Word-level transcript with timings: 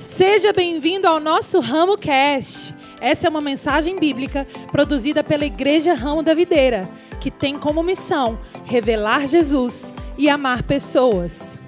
Seja 0.00 0.50
bem-vindo 0.50 1.06
ao 1.06 1.20
nosso 1.20 1.60
Ramo 1.60 1.98
Cast. 1.98 2.74
Essa 3.02 3.26
é 3.26 3.30
uma 3.30 3.42
mensagem 3.42 3.96
bíblica 3.96 4.48
produzida 4.72 5.22
pela 5.22 5.44
Igreja 5.44 5.92
Ramo 5.92 6.22
da 6.22 6.32
Videira, 6.32 6.88
que 7.20 7.30
tem 7.30 7.54
como 7.54 7.82
missão 7.82 8.40
revelar 8.64 9.28
Jesus 9.28 9.92
e 10.16 10.30
amar 10.30 10.62
pessoas. 10.62 11.58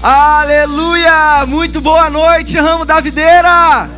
Aleluia! 0.00 1.44
Muito 1.48 1.80
boa 1.80 2.08
noite, 2.08 2.56
Ramo 2.56 2.84
da 2.84 3.00
Videira! 3.00 3.90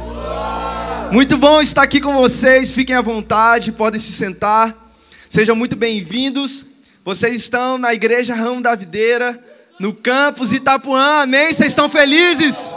Muito 1.12 1.37
bom 1.37 1.61
estar 1.61 1.82
aqui 1.82 2.00
com 2.00 2.14
vocês. 2.14 2.73
Fiquem 2.73 2.96
à 2.96 3.03
vontade, 3.03 3.73
podem 3.73 4.00
se 4.00 4.12
sentar. 4.12 4.75
Sejam 5.29 5.55
muito 5.55 5.77
bem-vindos. 5.77 6.64
Vocês 7.05 7.37
estão 7.37 7.77
na 7.77 7.93
Igreja 7.93 8.34
Ramo 8.34 8.62
da 8.62 8.75
Videira 8.75 9.52
no 9.83 9.93
campus 9.93 10.53
Itapuã. 10.53 11.23
Amém? 11.23 11.53
Vocês 11.53 11.71
estão 11.71 11.89
felizes? 11.89 12.73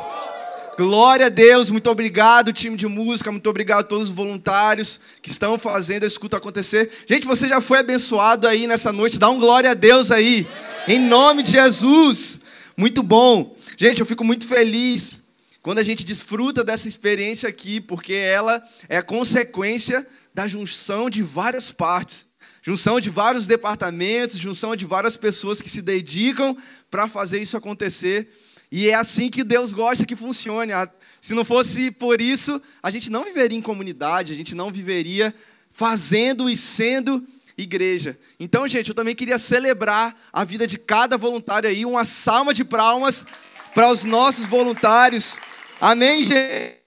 Glória 0.75 1.27
a 1.27 1.29
Deus, 1.29 1.69
muito 1.69 1.87
obrigado, 1.87 2.51
time 2.51 2.75
de 2.75 2.87
música, 2.87 3.31
muito 3.31 3.47
obrigado 3.47 3.81
a 3.81 3.83
todos 3.83 4.09
os 4.09 4.13
voluntários 4.13 4.99
que 5.21 5.29
estão 5.29 5.55
fazendo 5.59 6.03
esse 6.03 6.19
culto 6.19 6.35
acontecer. 6.35 6.89
Gente, 7.07 7.27
você 7.27 7.47
já 7.47 7.61
foi 7.61 7.77
abençoado 7.77 8.47
aí 8.47 8.65
nessa 8.65 8.91
noite, 8.91 9.19
dá 9.19 9.29
um 9.29 9.39
glória 9.39 9.69
a 9.69 9.73
Deus 9.75 10.09
aí, 10.09 10.47
em 10.87 10.99
nome 10.99 11.43
de 11.43 11.51
Jesus. 11.51 12.39
Muito 12.75 13.03
bom. 13.03 13.55
Gente, 13.77 13.99
eu 13.99 14.05
fico 14.05 14.23
muito 14.23 14.47
feliz 14.47 15.25
quando 15.61 15.77
a 15.77 15.83
gente 15.83 16.03
desfruta 16.03 16.63
dessa 16.63 16.87
experiência 16.87 17.47
aqui, 17.47 17.79
porque 17.79 18.13
ela 18.13 18.63
é 18.89 18.97
a 18.97 19.03
consequência 19.03 20.05
da 20.33 20.47
junção 20.47 21.07
de 21.07 21.21
várias 21.21 21.71
partes. 21.71 22.25
Junção 22.67 22.99
de 22.99 23.11
vários 23.11 23.45
departamentos, 23.45 24.39
junção 24.39 24.75
de 24.75 24.87
várias 24.87 25.15
pessoas 25.15 25.61
que 25.61 25.69
se 25.69 25.83
dedicam 25.83 26.57
para 26.89 27.07
fazer 27.07 27.39
isso 27.39 27.55
acontecer. 27.55 28.27
E 28.71 28.89
é 28.89 28.95
assim 28.95 29.29
que 29.29 29.43
Deus 29.43 29.71
gosta 29.71 30.03
que 30.03 30.15
funcione. 30.15 30.73
Se 31.21 31.35
não 31.35 31.45
fosse 31.45 31.91
por 31.91 32.19
isso, 32.19 32.59
a 32.81 32.89
gente 32.89 33.11
não 33.11 33.23
viveria 33.23 33.55
em 33.55 33.61
comunidade, 33.61 34.33
a 34.33 34.35
gente 34.35 34.55
não 34.55 34.71
viveria 34.71 35.31
fazendo 35.71 36.49
e 36.49 36.57
sendo 36.57 37.23
igreja. 37.55 38.17
Então, 38.39 38.67
gente, 38.67 38.89
eu 38.89 38.95
também 38.95 39.13
queria 39.13 39.37
celebrar 39.37 40.19
a 40.33 40.43
vida 40.43 40.65
de 40.65 40.79
cada 40.79 41.19
voluntário 41.19 41.69
aí, 41.69 41.85
uma 41.85 42.03
salva 42.03 42.51
de 42.51 42.65
palmas 42.65 43.27
para 43.75 43.91
os 43.91 44.03
nossos 44.03 44.47
voluntários. 44.47 45.37
Amém, 45.79 46.25
gente? 46.25 46.77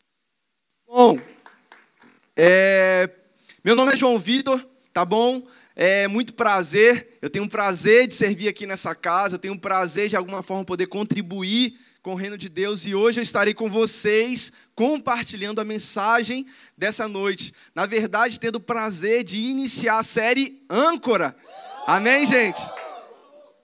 Bom, 0.89 1.21
é, 2.37 3.09
meu 3.63 3.77
nome 3.77 3.93
é 3.93 3.97
João 3.97 4.19
Vitor, 4.19 4.67
tá 4.93 5.05
bom? 5.05 5.47
É 5.81 6.09
muito 6.09 6.35
prazer, 6.35 7.17
eu 7.23 7.31
tenho 7.31 7.45
um 7.45 7.49
prazer 7.49 8.09
de 8.09 8.15
servir 8.15 8.49
aqui 8.49 8.67
nessa 8.67 8.97
casa, 8.97 9.37
eu 9.37 9.39
tenho 9.39 9.55
um 9.55 9.59
prazer 9.59 10.09
de 10.09 10.17
alguma 10.17 10.43
forma 10.43 10.65
poder 10.65 10.89
contribuir 10.89 11.79
com 12.03 12.15
o 12.15 12.17
reino 12.17 12.37
de 12.37 12.49
Deus 12.49 12.85
e 12.85 12.97
hoje 12.97 13.21
eu 13.21 13.23
estarei 13.23 13.55
com 13.55 13.71
vocês 13.71 14.51
compartilhando 14.75 15.61
a 15.61 15.65
mensagem 15.65 16.45
dessa 16.77 17.07
noite. 17.07 17.55
Na 17.77 17.87
verdade, 17.87 18.41
tendo 18.41 18.57
o 18.57 18.61
prazer 18.61 19.23
de 19.23 19.39
iniciar 19.39 20.01
a 20.01 20.03
série 20.03 20.61
Âncora. 20.69 21.37
Amém, 21.87 22.27
gente? 22.27 22.61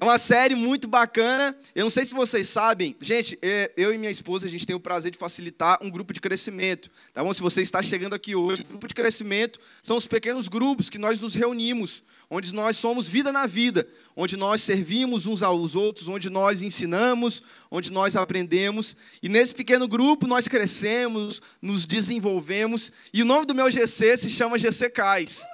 É 0.05 0.07
uma 0.07 0.19
série 0.19 0.55
muito 0.55 0.87
bacana. 0.87 1.57
Eu 1.75 1.85
não 1.85 1.91
sei 1.91 2.05
se 2.05 2.13
vocês 2.13 2.47
sabem, 2.51 2.95
gente, 3.01 3.39
é, 3.41 3.73
eu 3.75 3.91
e 3.91 3.97
minha 3.97 4.11
esposa, 4.11 4.47
a 4.47 4.51
gente 4.51 4.67
tem 4.67 4.77
o 4.77 4.81
prazer 4.81 5.11
de 5.11 5.17
facilitar 5.17 5.79
um 5.81 5.89
grupo 5.89 6.13
de 6.13 6.21
crescimento. 6.21 6.91
Tá 7.15 7.25
bom? 7.25 7.33
Se 7.33 7.41
você 7.41 7.63
está 7.63 7.83
chegando 7.83 8.13
aqui 8.13 8.37
hoje, 8.37 8.61
o 8.61 8.67
grupo 8.67 8.87
de 8.87 8.93
crescimento 8.93 9.59
são 9.83 9.97
os 9.97 10.07
pequenos 10.07 10.47
grupos 10.47 10.91
que 10.91 10.99
nós 10.99 11.21
nos 11.21 11.35
reunimos, 11.35 12.03
onde 12.29 12.53
nós 12.53 12.77
somos 12.77 13.09
vida 13.09 13.33
na 13.33 13.47
vida, 13.47 13.89
onde 14.15 14.37
nós 14.37 14.61
servimos 14.61 15.25
uns 15.25 15.43
aos 15.43 15.75
outros, 15.75 16.07
onde 16.07 16.29
nós 16.29 16.61
ensinamos, 16.61 17.43
onde 17.71 17.91
nós 17.91 18.15
aprendemos. 18.15 18.95
E 19.23 19.29
nesse 19.31 19.55
pequeno 19.55 19.89
grupo 19.89 20.27
nós 20.27 20.47
crescemos, 20.47 21.41
nos 21.63 21.87
desenvolvemos. 21.87 22.93
E 23.11 23.23
o 23.23 23.25
nome 23.25 23.47
do 23.47 23.55
meu 23.55 23.71
GC 23.71 24.19
se 24.19 24.29
chama 24.29 24.59
GC 24.59 24.91
Cais. 24.91 25.47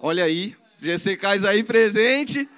Olha 0.00 0.24
aí, 0.24 0.56
GC 0.80 1.16
Cais 1.16 1.44
aí 1.44 1.62
presente. 1.62 2.48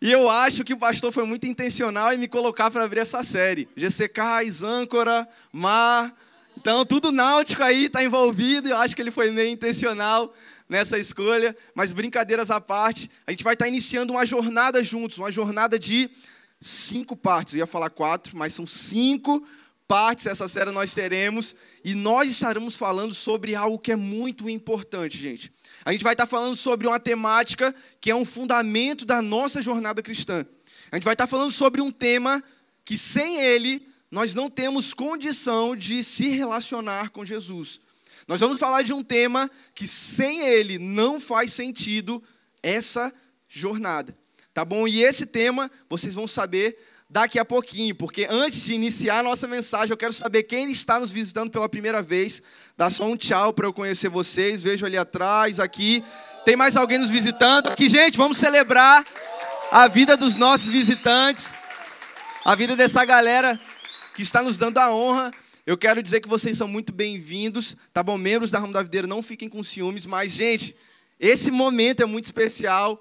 E 0.00 0.12
eu 0.12 0.28
acho 0.28 0.62
que 0.62 0.74
o 0.74 0.78
pastor 0.78 1.10
foi 1.10 1.24
muito 1.24 1.46
intencional 1.46 2.12
em 2.12 2.18
me 2.18 2.28
colocar 2.28 2.70
para 2.70 2.84
abrir 2.84 3.00
essa 3.00 3.24
série. 3.24 3.66
GCK, 3.74 4.20
âncora, 4.62 5.26
mar. 5.50 6.14
Então, 6.56 6.84
tudo 6.84 7.10
náutico 7.10 7.62
aí 7.62 7.86
está 7.86 8.04
envolvido. 8.04 8.68
Eu 8.68 8.76
acho 8.76 8.94
que 8.94 9.00
ele 9.00 9.10
foi 9.10 9.30
meio 9.30 9.50
intencional 9.50 10.34
nessa 10.68 10.98
escolha. 10.98 11.56
Mas 11.74 11.94
brincadeiras 11.94 12.50
à 12.50 12.60
parte, 12.60 13.10
a 13.26 13.30
gente 13.30 13.42
vai 13.42 13.54
estar 13.54 13.64
tá 13.64 13.68
iniciando 13.68 14.12
uma 14.12 14.26
jornada 14.26 14.82
juntos, 14.84 15.16
uma 15.16 15.32
jornada 15.32 15.78
de 15.78 16.10
cinco 16.60 17.16
partes. 17.16 17.54
Eu 17.54 17.60
ia 17.60 17.66
falar 17.66 17.88
quatro, 17.88 18.36
mas 18.36 18.52
são 18.52 18.66
cinco 18.66 19.46
partes 19.86 20.26
essa 20.26 20.48
série 20.48 20.70
nós 20.70 20.92
teremos 20.92 21.54
e 21.84 21.94
nós 21.94 22.28
estaremos 22.30 22.74
falando 22.74 23.14
sobre 23.14 23.54
algo 23.54 23.78
que 23.78 23.92
é 23.92 23.96
muito 23.96 24.48
importante, 24.50 25.16
gente. 25.16 25.52
A 25.84 25.92
gente 25.92 26.02
vai 26.02 26.14
estar 26.14 26.26
falando 26.26 26.56
sobre 26.56 26.86
uma 26.86 26.98
temática 26.98 27.74
que 28.00 28.10
é 28.10 28.14
um 28.14 28.24
fundamento 28.24 29.04
da 29.04 29.22
nossa 29.22 29.62
jornada 29.62 30.02
cristã. 30.02 30.44
A 30.90 30.96
gente 30.96 31.04
vai 31.04 31.14
estar 31.14 31.26
falando 31.26 31.52
sobre 31.52 31.80
um 31.80 31.90
tema 31.90 32.42
que 32.84 32.98
sem 32.98 33.40
ele 33.40 33.86
nós 34.10 34.34
não 34.34 34.48
temos 34.48 34.94
condição 34.94 35.76
de 35.76 36.02
se 36.02 36.28
relacionar 36.28 37.10
com 37.10 37.24
Jesus. 37.24 37.80
Nós 38.26 38.40
vamos 38.40 38.58
falar 38.58 38.82
de 38.82 38.92
um 38.92 39.02
tema 39.02 39.50
que 39.74 39.86
sem 39.86 40.40
ele 40.40 40.78
não 40.78 41.20
faz 41.20 41.52
sentido 41.52 42.22
essa 42.62 43.12
jornada. 43.48 44.16
Tá 44.52 44.64
bom? 44.64 44.88
E 44.88 45.02
esse 45.04 45.26
tema 45.26 45.70
vocês 45.88 46.14
vão 46.14 46.26
saber 46.26 46.78
daqui 47.08 47.38
a 47.38 47.44
pouquinho, 47.44 47.94
porque 47.94 48.26
antes 48.28 48.62
de 48.62 48.74
iniciar 48.74 49.20
a 49.20 49.22
nossa 49.22 49.46
mensagem, 49.46 49.90
eu 49.90 49.96
quero 49.96 50.12
saber 50.12 50.42
quem 50.42 50.70
está 50.70 50.98
nos 50.98 51.10
visitando 51.10 51.50
pela 51.50 51.68
primeira 51.68 52.02
vez. 52.02 52.42
Dá 52.76 52.90
só 52.90 53.04
um 53.04 53.16
tchau 53.16 53.52
para 53.52 53.66
eu 53.66 53.72
conhecer 53.72 54.08
vocês. 54.08 54.62
Vejo 54.62 54.84
ali 54.84 54.98
atrás, 54.98 55.60
aqui. 55.60 56.02
Tem 56.44 56.56
mais 56.56 56.76
alguém 56.76 56.98
nos 56.98 57.10
visitando? 57.10 57.68
Aqui, 57.68 57.88
gente, 57.88 58.16
vamos 58.16 58.38
celebrar 58.38 59.04
a 59.70 59.88
vida 59.88 60.16
dos 60.16 60.36
nossos 60.36 60.68
visitantes, 60.68 61.52
a 62.44 62.54
vida 62.54 62.76
dessa 62.76 63.04
galera 63.04 63.58
que 64.14 64.22
está 64.22 64.42
nos 64.42 64.56
dando 64.56 64.78
a 64.78 64.92
honra. 64.92 65.32
Eu 65.64 65.76
quero 65.76 66.00
dizer 66.00 66.20
que 66.20 66.28
vocês 66.28 66.56
são 66.56 66.68
muito 66.68 66.92
bem-vindos, 66.92 67.76
tá 67.92 68.02
bom? 68.02 68.16
Membros 68.16 68.50
da 68.50 68.60
Ramo 68.60 68.72
da 68.72 68.82
Videira, 68.82 69.06
não 69.06 69.22
fiquem 69.22 69.48
com 69.48 69.62
ciúmes, 69.64 70.06
mas, 70.06 70.30
gente, 70.30 70.76
esse 71.18 71.50
momento 71.50 72.02
é 72.02 72.06
muito 72.06 72.26
especial 72.26 73.00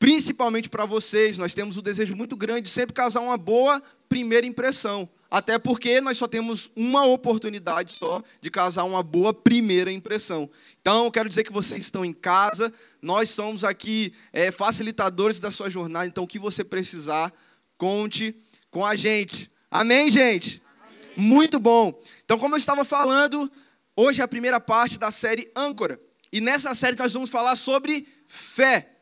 principalmente 0.00 0.70
para 0.70 0.86
vocês, 0.86 1.36
nós 1.36 1.52
temos 1.52 1.76
o 1.76 1.82
desejo 1.82 2.16
muito 2.16 2.34
grande 2.34 2.62
de 2.62 2.70
sempre 2.70 2.94
causar 2.94 3.20
uma 3.20 3.36
boa 3.36 3.82
primeira 4.08 4.46
impressão. 4.46 5.06
Até 5.30 5.58
porque 5.58 6.00
nós 6.00 6.16
só 6.16 6.26
temos 6.26 6.70
uma 6.74 7.04
oportunidade 7.04 7.92
só 7.92 8.22
de 8.40 8.50
causar 8.50 8.84
uma 8.84 9.02
boa 9.02 9.34
primeira 9.34 9.92
impressão. 9.92 10.50
Então, 10.80 11.04
eu 11.04 11.12
quero 11.12 11.28
dizer 11.28 11.44
que 11.44 11.52
vocês 11.52 11.84
estão 11.84 12.02
em 12.02 12.14
casa, 12.14 12.72
nós 13.02 13.28
somos 13.28 13.62
aqui 13.62 14.14
é, 14.32 14.50
facilitadores 14.50 15.38
da 15.38 15.50
sua 15.50 15.68
jornada. 15.68 16.06
Então, 16.06 16.24
o 16.24 16.26
que 16.26 16.38
você 16.38 16.64
precisar, 16.64 17.30
conte 17.76 18.34
com 18.70 18.86
a 18.86 18.96
gente. 18.96 19.50
Amém, 19.70 20.10
gente? 20.10 20.62
Amém. 20.80 21.28
Muito 21.28 21.60
bom. 21.60 21.92
Então, 22.24 22.38
como 22.38 22.54
eu 22.54 22.58
estava 22.58 22.86
falando, 22.86 23.52
hoje 23.94 24.22
é 24.22 24.24
a 24.24 24.28
primeira 24.28 24.58
parte 24.58 24.98
da 24.98 25.10
série 25.10 25.52
Âncora. 25.54 26.00
E 26.32 26.40
nessa 26.40 26.74
série 26.74 26.96
nós 26.96 27.12
vamos 27.12 27.28
falar 27.28 27.54
sobre 27.54 28.08
fé. 28.26 28.99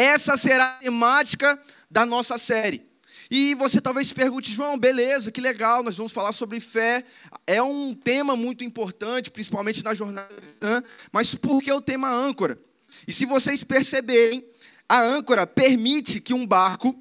Essa 0.00 0.34
será 0.34 0.64
a 0.64 0.78
temática 0.78 1.60
da 1.90 2.06
nossa 2.06 2.38
série. 2.38 2.88
E 3.30 3.54
você 3.54 3.82
talvez 3.82 4.10
pergunte, 4.10 4.50
João, 4.50 4.78
beleza, 4.78 5.30
que 5.30 5.42
legal, 5.42 5.82
nós 5.82 5.98
vamos 5.98 6.10
falar 6.10 6.32
sobre 6.32 6.58
fé. 6.58 7.04
É 7.46 7.62
um 7.62 7.94
tema 7.94 8.34
muito 8.34 8.64
importante, 8.64 9.30
principalmente 9.30 9.84
na 9.84 9.92
jornada, 9.92 10.30
mas 11.12 11.34
por 11.34 11.62
que 11.62 11.70
o 11.70 11.82
tema 11.82 12.10
âncora? 12.10 12.58
E 13.06 13.12
se 13.12 13.26
vocês 13.26 13.62
perceberem, 13.62 14.42
a 14.88 15.02
âncora 15.02 15.46
permite 15.46 16.18
que 16.18 16.32
um 16.32 16.46
barco 16.46 16.98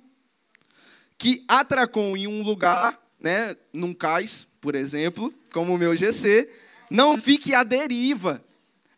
que 1.17 1.45
atracou 1.47 2.17
em 2.17 2.27
um 2.27 2.43
lugar, 2.43 3.01
né, 3.17 3.55
num 3.71 3.93
cais, 3.93 4.45
por 4.59 4.75
exemplo, 4.75 5.33
como 5.53 5.73
o 5.73 5.77
meu 5.77 5.95
GC, 5.95 6.49
não 6.91 7.17
fique 7.17 7.55
à 7.55 7.63
deriva. 7.63 8.43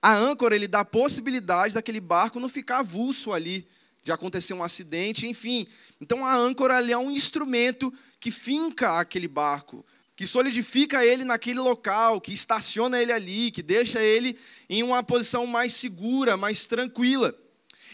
A 0.01 0.15
âncora 0.15 0.56
ele 0.56 0.68
dá 0.68 0.80
a 0.80 0.86
possibilidade 0.86 1.75
daquele 1.75 2.00
barco 2.00 2.39
não 2.39 2.50
ficar 2.50 2.80
avulso 2.80 3.31
ali, 3.31 3.68
de 4.03 4.12
acontecer 4.12 4.53
um 4.53 4.63
acidente, 4.63 5.27
enfim. 5.27 5.68
Então 6.00 6.25
a 6.25 6.36
âncora 6.36 6.80
é 6.92 6.98
um 6.98 7.12
instrumento 7.12 7.94
que 8.19 8.31
finca 8.31 9.00
aquele 9.00 9.27
barco, 9.27 9.86
que 10.15 10.27
solidifica 10.27 11.06
ele 11.06 11.24
naquele 11.24 11.59
local, 11.59 12.21
que 12.21 12.33
estaciona 12.33 13.01
ele 13.01 13.12
ali, 13.12 13.51
que 13.51 13.63
deixa 13.63 14.01
ele 14.01 14.38
em 14.69 14.83
uma 14.83 15.03
posição 15.03 15.45
mais 15.48 15.74
segura, 15.74 16.38
mais 16.38 16.65
tranquila. 16.65 17.36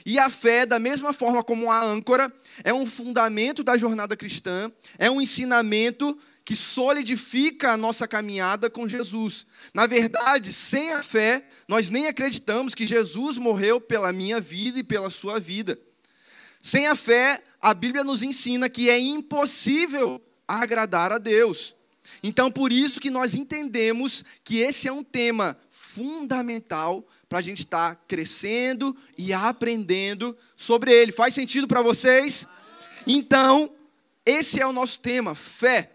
E 0.06 0.18
a 0.18 0.30
fé, 0.30 0.66
da 0.66 0.80
mesma 0.80 1.12
forma 1.12 1.44
como 1.44 1.72
a 1.72 1.84
âncora, 1.84 2.32
é 2.64 2.74
um 2.74 2.86
fundamento 2.86 3.64
da 3.64 3.78
jornada 3.78 4.16
cristã, 4.16 4.72
é 4.98 5.12
um 5.12 5.22
ensinamento 5.22 6.18
que 6.46 6.56
solidifica 6.56 7.74
a 7.74 7.78
nossa 7.78 8.08
caminhada 8.08 8.70
com 8.70 8.88
Jesus. 8.88 9.46
Na 9.74 9.86
verdade, 9.86 10.54
sem 10.54 10.94
a 10.94 11.04
fé, 11.04 11.46
nós 11.68 11.90
nem 11.90 12.08
acreditamos 12.08 12.74
que 12.74 12.88
Jesus 12.88 13.38
morreu 13.38 13.82
pela 13.82 14.14
minha 14.14 14.40
vida 14.40 14.80
e 14.80 14.84
pela 14.84 15.10
sua 15.10 15.42
vida. 15.42 15.78
Sem 16.68 16.86
a 16.86 16.98
fé, 16.98 17.42
a 17.62 17.74
Bíblia 17.74 18.04
nos 18.04 18.22
ensina 18.22 18.68
que 18.68 18.90
é 18.90 19.00
impossível 19.00 20.22
agradar 20.46 21.14
a 21.14 21.18
Deus. 21.18 21.74
Então, 22.22 22.52
por 22.52 22.74
isso 22.74 23.00
que 23.00 23.10
nós 23.10 23.34
entendemos 23.34 24.26
que 24.44 24.58
esse 24.58 24.86
é 24.86 24.92
um 24.92 25.02
tema 25.02 25.58
fundamental 25.70 27.08
para 27.30 27.40
a 27.40 27.42
gente 27.42 27.60
estar 27.60 27.96
tá 27.96 28.02
crescendo 28.06 28.94
e 29.18 29.32
aprendendo 29.32 30.38
sobre 30.58 30.92
ele. 30.92 31.14
Faz 31.14 31.34
sentido 31.34 31.70
para 31.70 31.82
vocês? 31.82 32.46
Então, 33.08 33.72
esse 34.26 34.60
é 34.60 34.68
o 34.68 34.74
nosso 34.74 35.00
tema, 35.00 35.34
fé. 35.36 35.94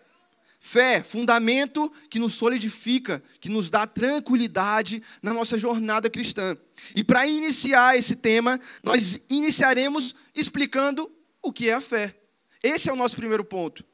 Fé, 0.65 1.03
fundamento 1.03 1.93
que 2.09 2.21
nos 2.21 2.35
solidifica, 2.35 3.21
que 3.41 3.49
nos 3.49 3.69
dá 3.69 3.85
tranquilidade 3.85 5.03
na 5.21 5.35
nossa 5.35 5.59
jornada 5.59 6.09
cristã. 6.09 6.57
E 6.95 7.03
para 7.03 7.27
iniciar 7.27 7.99
esse 7.99 8.15
tema, 8.15 8.61
nós 8.81 9.21
iniciaremos 9.29 10.15
explicando 10.33 11.11
o 11.43 11.53
que 11.53 11.69
é 11.69 11.75
a 11.75 11.81
fé. 11.81 12.17
Esse 12.63 12.89
é 12.89 12.93
o 12.93 12.97
nosso 12.97 13.17
primeiro 13.17 13.45
ponto. 13.45 13.85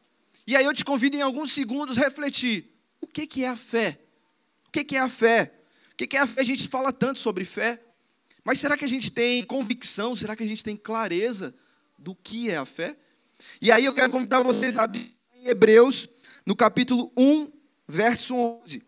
E 0.46 0.54
aí 0.54 0.66
eu 0.66 0.74
te 0.74 0.84
convido 0.84 1.16
em 1.16 1.22
alguns 1.22 1.52
segundos 1.52 1.96
a 1.96 2.02
refletir: 2.02 2.70
o 3.00 3.06
que, 3.06 3.26
que 3.26 3.44
é 3.44 3.48
a 3.48 3.56
fé? 3.56 3.98
O 4.66 4.70
que, 4.70 4.84
que 4.84 4.94
é 4.94 5.00
a 5.00 5.08
fé? 5.08 5.54
O 5.94 5.96
que, 5.96 6.06
que 6.06 6.18
é 6.18 6.20
a 6.20 6.26
fé? 6.26 6.42
A 6.42 6.44
gente 6.44 6.68
fala 6.68 6.92
tanto 6.92 7.18
sobre 7.18 7.46
fé, 7.46 7.80
mas 8.44 8.60
será 8.60 8.76
que 8.76 8.84
a 8.84 8.88
gente 8.88 9.10
tem 9.10 9.42
convicção? 9.42 10.14
Será 10.14 10.36
que 10.36 10.42
a 10.42 10.46
gente 10.46 10.62
tem 10.62 10.76
clareza 10.76 11.54
do 11.98 12.14
que 12.14 12.50
é 12.50 12.58
a 12.58 12.66
fé? 12.66 12.94
E 13.58 13.72
aí 13.72 13.86
eu 13.86 13.94
quero 13.94 14.12
convidar 14.12 14.42
vocês 14.42 14.78
a 14.78 14.82
abrir 14.82 15.16
em 15.34 15.48
Hebreus, 15.48 16.06
no 16.48 16.56
capítulo 16.56 17.12
1, 17.14 17.52
verso 17.86 18.34
11, 18.34 18.82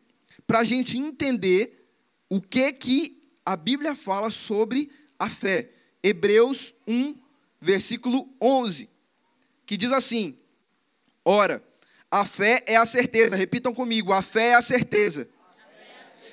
para 0.47 0.61
a 0.61 0.65
gente 0.65 0.97
entender 0.97 1.93
o 2.27 2.41
que 2.41 2.73
que 2.73 3.23
a 3.45 3.55
Bíblia 3.55 3.95
fala 3.95 4.31
sobre 4.31 4.91
a 5.19 5.29
fé. 5.29 5.69
Hebreus 6.03 6.73
1, 6.89 7.15
versículo 7.61 8.35
11, 8.41 8.89
que 9.67 9.77
diz 9.77 9.93
assim: 9.93 10.39
Ora, 11.23 11.63
a 12.11 12.25
fé 12.25 12.65
é 12.67 12.77
a 12.77 12.87
certeza. 12.87 13.37
Repitam 13.37 13.75
comigo: 13.75 14.11
a 14.11 14.23
fé 14.23 14.53
é 14.53 14.55
a 14.55 14.63
certeza. 14.63 15.29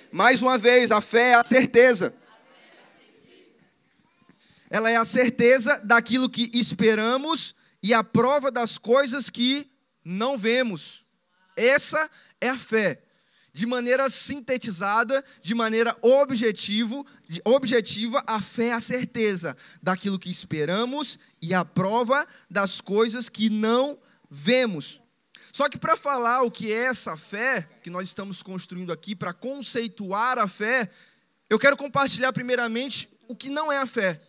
Mais 0.10 0.42
uma 0.42 0.58
vez, 0.58 0.94
a 0.94 1.02
fé 1.02 1.32
é 1.32 1.34
a 1.34 1.44
certeza. 1.44 2.16
Ela 4.70 4.90
é 4.90 4.96
a 4.96 5.04
certeza 5.04 5.78
daquilo 5.84 6.30
que 6.30 6.50
esperamos 6.54 7.54
e 7.84 7.94
a 7.94 8.02
prova 8.02 8.50
das 8.50 8.78
coisas 8.78 9.30
que 9.30 9.70
não 10.06 10.38
vemos. 10.38 11.06
Essa 11.58 12.10
é 12.40 12.50
a 12.50 12.58
fé. 12.58 13.02
De 13.52 13.66
maneira 13.66 14.08
sintetizada, 14.08 15.26
de 15.42 15.56
maneira 15.56 15.98
objetivo, 16.04 17.04
objetiva, 17.44 18.24
a 18.28 18.40
fé 18.40 18.68
é 18.68 18.74
a 18.74 18.80
certeza 18.80 19.58
daquilo 19.82 20.20
que 20.20 20.30
esperamos 20.30 21.18
e 21.42 21.56
a 21.56 21.66
prova 21.66 22.24
das 22.48 22.80
coisas 22.80 23.28
que 23.28 23.50
não 23.50 23.98
vemos. 24.30 25.02
Só 25.52 25.68
que 25.68 25.80
para 25.80 25.98
falar 25.98 26.44
o 26.44 26.52
que 26.52 26.72
é 26.72 26.86
essa 26.86 27.18
fé 27.18 27.68
que 27.82 27.90
nós 27.90 28.08
estamos 28.08 28.44
construindo 28.44 28.94
aqui, 28.94 29.16
para 29.16 29.34
conceituar 29.34 30.38
a 30.38 30.48
fé, 30.48 30.88
eu 31.50 31.58
quero 31.58 31.76
compartilhar 31.76 32.32
primeiramente 32.32 33.10
o 33.28 33.36
que 33.36 33.50
não 33.50 33.72
é 33.72 33.80
a 33.80 33.88
fé. 33.88 34.22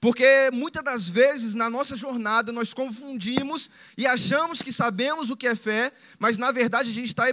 Porque 0.00 0.50
muitas 0.52 0.82
das 0.82 1.08
vezes 1.08 1.54
na 1.54 1.68
nossa 1.68 1.94
jornada 1.94 2.50
nós 2.52 2.72
confundimos 2.72 3.68
e 3.98 4.06
achamos 4.06 4.62
que 4.62 4.72
sabemos 4.72 5.28
o 5.28 5.36
que 5.36 5.46
é 5.46 5.54
fé, 5.54 5.92
mas 6.18 6.38
na 6.38 6.50
verdade 6.50 6.90
a 6.90 6.94
gente 6.94 7.08
está 7.08 7.24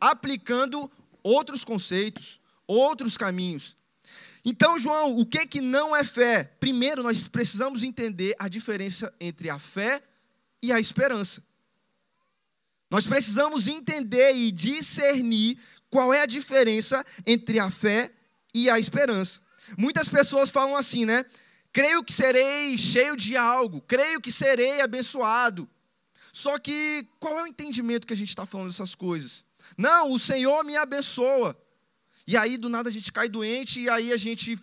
aplicando 0.00 0.90
outros 1.22 1.64
conceitos, 1.64 2.40
outros 2.66 3.16
caminhos. 3.16 3.76
Então, 4.44 4.78
João, 4.78 5.16
o 5.16 5.26
que 5.26 5.46
que 5.46 5.60
não 5.60 5.94
é 5.94 6.02
fé? 6.02 6.44
Primeiro, 6.58 7.02
nós 7.02 7.28
precisamos 7.28 7.82
entender 7.82 8.34
a 8.38 8.48
diferença 8.48 9.12
entre 9.20 9.48
a 9.50 9.58
fé 9.58 10.02
e 10.62 10.72
a 10.72 10.80
esperança. 10.80 11.42
Nós 12.90 13.06
precisamos 13.06 13.68
entender 13.68 14.34
e 14.34 14.50
discernir 14.50 15.58
qual 15.90 16.12
é 16.12 16.22
a 16.22 16.26
diferença 16.26 17.04
entre 17.26 17.60
a 17.60 17.70
fé 17.70 18.10
e 18.54 18.70
a 18.70 18.78
esperança. 18.78 19.40
Muitas 19.76 20.08
pessoas 20.08 20.50
falam 20.50 20.74
assim, 20.74 21.04
né? 21.04 21.24
Creio 21.72 22.02
que 22.02 22.12
serei 22.12 22.76
cheio 22.78 23.16
de 23.16 23.36
algo, 23.36 23.80
creio 23.82 24.20
que 24.20 24.32
serei 24.32 24.80
abençoado. 24.80 25.68
Só 26.32 26.58
que 26.58 27.06
qual 27.18 27.38
é 27.38 27.42
o 27.42 27.46
entendimento 27.46 28.06
que 28.06 28.12
a 28.12 28.16
gente 28.16 28.28
está 28.28 28.46
falando 28.46 28.68
dessas 28.68 28.94
coisas? 28.94 29.44
Não, 29.76 30.12
o 30.12 30.18
Senhor 30.18 30.64
me 30.64 30.76
abençoa. 30.76 31.56
E 32.26 32.36
aí 32.36 32.56
do 32.56 32.68
nada 32.68 32.88
a 32.88 32.92
gente 32.92 33.12
cai 33.12 33.28
doente 33.28 33.80
e 33.80 33.90
aí 33.90 34.12
a 34.12 34.16
gente 34.16 34.58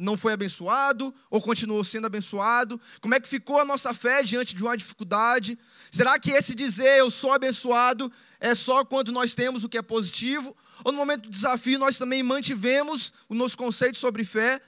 não 0.00 0.16
foi 0.16 0.32
abençoado 0.32 1.14
ou 1.28 1.42
continuou 1.42 1.84
sendo 1.84 2.06
abençoado? 2.06 2.80
Como 3.00 3.14
é 3.14 3.20
que 3.20 3.28
ficou 3.28 3.60
a 3.60 3.64
nossa 3.64 3.92
fé 3.92 4.22
diante 4.22 4.54
de 4.54 4.62
uma 4.62 4.76
dificuldade? 4.76 5.58
Será 5.92 6.18
que 6.18 6.30
esse 6.30 6.54
dizer 6.54 6.98
eu 6.98 7.10
sou 7.10 7.32
abençoado 7.32 8.10
é 8.40 8.54
só 8.54 8.82
quando 8.84 9.12
nós 9.12 9.34
temos 9.34 9.62
o 9.62 9.68
que 9.68 9.76
é 9.76 9.82
positivo? 9.82 10.56
Ou 10.82 10.90
no 10.90 10.98
momento 10.98 11.24
do 11.24 11.30
desafio 11.30 11.78
nós 11.78 11.98
também 11.98 12.22
mantivemos 12.22 13.12
o 13.28 13.34
nosso 13.34 13.58
conceito 13.58 13.98
sobre 13.98 14.24
fé 14.24 14.62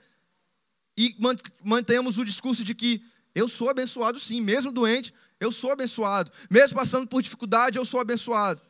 e 1.07 1.17
mantemos 1.65 2.17
o 2.19 2.25
discurso 2.25 2.63
de 2.63 2.75
que 2.75 3.03
eu 3.35 3.49
sou 3.49 3.69
abençoado 3.69 4.21
sim, 4.21 4.41
mesmo 4.41 4.71
doente, 4.71 5.13
eu 5.41 5.51
sou 5.51 5.73
abençoado, 5.73 6.31
mesmo 6.49 6.77
passando 6.79 7.09
por 7.09 7.21
dificuldade, 7.21 7.77
eu 7.77 7.85
sou 7.85 7.99
abençoado. 7.99 8.61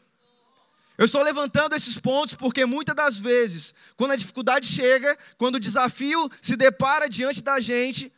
Eu 0.97 1.05
estou 1.05 1.23
levantando 1.23 1.75
esses 1.75 1.99
pontos 1.99 2.35
porque 2.35 2.65
muitas 2.65 2.95
das 2.95 3.19
vezes, 3.19 3.75
quando 3.97 4.13
a 4.13 4.17
dificuldade 4.17 4.67
chega, 4.67 5.19
quando 5.37 5.57
o 5.57 5.61
desafio 5.61 6.31
se 6.41 6.57
depara 6.57 7.09
diante 7.09 7.43
da 7.43 7.61
gente, 7.61 8.13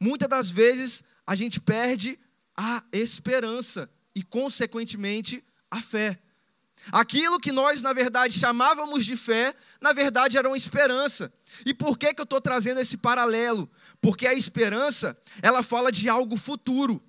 muitas 0.00 0.28
das 0.28 0.50
vezes 0.50 1.04
a 1.26 1.34
gente 1.34 1.60
perde 1.60 2.18
a 2.56 2.82
esperança 2.92 3.90
e, 4.14 4.22
consequentemente, 4.22 5.44
a 5.70 5.80
fé. 5.80 6.18
Aquilo 6.92 7.38
que 7.38 7.52
nós, 7.52 7.82
na 7.82 7.92
verdade, 7.92 8.38
chamávamos 8.38 9.04
de 9.04 9.16
fé, 9.16 9.54
na 9.80 9.92
verdade 9.92 10.36
era 10.36 10.48
uma 10.48 10.56
esperança. 10.56 11.32
E 11.64 11.74
por 11.74 11.98
que, 11.98 12.14
que 12.14 12.20
eu 12.20 12.24
estou 12.24 12.40
trazendo 12.40 12.80
esse 12.80 12.96
paralelo? 12.96 13.70
Porque 14.00 14.26
a 14.26 14.34
esperança, 14.34 15.16
ela 15.42 15.62
fala 15.62 15.92
de 15.92 16.08
algo 16.08 16.36
futuro, 16.36 17.02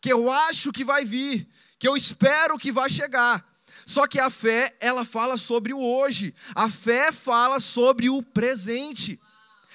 que 0.00 0.12
eu 0.12 0.30
acho 0.30 0.72
que 0.72 0.84
vai 0.84 1.04
vir, 1.04 1.48
que 1.78 1.88
eu 1.88 1.96
espero 1.96 2.58
que 2.58 2.70
vai 2.72 2.88
chegar. 2.88 3.44
Só 3.84 4.06
que 4.06 4.18
a 4.18 4.30
fé, 4.30 4.74
ela 4.80 5.04
fala 5.04 5.36
sobre 5.36 5.72
o 5.72 5.78
hoje. 5.78 6.34
A 6.54 6.68
fé 6.68 7.12
fala 7.12 7.60
sobre 7.60 8.10
o 8.10 8.22
presente. 8.22 9.20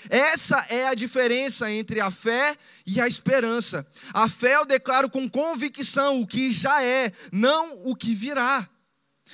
Essa 0.10 0.58
é 0.70 0.88
a 0.88 0.94
diferença 0.94 1.72
entre 1.72 2.00
a 2.00 2.10
fé 2.10 2.58
e 2.86 3.00
a 3.00 3.08
esperança. 3.08 3.86
A 4.14 4.28
fé 4.28 4.56
eu 4.56 4.66
declaro 4.66 5.10
com 5.10 5.30
convicção 5.30 6.20
o 6.20 6.28
que 6.28 6.52
já 6.52 6.84
é, 6.84 7.14
não 7.32 7.88
o 7.88 7.96
que 7.96 8.14
virá. 8.14 8.68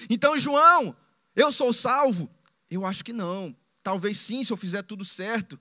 Então, 0.09 0.37
João, 0.37 0.95
eu 1.35 1.51
sou 1.51 1.73
salvo? 1.73 2.29
Eu 2.69 2.85
acho 2.85 3.03
que 3.03 3.13
não. 3.13 3.55
Talvez 3.83 4.17
sim, 4.17 4.43
se 4.43 4.51
eu 4.51 4.57
fizer 4.57 4.83
tudo 4.83 5.05
certo. 5.05 5.59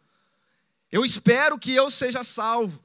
Eu 0.90 1.04
espero 1.04 1.58
que 1.58 1.72
eu 1.72 1.90
seja 1.90 2.25
salvo. 2.25 2.82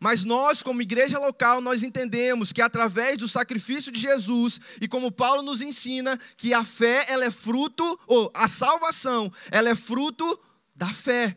Mas 0.00 0.24
nós, 0.24 0.62
como 0.62 0.82
igreja 0.82 1.18
local, 1.18 1.60
nós 1.60 1.82
entendemos 1.82 2.52
que 2.52 2.62
através 2.62 3.16
do 3.16 3.26
sacrifício 3.26 3.90
de 3.90 3.98
Jesus 3.98 4.60
e 4.80 4.86
como 4.86 5.10
Paulo 5.10 5.42
nos 5.42 5.60
ensina 5.60 6.18
que 6.36 6.54
a 6.54 6.64
fé 6.64 7.04
ela 7.08 7.24
é 7.24 7.30
fruto 7.30 7.98
ou 8.06 8.30
a 8.34 8.46
salvação, 8.46 9.32
ela 9.50 9.70
é 9.70 9.74
fruto 9.74 10.38
da 10.74 10.88
fé. 10.88 11.36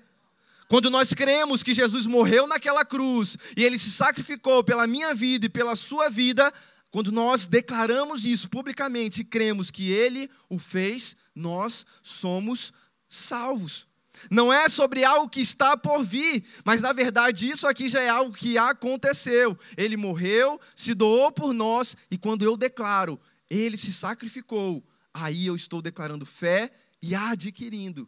Quando 0.67 0.89
nós 0.89 1.13
cremos 1.13 1.61
que 1.61 1.73
Jesus 1.73 2.07
morreu 2.07 2.47
naquela 2.47 2.85
cruz 2.85 3.37
e 3.55 3.63
ele 3.63 3.77
se 3.77 3.91
sacrificou 3.91 4.63
pela 4.63 4.87
minha 4.87 5.13
vida 5.13 5.45
e 5.45 5.49
pela 5.49 5.75
sua 5.75 6.09
vida, 6.09 6.51
quando 6.93 7.11
nós 7.11 7.47
declaramos 7.47 8.23
isso 8.23 8.47
publicamente 8.47 9.21
e 9.21 9.25
cremos 9.25 9.71
que 9.71 9.91
ele 9.91 10.29
o 10.47 10.59
fez, 10.59 11.17
nós 11.33 11.87
somos 12.03 12.71
salvos. 13.09 13.87
Não 14.29 14.53
é 14.53 14.69
sobre 14.69 15.03
algo 15.03 15.27
que 15.27 15.41
está 15.41 15.75
por 15.75 16.03
vir, 16.03 16.45
mas 16.63 16.81
na 16.81 16.93
verdade 16.93 17.49
isso 17.49 17.65
aqui 17.65 17.89
já 17.89 17.99
é 17.99 18.09
algo 18.09 18.31
que 18.31 18.59
aconteceu. 18.59 19.57
Ele 19.75 19.97
morreu, 19.97 20.61
se 20.75 20.93
doou 20.93 21.31
por 21.31 21.51
nós, 21.51 21.97
e 22.11 22.17
quando 22.17 22.43
eu 22.43 22.55
declaro, 22.55 23.19
ele 23.49 23.75
se 23.75 23.91
sacrificou, 23.91 24.87
aí 25.11 25.47
eu 25.47 25.55
estou 25.55 25.81
declarando 25.81 26.27
fé 26.27 26.71
e 27.01 27.15
adquirindo, 27.15 28.07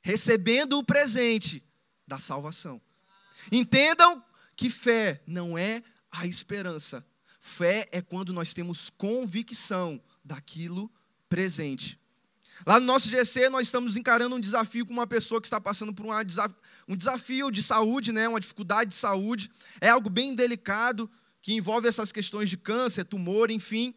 recebendo 0.00 0.78
o 0.78 0.84
presente 0.84 1.62
da 2.08 2.18
salvação. 2.18 2.80
Entendam 3.52 4.24
que 4.56 4.70
fé 4.70 5.22
não 5.26 5.58
é 5.58 5.82
a 6.10 6.26
esperança. 6.26 7.04
Fé 7.40 7.88
é 7.90 8.02
quando 8.02 8.32
nós 8.32 8.52
temos 8.52 8.90
convicção 8.90 10.00
daquilo 10.22 10.92
presente. 11.28 11.98
Lá 12.66 12.78
no 12.78 12.84
nosso 12.84 13.08
GC, 13.08 13.48
nós 13.48 13.68
estamos 13.68 13.96
encarando 13.96 14.36
um 14.36 14.40
desafio 14.40 14.84
com 14.84 14.92
uma 14.92 15.06
pessoa 15.06 15.40
que 15.40 15.46
está 15.46 15.58
passando 15.58 15.94
por 15.94 16.04
um 16.06 16.96
desafio 16.96 17.50
de 17.50 17.62
saúde, 17.62 18.12
né, 18.12 18.28
uma 18.28 18.40
dificuldade 18.40 18.90
de 18.90 18.96
saúde. 18.96 19.50
É 19.80 19.88
algo 19.88 20.10
bem 20.10 20.34
delicado, 20.34 21.10
que 21.40 21.54
envolve 21.54 21.88
essas 21.88 22.12
questões 22.12 22.50
de 22.50 22.58
câncer, 22.58 23.04
tumor, 23.04 23.50
enfim. 23.50 23.94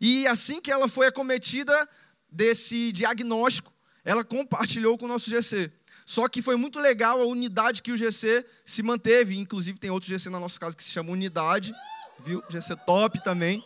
E 0.00 0.26
assim 0.26 0.60
que 0.60 0.70
ela 0.70 0.88
foi 0.88 1.06
acometida 1.06 1.88
desse 2.30 2.90
diagnóstico, 2.92 3.72
ela 4.02 4.24
compartilhou 4.24 4.96
com 4.96 5.04
o 5.04 5.08
nosso 5.08 5.28
GC. 5.28 5.70
Só 6.06 6.28
que 6.28 6.42
foi 6.42 6.56
muito 6.56 6.78
legal 6.78 7.20
a 7.20 7.26
unidade 7.26 7.82
que 7.82 7.92
o 7.92 7.96
GC 7.96 8.44
se 8.64 8.82
manteve. 8.82 9.36
Inclusive, 9.36 9.78
tem 9.78 9.90
outro 9.90 10.08
GC 10.08 10.30
na 10.30 10.40
nossa 10.40 10.58
casa 10.58 10.76
que 10.76 10.84
se 10.84 10.90
chama 10.90 11.10
Unidade, 11.10 11.74
viu? 12.22 12.42
GC 12.48 12.76
top 12.86 13.22
também. 13.22 13.64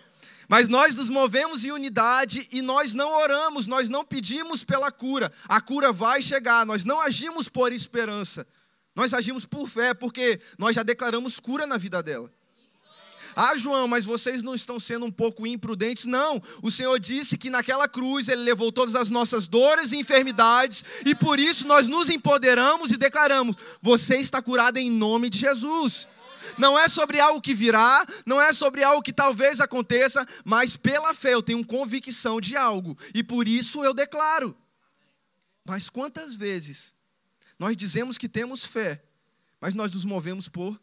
Mas 0.48 0.66
nós 0.66 0.96
nos 0.96 1.10
movemos 1.10 1.62
em 1.62 1.70
unidade 1.70 2.48
e 2.50 2.62
nós 2.62 2.94
não 2.94 3.12
oramos, 3.20 3.66
nós 3.66 3.88
não 3.88 4.04
pedimos 4.04 4.64
pela 4.64 4.90
cura. 4.90 5.30
A 5.46 5.60
cura 5.60 5.92
vai 5.92 6.22
chegar, 6.22 6.64
nós 6.64 6.84
não 6.84 7.00
agimos 7.00 7.48
por 7.48 7.70
esperança. 7.70 8.46
Nós 8.96 9.12
agimos 9.12 9.44
por 9.44 9.68
fé, 9.68 9.92
porque 9.92 10.40
nós 10.58 10.74
já 10.74 10.82
declaramos 10.82 11.38
cura 11.38 11.66
na 11.66 11.76
vida 11.76 12.02
dela. 12.02 12.32
Ah, 13.36 13.54
João, 13.56 13.86
mas 13.86 14.04
vocês 14.04 14.42
não 14.42 14.54
estão 14.54 14.80
sendo 14.80 15.04
um 15.04 15.10
pouco 15.10 15.46
imprudentes? 15.46 16.06
Não. 16.06 16.42
O 16.62 16.70
Senhor 16.70 16.98
disse 16.98 17.38
que 17.38 17.50
naquela 17.50 17.86
cruz 17.86 18.26
ele 18.26 18.42
levou 18.42 18.72
todas 18.72 18.94
as 18.94 19.10
nossas 19.10 19.46
dores 19.46 19.92
e 19.92 19.96
enfermidades, 19.96 20.84
e 21.06 21.14
por 21.14 21.38
isso 21.38 21.66
nós 21.66 21.86
nos 21.86 22.08
empoderamos 22.08 22.90
e 22.90 22.96
declaramos: 22.96 23.54
você 23.80 24.16
está 24.16 24.42
curado 24.42 24.78
em 24.78 24.90
nome 24.90 25.30
de 25.30 25.38
Jesus. 25.38 26.08
Não 26.56 26.78
é 26.78 26.88
sobre 26.88 27.20
algo 27.20 27.40
que 27.40 27.54
virá, 27.54 28.06
não 28.24 28.40
é 28.40 28.52
sobre 28.52 28.82
algo 28.82 29.02
que 29.02 29.12
talvez 29.12 29.60
aconteça, 29.60 30.26
mas 30.44 30.76
pela 30.76 31.12
fé 31.12 31.34
eu 31.34 31.42
tenho 31.42 31.64
convicção 31.66 32.40
de 32.40 32.56
algo, 32.56 32.96
e 33.14 33.22
por 33.22 33.46
isso 33.46 33.84
eu 33.84 33.92
declaro. 33.92 34.56
Mas 35.64 35.90
quantas 35.90 36.34
vezes 36.34 36.94
nós 37.58 37.76
dizemos 37.76 38.16
que 38.16 38.28
temos 38.28 38.64
fé, 38.64 39.02
mas 39.60 39.74
nós 39.74 39.92
nos 39.92 40.04
movemos 40.04 40.48
por 40.48 40.80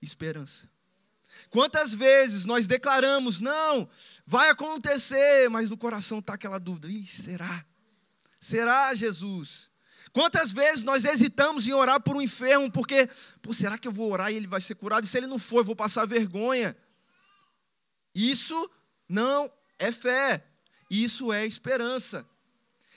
esperança? 0.00 0.68
Quantas 1.50 1.92
vezes 1.92 2.44
nós 2.44 2.66
declaramos, 2.66 3.40
não, 3.40 3.88
vai 4.24 4.50
acontecer, 4.50 5.48
mas 5.50 5.70
no 5.70 5.76
coração 5.76 6.20
está 6.20 6.34
aquela 6.34 6.58
dúvida: 6.58 6.88
será? 7.06 7.64
Será, 8.40 8.94
Jesus? 8.94 9.70
Quantas 10.14 10.52
vezes 10.52 10.84
nós 10.84 11.04
hesitamos 11.04 11.66
em 11.66 11.72
orar 11.72 12.00
por 12.00 12.16
um 12.16 12.22
enfermo, 12.22 12.70
porque, 12.70 13.08
pô, 13.42 13.52
será 13.52 13.76
que 13.76 13.88
eu 13.88 13.90
vou 13.90 14.12
orar 14.12 14.30
e 14.30 14.36
ele 14.36 14.46
vai 14.46 14.60
ser 14.60 14.76
curado? 14.76 15.04
E 15.04 15.08
se 15.08 15.18
ele 15.18 15.26
não 15.26 15.40
for, 15.40 15.58
eu 15.58 15.64
vou 15.64 15.74
passar 15.74 16.06
vergonha. 16.06 16.76
Isso 18.14 18.70
não 19.08 19.52
é 19.76 19.90
fé, 19.90 20.46
isso 20.88 21.32
é 21.32 21.44
esperança. 21.44 22.24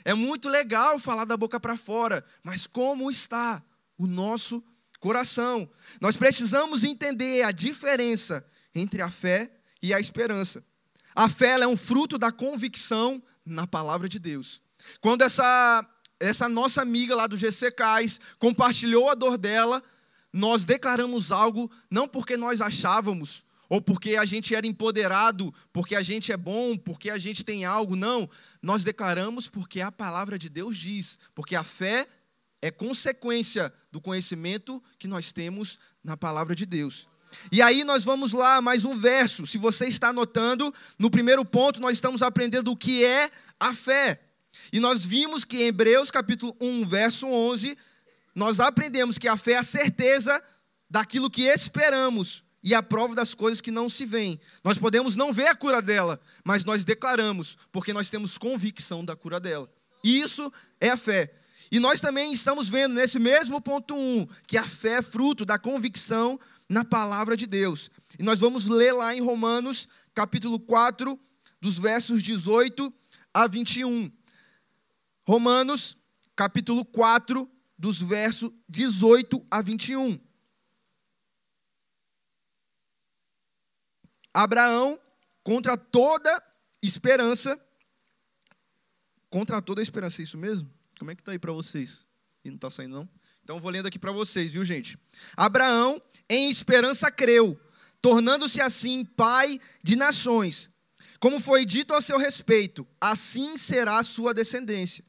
É 0.05 0.13
muito 0.13 0.47
legal 0.47 0.99
falar 0.99 1.25
da 1.25 1.35
boca 1.35 1.59
para 1.59 1.75
fora, 1.75 2.23
mas 2.43 2.67
como 2.67 3.09
está 3.09 3.63
o 3.97 4.05
nosso 4.05 4.63
coração. 4.99 5.67
Nós 5.99 6.15
precisamos 6.15 6.83
entender 6.83 7.41
a 7.41 7.51
diferença 7.51 8.45
entre 8.75 9.01
a 9.01 9.09
fé 9.09 9.51
e 9.81 9.91
a 9.91 9.99
esperança. 9.99 10.63
A 11.15 11.27
fé 11.27 11.59
é 11.59 11.67
um 11.67 11.75
fruto 11.75 12.15
da 12.15 12.31
convicção 12.31 13.19
na 13.43 13.65
palavra 13.65 14.07
de 14.07 14.19
Deus. 14.19 14.61
Quando 15.01 15.23
essa, 15.23 15.87
essa 16.19 16.49
nossa 16.49 16.81
amiga 16.81 17.15
lá 17.15 17.27
do 17.27 17.37
GC 17.37 17.71
Cais 17.71 18.19
compartilhou 18.39 19.09
a 19.09 19.15
dor 19.15 19.37
dela, 19.37 19.83
nós 20.31 20.65
declaramos 20.65 21.31
algo 21.31 21.71
não 21.89 22.07
porque 22.07 22.37
nós 22.37 22.61
achávamos, 22.61 23.43
ou 23.69 23.81
porque 23.81 24.15
a 24.15 24.25
gente 24.25 24.55
era 24.55 24.65
empoderado, 24.65 25.53
porque 25.73 25.95
a 25.95 26.01
gente 26.01 26.31
é 26.31 26.37
bom, 26.37 26.77
porque 26.77 27.09
a 27.09 27.17
gente 27.17 27.43
tem 27.43 27.65
algo, 27.65 27.95
não. 27.95 28.29
Nós 28.61 28.83
declaramos 28.83 29.47
porque 29.47 29.81
a 29.81 29.91
palavra 29.91 30.37
de 30.37 30.49
Deus 30.49 30.77
diz, 30.77 31.19
porque 31.35 31.55
a 31.55 31.63
fé 31.63 32.07
é 32.61 32.71
consequência 32.71 33.73
do 33.91 34.01
conhecimento 34.01 34.81
que 34.97 35.07
nós 35.07 35.31
temos 35.31 35.77
na 36.03 36.15
palavra 36.15 36.55
de 36.55 36.65
Deus. 36.65 37.07
E 37.51 37.61
aí 37.61 37.83
nós 37.83 38.03
vamos 38.03 38.31
lá, 38.31 38.61
mais 38.61 38.85
um 38.85 38.97
verso. 38.97 39.45
Se 39.45 39.57
você 39.57 39.87
está 39.87 40.09
anotando, 40.09 40.73
no 40.97 41.11
primeiro 41.11 41.43
ponto 41.43 41.81
nós 41.81 41.93
estamos 41.93 42.21
aprendendo 42.21 42.71
o 42.71 42.75
que 42.75 43.03
é 43.03 43.29
a 43.59 43.73
fé. 43.73 44.26
E 44.71 44.79
nós 44.79 45.05
vimos 45.05 45.45
que 45.45 45.57
em 45.57 45.67
Hebreus 45.67 46.11
capítulo 46.11 46.55
1, 46.59 46.87
verso 46.87 47.27
11, 47.27 47.77
nós 48.35 48.59
aprendemos 48.59 49.17
que 49.17 49.27
a 49.27 49.37
fé 49.37 49.53
é 49.53 49.57
a 49.57 49.63
certeza 49.63 50.41
daquilo 50.89 51.29
que 51.29 51.43
esperamos 51.43 52.43
e 52.63 52.73
a 52.75 52.83
prova 52.83 53.15
das 53.15 53.33
coisas 53.33 53.61
que 53.61 53.71
não 53.71 53.89
se 53.89 54.05
veem. 54.05 54.39
Nós 54.63 54.77
podemos 54.77 55.15
não 55.15 55.31
ver 55.31 55.47
a 55.47 55.55
cura 55.55 55.81
dela, 55.81 56.19
mas 56.43 56.63
nós 56.63 56.83
declaramos, 56.83 57.57
porque 57.71 57.93
nós 57.93 58.09
temos 58.09 58.37
convicção 58.37 59.03
da 59.05 59.15
cura 59.15 59.39
dela. 59.39 59.71
E 60.03 60.19
isso 60.19 60.51
é 60.79 60.89
a 60.89 60.97
fé. 60.97 61.33
E 61.71 61.79
nós 61.79 61.99
também 61.99 62.31
estamos 62.31 62.69
vendo 62.69 62.93
nesse 62.93 63.19
mesmo 63.19 63.59
ponto 63.61 63.95
1 63.95 64.27
que 64.45 64.57
a 64.57 64.63
fé 64.63 64.97
é 64.97 65.01
fruto 65.01 65.45
da 65.45 65.57
convicção 65.57 66.39
na 66.69 66.83
palavra 66.85 67.35
de 67.35 67.45
Deus. 67.45 67.89
E 68.17 68.23
nós 68.23 68.39
vamos 68.39 68.65
ler 68.65 68.93
lá 68.93 69.15
em 69.15 69.21
Romanos, 69.21 69.87
capítulo 70.13 70.59
4, 70.59 71.19
dos 71.61 71.77
versos 71.77 72.23
18 72.23 72.93
a 73.33 73.47
21. 73.47 74.11
Romanos, 75.27 75.97
capítulo 76.37 76.85
4, 76.85 77.51
dos 77.77 78.01
versos 78.01 78.49
18 78.69 79.45
a 79.51 79.61
21. 79.61 80.17
Abraão, 84.33 84.97
contra 85.43 85.75
toda 85.75 86.41
esperança, 86.81 87.59
contra 89.29 89.61
toda 89.61 89.81
esperança, 89.81 90.21
é 90.21 90.23
isso 90.23 90.37
mesmo? 90.37 90.71
Como 90.97 91.11
é 91.11 91.15
que 91.15 91.21
está 91.21 91.33
aí 91.33 91.39
para 91.39 91.51
vocês? 91.51 92.07
E 92.45 92.49
não 92.49 92.55
está 92.55 92.69
saindo, 92.69 92.95
não? 92.95 93.09
Então 93.43 93.59
vou 93.59 93.69
lendo 93.69 93.87
aqui 93.87 93.99
para 93.99 94.13
vocês, 94.13 94.53
viu, 94.53 94.63
gente? 94.63 94.97
Abraão, 95.35 96.01
em 96.29 96.49
esperança, 96.49 97.11
creu, 97.11 97.59
tornando-se 98.01 98.61
assim 98.61 99.03
pai 99.03 99.59
de 99.83 99.97
nações. 99.97 100.69
Como 101.19 101.41
foi 101.41 101.65
dito 101.65 101.93
a 101.93 102.01
seu 102.01 102.17
respeito, 102.17 102.87
assim 103.01 103.57
será 103.57 103.99
a 103.99 104.03
sua 104.03 104.33
descendência. 104.33 105.03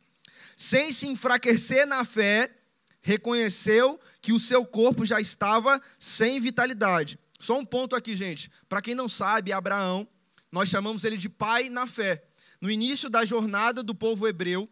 Sem 0.61 0.91
se 0.91 1.07
enfraquecer 1.07 1.87
na 1.87 2.05
fé, 2.05 2.53
reconheceu 3.01 3.97
que 4.21 4.33
o 4.33 4.41
seu 4.41 4.67
corpo 4.67 5.07
já 5.07 5.21
estava 5.21 5.81
sem 5.97 6.41
vitalidade. 6.41 7.17
Só 7.39 7.57
um 7.57 7.65
ponto 7.65 7.95
aqui, 7.95 8.17
gente. 8.17 8.51
Para 8.69 8.83
quem 8.83 8.93
não 8.93 9.09
sabe, 9.09 9.53
Abraão, 9.53 10.05
nós 10.51 10.69
chamamos 10.69 11.05
ele 11.05 11.17
de 11.17 11.29
pai 11.29 11.69
na 11.71 11.87
fé. 11.87 12.25
No 12.61 12.69
início 12.69 13.09
da 13.09 13.25
jornada 13.25 13.85
do 13.85 13.95
povo 13.95 14.27
hebreu, 14.27 14.69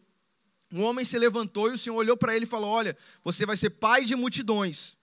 um 0.73 0.83
homem 0.83 1.05
se 1.05 1.17
levantou 1.21 1.71
e 1.71 1.75
o 1.75 1.79
Senhor 1.79 1.95
olhou 1.95 2.17
para 2.17 2.35
ele 2.35 2.47
e 2.47 2.49
falou: 2.49 2.69
Olha, 2.69 2.99
você 3.23 3.47
vai 3.47 3.57
ser 3.57 3.71
pai 3.71 4.05
de 4.05 4.17
multidões. 4.17 4.97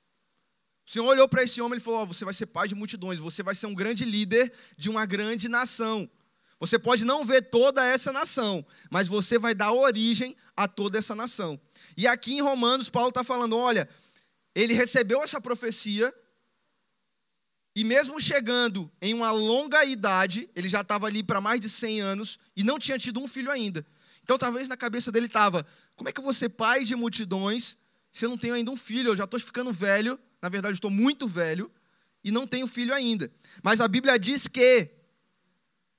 O 0.86 0.92
Senhor 0.92 1.06
olhou 1.06 1.30
para 1.30 1.44
esse 1.44 1.62
homem 1.62 1.78
e 1.78 1.82
falou: 1.82 2.02
oh, 2.02 2.08
Você 2.08 2.26
vai 2.26 2.34
ser 2.34 2.48
pai 2.48 2.68
de 2.68 2.76
multidões, 2.76 3.20
você 3.20 3.42
vai 3.42 3.56
ser 3.56 3.68
um 3.68 3.74
grande 3.74 4.04
líder 4.04 4.52
de 4.78 4.90
uma 4.90 5.06
grande 5.06 5.48
nação. 5.48 6.12
Você 6.60 6.80
pode 6.80 7.04
não 7.04 7.26
ver 7.26 7.42
toda 7.44 7.86
essa 7.86 8.12
nação, 8.12 8.66
mas 8.90 9.08
você 9.08 9.38
vai 9.38 9.54
dar 9.54 9.74
origem 9.74 10.36
a 10.56 10.68
toda 10.68 10.98
essa 10.98 11.16
nação. 11.16 11.60
E 11.98 12.08
aqui 12.08 12.34
em 12.34 12.42
Romanos, 12.42 12.90
Paulo 12.90 13.10
está 13.10 13.24
falando: 13.24 13.58
olha, 13.58 13.88
ele 14.56 14.74
recebeu 14.74 15.22
essa 15.22 15.42
profecia, 15.42 16.14
e 17.76 17.84
mesmo 17.84 18.22
chegando 18.22 18.92
em 19.02 19.14
uma 19.14 19.32
longa 19.32 19.84
idade, 19.84 20.50
ele 20.56 20.70
já 20.70 20.82
estava 20.82 21.08
ali 21.08 21.24
para 21.24 21.42
mais 21.42 21.60
de 21.60 21.70
100 21.70 22.02
anos 22.02 22.40
e 22.56 22.64
não 22.64 22.78
tinha 22.78 23.00
tido 23.00 23.20
um 23.20 23.28
filho 23.28 23.50
ainda. 23.50 23.86
Então, 24.24 24.38
talvez 24.38 24.68
na 24.68 24.78
cabeça 24.78 25.12
dele 25.12 25.26
estava: 25.26 25.66
como 25.96 26.08
é 26.08 26.12
que 26.12 26.20
eu 26.20 26.24
vou 26.24 26.34
ser 26.34 26.50
pai 26.50 26.84
de 26.84 26.96
multidões 26.96 27.78
se 28.12 28.26
eu 28.26 28.30
não 28.30 28.38
tenho 28.38 28.54
ainda 28.54 28.72
um 28.72 28.78
filho? 28.78 29.10
Eu 29.10 29.16
já 29.16 29.24
estou 29.24 29.40
ficando 29.40 29.74
velho, 29.74 30.20
na 30.42 30.50
verdade, 30.50 30.76
estou 30.76 30.92
muito 30.92 31.28
velho 31.28 31.72
e 32.24 32.32
não 32.32 32.48
tenho 32.48 32.68
filho 32.68 32.94
ainda. 32.94 33.32
Mas 33.62 33.82
a 33.82 33.88
Bíblia 33.88 34.18
diz 34.18 34.48
que, 34.48 34.90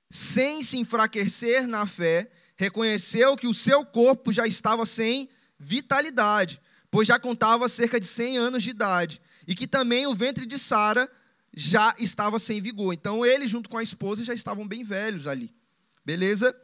sem 0.09 0.63
se 0.63 0.77
enfraquecer 0.77 1.67
na 1.67 1.85
fé, 1.85 2.29
reconheceu 2.55 3.35
que 3.35 3.47
o 3.47 3.53
seu 3.53 3.85
corpo 3.85 4.31
já 4.31 4.47
estava 4.47 4.85
sem 4.85 5.29
vitalidade, 5.59 6.61
pois 6.89 7.07
já 7.07 7.19
contava 7.19 7.67
cerca 7.67 7.99
de 7.99 8.07
100 8.07 8.37
anos 8.37 8.63
de 8.63 8.69
idade, 8.69 9.21
e 9.47 9.55
que 9.55 9.67
também 9.67 10.07
o 10.07 10.15
ventre 10.15 10.45
de 10.45 10.57
Sara 10.57 11.09
já 11.55 11.93
estava 11.99 12.39
sem 12.39 12.61
vigor. 12.61 12.93
Então 12.93 13.25
ele, 13.25 13.47
junto 13.47 13.69
com 13.69 13.77
a 13.77 13.83
esposa, 13.83 14.23
já 14.23 14.33
estavam 14.33 14.67
bem 14.67 14.83
velhos 14.83 15.27
ali. 15.27 15.53
Beleza? 16.05 16.55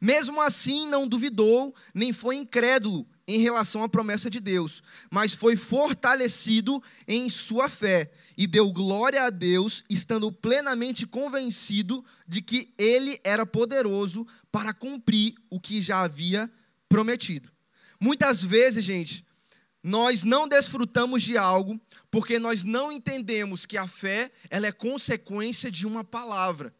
Mesmo 0.00 0.40
assim, 0.40 0.88
não 0.88 1.08
duvidou, 1.08 1.74
nem 1.94 2.12
foi 2.12 2.36
incrédulo 2.36 3.06
em 3.34 3.38
relação 3.38 3.82
à 3.82 3.88
promessa 3.88 4.28
de 4.28 4.40
Deus, 4.40 4.82
mas 5.10 5.32
foi 5.32 5.56
fortalecido 5.56 6.82
em 7.08 7.28
sua 7.28 7.68
fé 7.68 8.12
e 8.36 8.46
deu 8.46 8.70
glória 8.70 9.24
a 9.24 9.30
Deus, 9.30 9.82
estando 9.88 10.30
plenamente 10.30 11.06
convencido 11.06 12.04
de 12.28 12.42
que 12.42 12.72
ele 12.76 13.18
era 13.24 13.46
poderoso 13.46 14.26
para 14.50 14.74
cumprir 14.74 15.34
o 15.48 15.58
que 15.58 15.80
já 15.80 16.02
havia 16.02 16.50
prometido. 16.88 17.50
Muitas 17.98 18.42
vezes, 18.42 18.84
gente, 18.84 19.24
nós 19.82 20.22
não 20.22 20.46
desfrutamos 20.46 21.22
de 21.22 21.38
algo 21.38 21.80
porque 22.10 22.38
nós 22.38 22.62
não 22.62 22.92
entendemos 22.92 23.64
que 23.64 23.78
a 23.78 23.88
fé 23.88 24.30
ela 24.50 24.66
é 24.66 24.72
consequência 24.72 25.70
de 25.70 25.86
uma 25.86 26.04
palavra. 26.04 26.74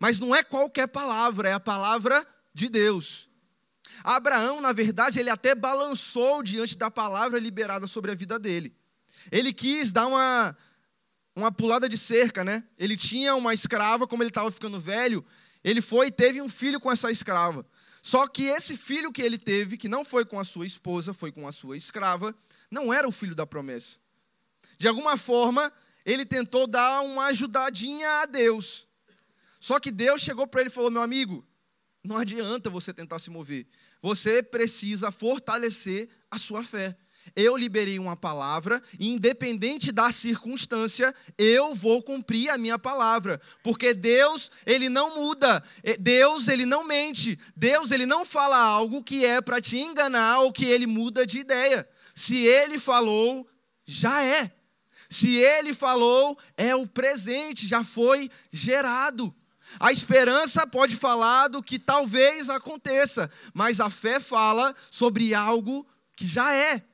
Mas 0.00 0.18
não 0.18 0.34
é 0.34 0.42
qualquer 0.42 0.88
palavra, 0.88 1.48
é 1.48 1.52
a 1.52 1.60
palavra 1.60 2.26
de 2.52 2.68
Deus. 2.68 3.30
Abraão, 4.04 4.60
na 4.60 4.72
verdade, 4.72 5.18
ele 5.18 5.30
até 5.30 5.54
balançou 5.54 6.42
diante 6.42 6.76
da 6.76 6.90
palavra 6.90 7.38
liberada 7.38 7.86
sobre 7.86 8.10
a 8.10 8.14
vida 8.14 8.38
dele. 8.38 8.74
Ele 9.30 9.52
quis 9.52 9.92
dar 9.92 10.06
uma, 10.06 10.56
uma 11.36 11.52
pulada 11.52 11.88
de 11.88 11.96
cerca, 11.96 12.44
né? 12.44 12.64
Ele 12.78 12.96
tinha 12.96 13.34
uma 13.34 13.54
escrava, 13.54 14.06
como 14.06 14.22
ele 14.22 14.30
estava 14.30 14.50
ficando 14.50 14.80
velho, 14.80 15.24
ele 15.62 15.80
foi 15.80 16.08
e 16.08 16.12
teve 16.12 16.40
um 16.42 16.48
filho 16.48 16.80
com 16.80 16.90
essa 16.90 17.10
escrava. 17.10 17.64
Só 18.02 18.26
que 18.26 18.42
esse 18.44 18.76
filho 18.76 19.12
que 19.12 19.22
ele 19.22 19.38
teve, 19.38 19.76
que 19.76 19.88
não 19.88 20.04
foi 20.04 20.24
com 20.24 20.38
a 20.40 20.44
sua 20.44 20.66
esposa, 20.66 21.14
foi 21.14 21.30
com 21.30 21.46
a 21.46 21.52
sua 21.52 21.76
escrava, 21.76 22.34
não 22.70 22.92
era 22.92 23.06
o 23.06 23.12
filho 23.12 23.34
da 23.34 23.46
promessa. 23.46 23.96
De 24.76 24.88
alguma 24.88 25.16
forma, 25.16 25.72
ele 26.04 26.26
tentou 26.26 26.66
dar 26.66 27.02
uma 27.02 27.26
ajudadinha 27.26 28.08
a 28.22 28.26
Deus. 28.26 28.88
Só 29.60 29.78
que 29.78 29.92
Deus 29.92 30.20
chegou 30.20 30.46
para 30.48 30.62
ele 30.62 30.70
e 30.70 30.72
falou: 30.72 30.90
meu 30.90 31.02
amigo, 31.02 31.46
não 32.02 32.16
adianta 32.16 32.68
você 32.68 32.92
tentar 32.92 33.20
se 33.20 33.30
mover. 33.30 33.64
Você 34.02 34.42
precisa 34.42 35.12
fortalecer 35.12 36.08
a 36.28 36.36
sua 36.36 36.64
fé. 36.64 36.96
Eu 37.36 37.56
liberei 37.56 38.00
uma 38.00 38.16
palavra 38.16 38.82
e 38.98 39.08
independente 39.08 39.92
da 39.92 40.10
circunstância, 40.10 41.14
eu 41.38 41.72
vou 41.74 42.02
cumprir 42.02 42.50
a 42.50 42.58
minha 42.58 42.78
palavra, 42.78 43.40
porque 43.62 43.94
Deus, 43.94 44.50
ele 44.66 44.88
não 44.88 45.14
muda. 45.14 45.62
Deus, 46.00 46.48
ele 46.48 46.66
não 46.66 46.84
mente. 46.84 47.38
Deus, 47.54 47.92
ele 47.92 48.06
não 48.06 48.24
fala 48.24 48.58
algo 48.58 49.04
que 49.04 49.24
é 49.24 49.40
para 49.40 49.60
te 49.60 49.78
enganar 49.78 50.40
ou 50.40 50.52
que 50.52 50.64
ele 50.64 50.86
muda 50.86 51.24
de 51.24 51.38
ideia. 51.38 51.88
Se 52.12 52.44
ele 52.44 52.78
falou, 52.78 53.48
já 53.86 54.22
é. 54.22 54.50
Se 55.08 55.36
ele 55.36 55.74
falou, 55.74 56.36
é 56.56 56.74
o 56.74 56.86
presente, 56.86 57.68
já 57.68 57.84
foi 57.84 58.30
gerado. 58.50 59.34
A 59.80 59.92
esperança 59.92 60.66
pode 60.66 60.96
falar 60.96 61.48
do 61.48 61.62
que 61.62 61.78
talvez 61.78 62.48
aconteça, 62.48 63.30
mas 63.54 63.80
a 63.80 63.90
fé 63.90 64.20
fala 64.20 64.74
sobre 64.90 65.34
algo 65.34 65.86
que 66.14 66.26
já 66.26 66.54
é. 66.54 66.84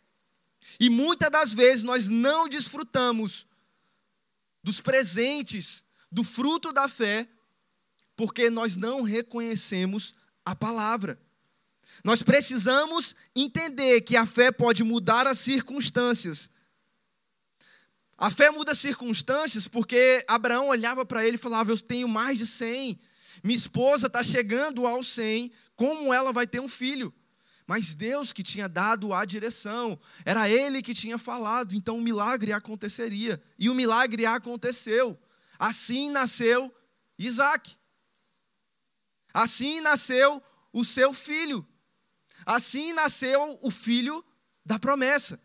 E 0.81 0.89
muitas 0.89 1.31
das 1.31 1.53
vezes 1.53 1.83
nós 1.83 2.09
não 2.09 2.49
desfrutamos 2.49 3.47
dos 4.63 4.81
presentes, 4.81 5.85
do 6.11 6.23
fruto 6.23 6.73
da 6.73 6.89
fé, 6.89 7.29
porque 8.17 8.51
nós 8.51 8.77
não 8.77 9.03
reconhecemos 9.03 10.15
a 10.45 10.55
palavra. 10.55 11.21
Nós 12.05 12.23
precisamos 12.23 13.15
entender 13.35 14.03
que 14.03 14.17
a 14.17 14.27
fé 14.27 14.53
pode 14.53 14.85
mudar 14.85 15.27
as 15.27 15.39
circunstâncias. 15.39 16.51
A 18.19 18.31
fé 18.33 18.51
muda 18.51 18.73
as 18.73 18.79
circunstâncias 18.79 19.69
porque 19.69 20.25
Abraão 20.27 20.69
olhava 20.69 21.07
para 21.07 21.25
ele 21.25 21.37
e 21.37 21.41
falava: 21.41 21.71
Eu 21.71 21.79
tenho 21.79 22.09
mais 22.09 22.37
de 22.37 22.47
100, 22.47 22.99
minha 23.45 23.57
esposa 23.57 24.09
está 24.09 24.25
chegando 24.25 24.87
aos 24.87 25.07
100, 25.09 25.53
como 25.77 26.13
ela 26.13 26.33
vai 26.33 26.47
ter 26.47 26.61
um 26.61 26.69
filho? 26.69 27.15
Mas 27.67 27.95
Deus 27.95 28.33
que 28.33 28.43
tinha 28.43 28.69
dado 28.69 29.13
a 29.13 29.25
direção, 29.25 29.99
era 30.25 30.49
Ele 30.49 30.81
que 30.81 30.95
tinha 30.95 31.19
falado, 31.19 31.75
então 31.75 31.99
o 31.99 32.03
milagre 32.03 32.51
aconteceria. 32.51 33.41
E 33.59 33.69
o 33.69 33.75
milagre 33.75 34.25
aconteceu. 34.25 35.19
Assim 35.59 36.11
nasceu 36.11 36.75
Isaac. 37.19 37.77
Assim 39.35 39.83
nasceu 39.83 40.43
o 40.73 40.83
seu 40.83 41.13
filho. 41.13 41.67
Assim 42.47 42.95
nasceu 42.95 43.59
o 43.61 43.71
filho 43.71 44.25
da 44.65 44.79
promessa. 44.79 45.39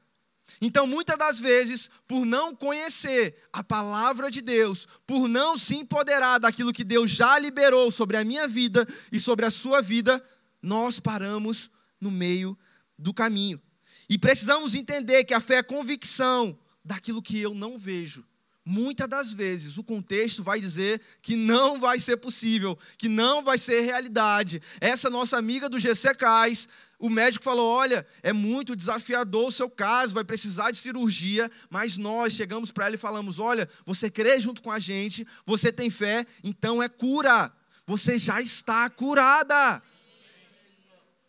Então, 0.61 0.87
muitas 0.87 1.17
das 1.17 1.39
vezes, 1.39 1.89
por 2.07 2.25
não 2.25 2.55
conhecer 2.55 3.35
a 3.51 3.63
palavra 3.63 4.31
de 4.31 4.41
Deus, 4.41 4.87
por 5.05 5.27
não 5.27 5.57
se 5.57 5.75
empoderar 5.75 6.39
daquilo 6.39 6.73
que 6.73 6.83
Deus 6.83 7.11
já 7.11 7.37
liberou 7.39 7.91
sobre 7.91 8.17
a 8.17 8.23
minha 8.23 8.47
vida 8.47 8.87
e 9.11 9.19
sobre 9.19 9.45
a 9.45 9.51
sua 9.51 9.81
vida, 9.81 10.23
nós 10.61 10.99
paramos 10.99 11.69
no 11.99 12.11
meio 12.11 12.57
do 12.97 13.13
caminho. 13.13 13.61
E 14.09 14.17
precisamos 14.17 14.75
entender 14.75 15.23
que 15.23 15.33
a 15.33 15.41
fé 15.41 15.55
é 15.55 15.63
convicção 15.63 16.57
daquilo 16.83 17.21
que 17.21 17.39
eu 17.39 17.53
não 17.53 17.77
vejo. 17.77 18.25
Muitas 18.65 19.09
das 19.09 19.33
vezes 19.33 19.77
o 19.77 19.83
contexto 19.83 20.41
vai 20.41 20.61
dizer 20.61 21.01
que 21.21 21.35
não 21.35 21.81
vai 21.81 21.99
ser 21.99 22.15
possível, 22.15 22.79
que 22.97 23.09
não 23.09 23.43
vai 23.43 23.57
ser 23.57 23.81
realidade. 23.81 24.61
Essa 24.79 25.09
nossa 25.09 25.37
amiga 25.37 25.67
do 25.67 25.77
GC 25.77 26.15
Cais, 26.15 26.69
o 26.97 27.09
médico 27.09 27.43
falou: 27.43 27.69
olha, 27.69 28.07
é 28.21 28.31
muito 28.31 28.73
desafiador 28.73 29.49
o 29.49 29.51
seu 29.51 29.69
caso, 29.69 30.13
vai 30.13 30.23
precisar 30.23 30.71
de 30.71 30.77
cirurgia, 30.77 31.51
mas 31.69 31.97
nós 31.97 32.33
chegamos 32.33 32.71
para 32.71 32.85
ela 32.85 32.95
e 32.95 32.97
falamos: 32.97 33.37
olha, 33.37 33.67
você 33.85 34.09
crê 34.09 34.39
junto 34.39 34.61
com 34.61 34.71
a 34.71 34.79
gente, 34.79 35.27
você 35.45 35.69
tem 35.69 35.89
fé, 35.89 36.25
então 36.41 36.81
é 36.81 36.87
cura. 36.87 37.51
Você 37.85 38.17
já 38.17 38.41
está 38.41 38.89
curada. 38.89 39.83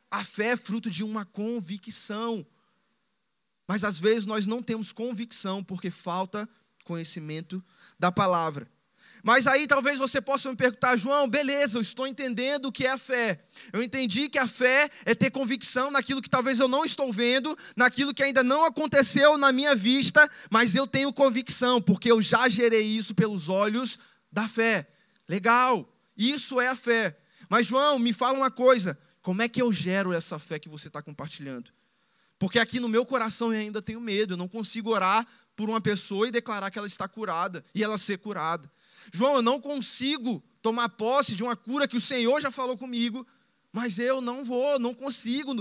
A 0.09 0.23
fé 0.23 0.51
é 0.51 0.57
fruto 0.57 0.89
de 0.89 1.03
uma 1.03 1.25
convicção. 1.25 2.47
Mas 3.67 3.83
às 3.83 3.99
vezes 3.99 4.25
nós 4.25 4.47
não 4.47 4.63
temos 4.63 4.93
convicção 4.93 5.65
porque 5.65 5.91
falta 5.91 6.49
conhecimento 6.85 7.65
da 7.99 8.13
palavra. 8.13 8.69
Mas 9.23 9.47
aí 9.47 9.67
talvez 9.67 9.99
você 9.99 10.21
possa 10.21 10.51
me 10.51 10.57
perguntar, 10.57 10.99
João, 10.99 11.27
beleza, 11.27 11.79
eu 11.79 11.83
estou 11.83 12.07
entendendo 12.07 12.67
o 12.67 12.73
que 12.73 12.87
é 12.87 12.91
a 12.91 12.99
fé. 12.99 13.43
Eu 13.73 13.83
entendi 13.83 14.29
que 14.29 14.37
a 14.39 14.47
fé 14.47 14.91
é 15.07 15.15
ter 15.15 15.31
convicção 15.31 15.91
naquilo 15.91 16.21
que 16.21 16.29
talvez 16.29 16.61
eu 16.61 16.69
não 16.69 16.85
estou 16.85 17.11
vendo, 17.11 17.57
naquilo 17.75 18.13
que 18.13 18.23
ainda 18.23 18.45
não 18.45 18.67
aconteceu 18.67 19.39
na 19.39 19.51
minha 19.51 19.75
vista, 19.75 20.31
mas 20.51 20.75
eu 20.75 20.87
tenho 20.87 21.11
convicção, 21.11 21.81
porque 21.81 22.13
eu 22.13 22.21
já 22.21 22.51
gerei 22.51 22.83
isso 22.83 23.15
pelos 23.15 23.49
olhos 23.49 23.99
da 24.31 24.47
fé. 24.47 24.87
Legal, 25.27 25.91
isso 26.15 26.61
é 26.61 26.69
a 26.69 26.77
fé. 26.77 27.17
Mas, 27.49 27.67
João, 27.67 27.99
me 27.99 28.13
fala 28.13 28.37
uma 28.37 28.51
coisa: 28.51 28.99
como 29.23 29.41
é 29.41 29.49
que 29.49 29.63
eu 29.63 29.73
gero 29.73 30.13
essa 30.13 30.39
fé 30.39 30.59
que 30.59 30.69
você 30.69 30.89
está 30.89 31.01
compartilhando? 31.01 31.71
Porque 32.39 32.59
aqui 32.59 32.79
no 32.79 32.91
meu 32.91 33.07
coração 33.07 33.55
eu 33.55 33.59
ainda 33.59 33.81
tenho 33.81 34.01
medo, 34.01 34.35
eu 34.35 34.37
não 34.37 34.49
consigo 34.49 34.91
orar 34.91 35.27
por 35.57 35.69
uma 35.69 35.81
pessoa 35.81 36.29
e 36.29 36.33
declarar 36.33 36.71
que 36.71 36.79
ela 36.79 36.87
está 36.87 37.07
curada 37.07 37.65
e 37.75 37.83
ela 37.83 37.99
ser 37.99 38.19
curada. 38.19 38.71
João, 39.13 39.37
eu 39.37 39.43
não 39.43 39.61
consigo 39.61 40.43
tomar 40.63 40.89
posse 40.89 41.35
de 41.35 41.43
uma 41.43 41.57
cura 41.57 41.87
que 41.87 41.97
o 41.97 42.01
Senhor 42.01 42.41
já 42.41 42.51
falou 42.51 42.77
comigo, 42.77 43.27
mas 43.73 43.99
eu 43.99 44.21
não 44.21 44.45
vou, 44.45 44.79
não 44.79 44.95
consigo. 44.95 45.55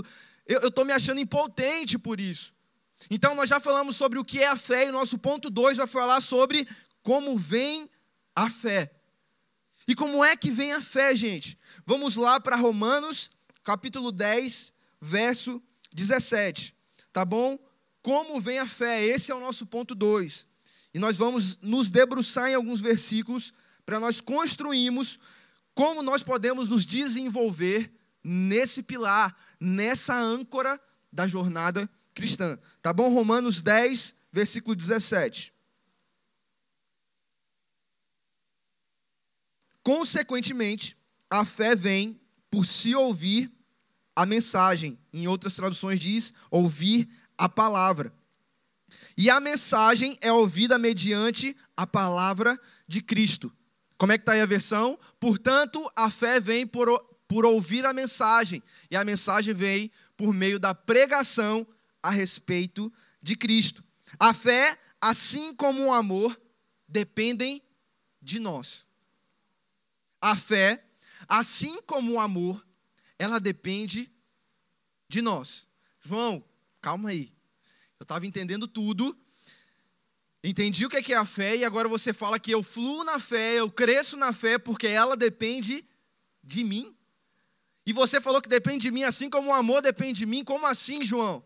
Eu 0.46 0.68
estou 0.68 0.84
me 0.84 0.92
achando 0.92 1.20
impotente 1.20 1.98
por 1.98 2.20
isso. 2.20 2.52
Então, 3.10 3.34
nós 3.34 3.50
já 3.50 3.60
falamos 3.60 3.96
sobre 3.96 4.18
o 4.18 4.24
que 4.24 4.38
é 4.38 4.48
a 4.48 4.56
fé, 4.56 4.86
e 4.86 4.88
o 4.90 4.92
nosso 4.92 5.18
ponto 5.18 5.50
2 5.50 5.76
vai 5.78 5.86
falar 5.86 6.20
sobre 6.20 6.66
como 7.02 7.36
vem 7.36 7.88
a 8.34 8.48
fé. 8.48 8.90
E 9.86 9.94
como 9.94 10.24
é 10.24 10.36
que 10.36 10.50
vem 10.50 10.72
a 10.72 10.80
fé, 10.80 11.14
gente? 11.14 11.58
Vamos 11.84 12.16
lá 12.16 12.40
para 12.40 12.56
Romanos 12.56 13.30
capítulo 13.62 14.10
10, 14.10 14.72
verso 15.00 15.62
17. 15.92 16.74
Tá 17.12 17.24
bom? 17.24 17.58
Como 18.04 18.38
vem 18.38 18.58
a 18.58 18.66
fé? 18.66 19.02
Esse 19.02 19.32
é 19.32 19.34
o 19.34 19.40
nosso 19.40 19.64
ponto 19.64 19.94
2. 19.94 20.46
E 20.92 20.98
nós 20.98 21.16
vamos 21.16 21.58
nos 21.62 21.90
debruçar 21.90 22.50
em 22.50 22.54
alguns 22.54 22.78
versículos 22.78 23.54
para 23.86 23.98
nós 23.98 24.20
construirmos 24.20 25.18
como 25.74 26.02
nós 26.02 26.22
podemos 26.22 26.68
nos 26.68 26.84
desenvolver 26.84 27.90
nesse 28.22 28.82
pilar, 28.82 29.34
nessa 29.58 30.14
âncora 30.14 30.78
da 31.10 31.26
jornada 31.26 31.88
cristã. 32.14 32.58
Tá 32.82 32.92
bom? 32.92 33.08
Romanos 33.08 33.62
10, 33.62 34.14
versículo 34.30 34.76
17. 34.76 35.54
Consequentemente, 39.82 40.94
a 41.30 41.42
fé 41.42 41.74
vem 41.74 42.20
por 42.50 42.66
se 42.66 42.94
ouvir 42.94 43.50
a 44.14 44.26
mensagem. 44.26 44.98
Em 45.10 45.26
outras 45.26 45.56
traduções 45.56 45.98
diz 45.98 46.34
ouvir 46.50 47.08
a 47.36 47.48
palavra. 47.48 48.12
E 49.16 49.30
a 49.30 49.40
mensagem 49.40 50.16
é 50.20 50.32
ouvida 50.32 50.78
mediante 50.78 51.56
a 51.76 51.86
palavra 51.86 52.60
de 52.86 53.00
Cristo. 53.00 53.52
Como 53.96 54.12
é 54.12 54.18
que 54.18 54.22
está 54.22 54.32
aí 54.32 54.40
a 54.40 54.46
versão? 54.46 54.98
Portanto, 55.20 55.90
a 55.94 56.10
fé 56.10 56.40
vem 56.40 56.66
por, 56.66 56.88
por 57.28 57.44
ouvir 57.44 57.86
a 57.86 57.92
mensagem, 57.92 58.62
e 58.90 58.96
a 58.96 59.04
mensagem 59.04 59.54
vem 59.54 59.90
por 60.16 60.32
meio 60.32 60.58
da 60.58 60.74
pregação 60.74 61.66
a 62.02 62.10
respeito 62.10 62.92
de 63.22 63.36
Cristo. 63.36 63.82
A 64.18 64.34
fé, 64.34 64.78
assim 65.00 65.54
como 65.54 65.86
o 65.86 65.92
amor, 65.92 66.38
dependem 66.88 67.62
de 68.20 68.38
nós. 68.38 68.84
A 70.20 70.36
fé, 70.36 70.84
assim 71.28 71.80
como 71.82 72.12
o 72.12 72.20
amor, 72.20 72.66
ela 73.18 73.38
depende 73.38 74.10
de 75.08 75.22
nós. 75.22 75.66
João, 76.00 76.44
calma 76.84 77.08
aí. 77.08 77.32
Eu 77.98 78.04
estava 78.04 78.26
entendendo 78.26 78.68
tudo, 78.68 79.18
entendi 80.42 80.84
o 80.84 80.90
que 80.90 80.98
é, 80.98 81.16
é 81.16 81.16
a 81.16 81.24
fé, 81.24 81.56
e 81.56 81.64
agora 81.64 81.88
você 81.88 82.12
fala 82.12 82.38
que 82.38 82.50
eu 82.50 82.62
fluo 82.62 83.02
na 83.04 83.18
fé, 83.18 83.54
eu 83.54 83.70
cresço 83.70 84.18
na 84.18 84.34
fé, 84.34 84.58
porque 84.58 84.86
ela 84.86 85.16
depende 85.16 85.82
de 86.42 86.62
mim. 86.62 86.94
E 87.86 87.92
você 87.94 88.20
falou 88.20 88.42
que 88.42 88.50
depende 88.50 88.82
de 88.82 88.90
mim, 88.90 89.02
assim 89.02 89.30
como 89.30 89.48
o 89.48 89.54
amor 89.54 89.80
depende 89.80 90.18
de 90.18 90.26
mim. 90.26 90.44
Como 90.44 90.66
assim, 90.66 91.02
João? 91.02 91.42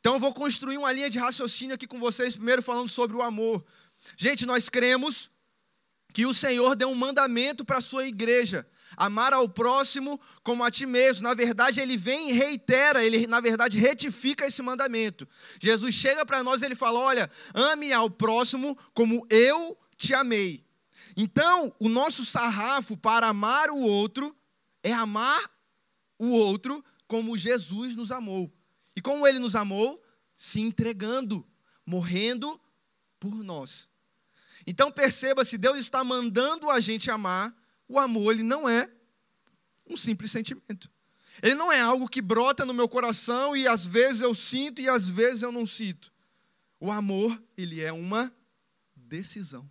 Então 0.00 0.14
eu 0.14 0.20
vou 0.20 0.32
construir 0.32 0.78
uma 0.78 0.92
linha 0.92 1.10
de 1.10 1.18
raciocínio 1.18 1.74
aqui 1.74 1.86
com 1.86 2.00
vocês, 2.00 2.34
primeiro 2.34 2.62
falando 2.62 2.88
sobre 2.88 3.18
o 3.18 3.22
amor. 3.22 3.62
Gente, 4.16 4.46
nós 4.46 4.70
cremos 4.70 5.30
que 6.14 6.24
o 6.24 6.32
Senhor 6.32 6.74
deu 6.74 6.88
um 6.88 6.94
mandamento 6.94 7.66
para 7.66 7.78
a 7.78 7.82
sua 7.82 8.06
igreja 8.06 8.66
amar 8.96 9.32
ao 9.32 9.48
próximo 9.48 10.20
como 10.42 10.64
a 10.64 10.70
ti 10.70 10.86
mesmo. 10.86 11.22
Na 11.22 11.34
verdade, 11.34 11.80
ele 11.80 11.96
vem 11.96 12.30
e 12.30 12.32
reitera, 12.32 13.04
ele 13.04 13.26
na 13.26 13.40
verdade 13.40 13.78
retifica 13.78 14.46
esse 14.46 14.62
mandamento. 14.62 15.28
Jesus 15.60 15.94
chega 15.94 16.24
para 16.24 16.42
nós 16.42 16.62
e 16.62 16.64
ele 16.64 16.74
fala: 16.74 16.98
Olha, 16.98 17.30
ame 17.54 17.92
ao 17.92 18.10
próximo 18.10 18.76
como 18.94 19.26
eu 19.30 19.78
te 19.96 20.14
amei. 20.14 20.64
Então, 21.16 21.74
o 21.78 21.88
nosso 21.88 22.24
sarrafo 22.24 22.96
para 22.96 23.28
amar 23.28 23.70
o 23.70 23.80
outro 23.80 24.36
é 24.82 24.92
amar 24.92 25.50
o 26.18 26.30
outro 26.30 26.84
como 27.06 27.36
Jesus 27.36 27.96
nos 27.96 28.12
amou. 28.12 28.52
E 28.94 29.00
como 29.00 29.26
ele 29.26 29.38
nos 29.38 29.56
amou? 29.56 30.02
Se 30.36 30.60
entregando, 30.60 31.46
morrendo 31.84 32.60
por 33.18 33.34
nós. 33.42 33.88
Então 34.66 34.92
perceba 34.92 35.44
se 35.44 35.56
Deus 35.56 35.78
está 35.78 36.04
mandando 36.04 36.70
a 36.70 36.78
gente 36.78 37.10
amar, 37.10 37.54
o 37.88 37.98
amor 37.98 38.32
ele 38.32 38.42
não 38.42 38.68
é 38.68 38.88
um 39.88 39.96
simples 39.96 40.30
sentimento. 40.30 40.90
Ele 41.42 41.54
não 41.54 41.72
é 41.72 41.80
algo 41.80 42.08
que 42.08 42.20
brota 42.20 42.64
no 42.64 42.74
meu 42.74 42.88
coração 42.88 43.56
e 43.56 43.66
às 43.66 43.86
vezes 43.86 44.22
eu 44.22 44.34
sinto 44.34 44.80
e 44.80 44.88
às 44.88 45.08
vezes 45.08 45.42
eu 45.42 45.52
não 45.52 45.64
sinto. 45.64 46.12
O 46.80 46.90
amor, 46.92 47.40
ele 47.56 47.82
é 47.82 47.92
uma 47.92 48.32
decisão. 48.94 49.68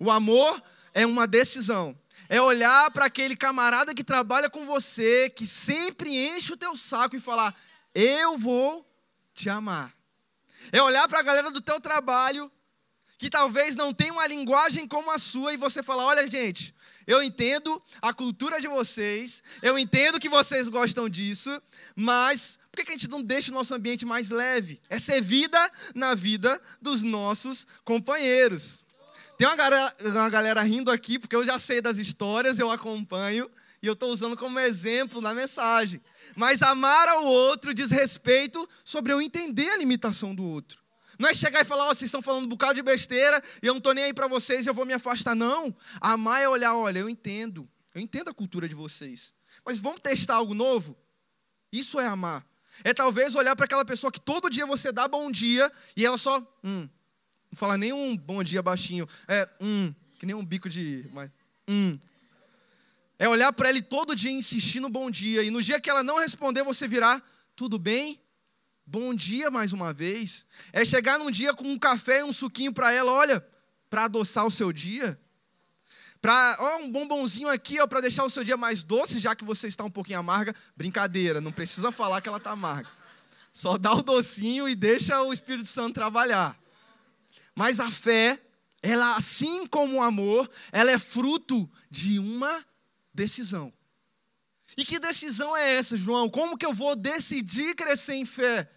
O 0.00 0.10
amor 0.10 0.62
é 0.92 1.06
uma 1.06 1.26
decisão. 1.26 1.98
É 2.28 2.40
olhar 2.40 2.90
para 2.90 3.06
aquele 3.06 3.36
camarada 3.36 3.94
que 3.94 4.04
trabalha 4.04 4.50
com 4.50 4.66
você, 4.66 5.30
que 5.30 5.46
sempre 5.46 6.10
enche 6.10 6.52
o 6.52 6.56
teu 6.56 6.76
saco 6.76 7.16
e 7.16 7.20
falar: 7.20 7.54
"Eu 7.94 8.36
vou 8.36 8.86
te 9.34 9.48
amar". 9.48 9.94
É 10.72 10.82
olhar 10.82 11.08
para 11.08 11.20
a 11.20 11.22
galera 11.22 11.50
do 11.50 11.60
teu 11.60 11.80
trabalho 11.80 12.50
que 13.16 13.30
talvez 13.30 13.74
não 13.76 13.92
tenha 13.94 14.12
uma 14.12 14.26
linguagem 14.26 14.86
como 14.86 15.10
a 15.10 15.18
sua 15.18 15.54
e 15.54 15.56
você 15.56 15.82
falar: 15.82 16.04
"Olha, 16.04 16.28
gente, 16.30 16.74
eu 17.08 17.22
entendo 17.22 17.82
a 18.02 18.12
cultura 18.12 18.60
de 18.60 18.68
vocês, 18.68 19.42
eu 19.62 19.78
entendo 19.78 20.20
que 20.20 20.28
vocês 20.28 20.68
gostam 20.68 21.08
disso, 21.08 21.50
mas 21.96 22.58
por 22.70 22.84
que 22.84 22.90
a 22.92 22.94
gente 22.94 23.08
não 23.08 23.22
deixa 23.22 23.50
o 23.50 23.54
nosso 23.54 23.74
ambiente 23.74 24.04
mais 24.04 24.28
leve? 24.28 24.78
É 24.90 24.98
vida 25.22 25.58
na 25.94 26.14
vida 26.14 26.60
dos 26.82 27.02
nossos 27.02 27.66
companheiros. 27.82 28.84
Tem 29.38 29.48
uma 29.48 29.56
galera, 29.56 29.94
uma 30.00 30.28
galera 30.28 30.62
rindo 30.62 30.90
aqui, 30.90 31.18
porque 31.18 31.34
eu 31.34 31.46
já 31.46 31.58
sei 31.58 31.80
das 31.80 31.96
histórias, 31.96 32.58
eu 32.58 32.70
acompanho, 32.70 33.50
e 33.82 33.86
eu 33.86 33.94
estou 33.94 34.10
usando 34.10 34.36
como 34.36 34.60
exemplo 34.60 35.22
na 35.22 35.32
mensagem. 35.32 36.02
Mas 36.36 36.60
amar 36.60 37.08
ao 37.08 37.24
outro 37.24 37.72
diz 37.72 37.90
respeito 37.90 38.68
sobre 38.84 39.14
eu 39.14 39.22
entender 39.22 39.70
a 39.70 39.78
limitação 39.78 40.34
do 40.34 40.44
outro. 40.44 40.78
Não 41.18 41.28
é 41.28 41.34
chegar 41.34 41.62
e 41.62 41.64
falar, 41.64 41.84
oh, 41.84 41.94
vocês 41.94 42.08
estão 42.08 42.22
falando 42.22 42.44
um 42.44 42.48
bocado 42.48 42.74
de 42.74 42.82
besteira 42.82 43.42
e 43.62 43.66
eu 43.66 43.74
não 43.74 43.78
estou 43.78 43.92
nem 43.92 44.04
aí 44.04 44.14
para 44.14 44.28
vocês 44.28 44.66
e 44.66 44.68
eu 44.68 44.74
vou 44.74 44.86
me 44.86 44.92
afastar. 44.92 45.34
Não. 45.34 45.74
Amar 46.00 46.40
é 46.40 46.48
olhar, 46.48 46.74
olha, 46.74 47.00
eu 47.00 47.08
entendo. 47.08 47.68
Eu 47.94 48.00
entendo 48.00 48.30
a 48.30 48.34
cultura 48.34 48.68
de 48.68 48.74
vocês. 48.74 49.32
Mas 49.64 49.78
vamos 49.78 50.00
testar 50.00 50.36
algo 50.36 50.54
novo? 50.54 50.96
Isso 51.72 51.98
é 51.98 52.06
amar. 52.06 52.46
É 52.84 52.94
talvez 52.94 53.34
olhar 53.34 53.56
para 53.56 53.64
aquela 53.64 53.84
pessoa 53.84 54.12
que 54.12 54.20
todo 54.20 54.48
dia 54.48 54.64
você 54.64 54.92
dá 54.92 55.08
bom 55.08 55.30
dia 55.30 55.70
e 55.96 56.06
ela 56.06 56.16
só. 56.16 56.38
Hum, 56.62 56.88
não 57.50 57.56
fala 57.56 57.76
nem 57.76 57.92
um 57.92 58.16
bom 58.16 58.42
dia 58.44 58.62
baixinho. 58.62 59.08
É, 59.26 59.48
hum, 59.60 59.92
que 60.18 60.24
nem 60.24 60.36
um 60.36 60.44
bico 60.44 60.68
de. 60.68 61.04
Mas, 61.12 61.30
hum. 61.68 61.98
É 63.18 63.28
olhar 63.28 63.52
para 63.52 63.68
ele 63.68 63.82
todo 63.82 64.14
dia 64.14 64.30
e 64.30 64.34
insistir 64.34 64.78
no 64.78 64.88
bom 64.88 65.10
dia. 65.10 65.42
E 65.42 65.50
no 65.50 65.60
dia 65.60 65.80
que 65.80 65.90
ela 65.90 66.04
não 66.04 66.20
responder, 66.20 66.62
você 66.62 66.86
virar, 66.86 67.20
tudo 67.56 67.76
bem? 67.76 68.20
Bom 68.88 69.14
dia 69.14 69.50
mais 69.50 69.72
uma 69.72 69.92
vez. 69.92 70.46
É 70.72 70.84
chegar 70.84 71.18
num 71.18 71.30
dia 71.30 71.52
com 71.52 71.64
um 71.64 71.78
café 71.78 72.20
e 72.20 72.24
um 72.24 72.32
suquinho 72.32 72.72
para 72.72 72.90
ela, 72.90 73.12
olha, 73.12 73.46
para 73.90 74.04
adoçar 74.04 74.46
o 74.46 74.50
seu 74.50 74.72
dia. 74.72 75.20
Para, 76.22 76.56
ó, 76.58 76.78
um 76.78 76.90
bombonzinho 76.90 77.48
aqui, 77.48 77.78
ó, 77.80 77.86
para 77.86 78.00
deixar 78.00 78.24
o 78.24 78.30
seu 78.30 78.42
dia 78.42 78.56
mais 78.56 78.82
doce, 78.82 79.18
já 79.18 79.36
que 79.36 79.44
você 79.44 79.68
está 79.68 79.84
um 79.84 79.90
pouquinho 79.90 80.18
amarga. 80.18 80.54
Brincadeira, 80.74 81.40
não 81.40 81.52
precisa 81.52 81.92
falar 81.92 82.20
que 82.22 82.28
ela 82.28 82.38
está 82.38 82.52
amarga. 82.52 82.88
Só 83.52 83.76
dá 83.76 83.92
o 83.92 84.02
docinho 84.02 84.68
e 84.68 84.74
deixa 84.74 85.22
o 85.22 85.32
Espírito 85.32 85.68
Santo 85.68 85.94
trabalhar. 85.94 86.58
Mas 87.54 87.80
a 87.80 87.90
fé, 87.90 88.40
ela 88.82 89.16
assim 89.16 89.66
como 89.66 89.98
o 89.98 90.02
amor, 90.02 90.50
ela 90.72 90.90
é 90.90 90.98
fruto 90.98 91.70
de 91.90 92.18
uma 92.18 92.64
decisão. 93.12 93.72
E 94.76 94.84
que 94.84 94.98
decisão 94.98 95.56
é 95.56 95.74
essa, 95.74 95.96
João? 95.96 96.28
Como 96.30 96.56
que 96.56 96.64
eu 96.64 96.72
vou 96.72 96.96
decidir 96.96 97.74
crescer 97.74 98.14
em 98.14 98.24
fé? 98.24 98.68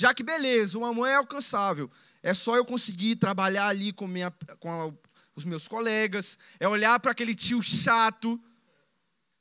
Já 0.00 0.14
que, 0.14 0.22
beleza, 0.22 0.78
o 0.78 0.84
amor 0.86 1.10
é 1.10 1.16
alcançável. 1.16 1.90
É 2.22 2.32
só 2.32 2.56
eu 2.56 2.64
conseguir 2.64 3.16
trabalhar 3.16 3.68
ali 3.68 3.92
com, 3.92 4.08
minha, 4.08 4.30
com 4.58 4.70
a, 4.72 4.90
os 5.36 5.44
meus 5.44 5.68
colegas, 5.68 6.38
é 6.58 6.66
olhar 6.66 6.98
para 7.00 7.10
aquele 7.10 7.34
tio 7.34 7.62
chato, 7.62 8.42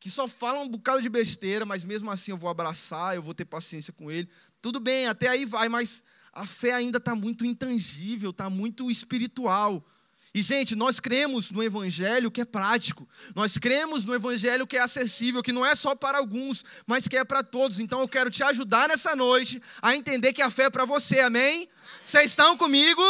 que 0.02 0.10
só 0.10 0.28
fala 0.28 0.60
um 0.60 0.68
bocado 0.68 1.02
de 1.02 1.08
besteira, 1.08 1.66
mas 1.66 1.86
mesmo 1.86 2.12
assim 2.12 2.32
eu 2.32 2.38
vou 2.38 2.50
abraçar, 2.50 3.16
eu 3.16 3.24
vou 3.24 3.34
ter 3.34 3.46
paciência 3.46 3.94
com 3.94 4.12
ele. 4.12 4.30
Tudo 4.62 4.82
bem, 4.82 5.08
até 5.08 5.30
aí 5.30 5.46
vai, 5.46 5.70
mas 5.70 6.04
a 6.34 6.46
fé 6.46 6.74
ainda 6.74 6.98
está 6.98 7.16
muito 7.16 7.46
intangível, 7.46 8.32
está 8.32 8.50
muito 8.50 8.92
espiritual. 8.92 9.88
E, 10.34 10.44
gente, 10.44 10.76
nós 10.76 11.00
cremos 11.00 11.50
no 11.50 11.64
Evangelho 11.64 12.30
que 12.30 12.42
é 12.42 12.46
prático. 12.46 13.08
Nós 13.36 13.58
cremos 13.58 14.06
no 14.06 14.14
Evangelho 14.14 14.68
que 14.68 14.78
é 14.78 14.82
acessível, 14.82 15.42
que 15.42 15.52
não 15.52 15.66
é 15.66 15.76
só 15.76 15.96
para 15.96 16.20
alguns, 16.20 16.64
mas 16.86 17.08
que 17.08 17.18
é 17.18 17.26
para 17.26 17.42
todos. 17.42 17.80
Então, 17.80 18.02
eu 18.02 18.08
quero 18.08 18.30
te 18.30 18.44
ajudar 18.44 18.90
nessa 18.90 19.16
noite 19.16 19.62
a 19.82 19.96
entender 19.96 20.32
que 20.32 20.42
a 20.42 20.50
fé 20.50 20.66
é 20.66 20.70
para 20.70 20.86
você, 20.86 21.20
amém? 21.20 21.68
Vocês 22.06 22.32
estão 22.32 22.56
comigo? 22.56 23.02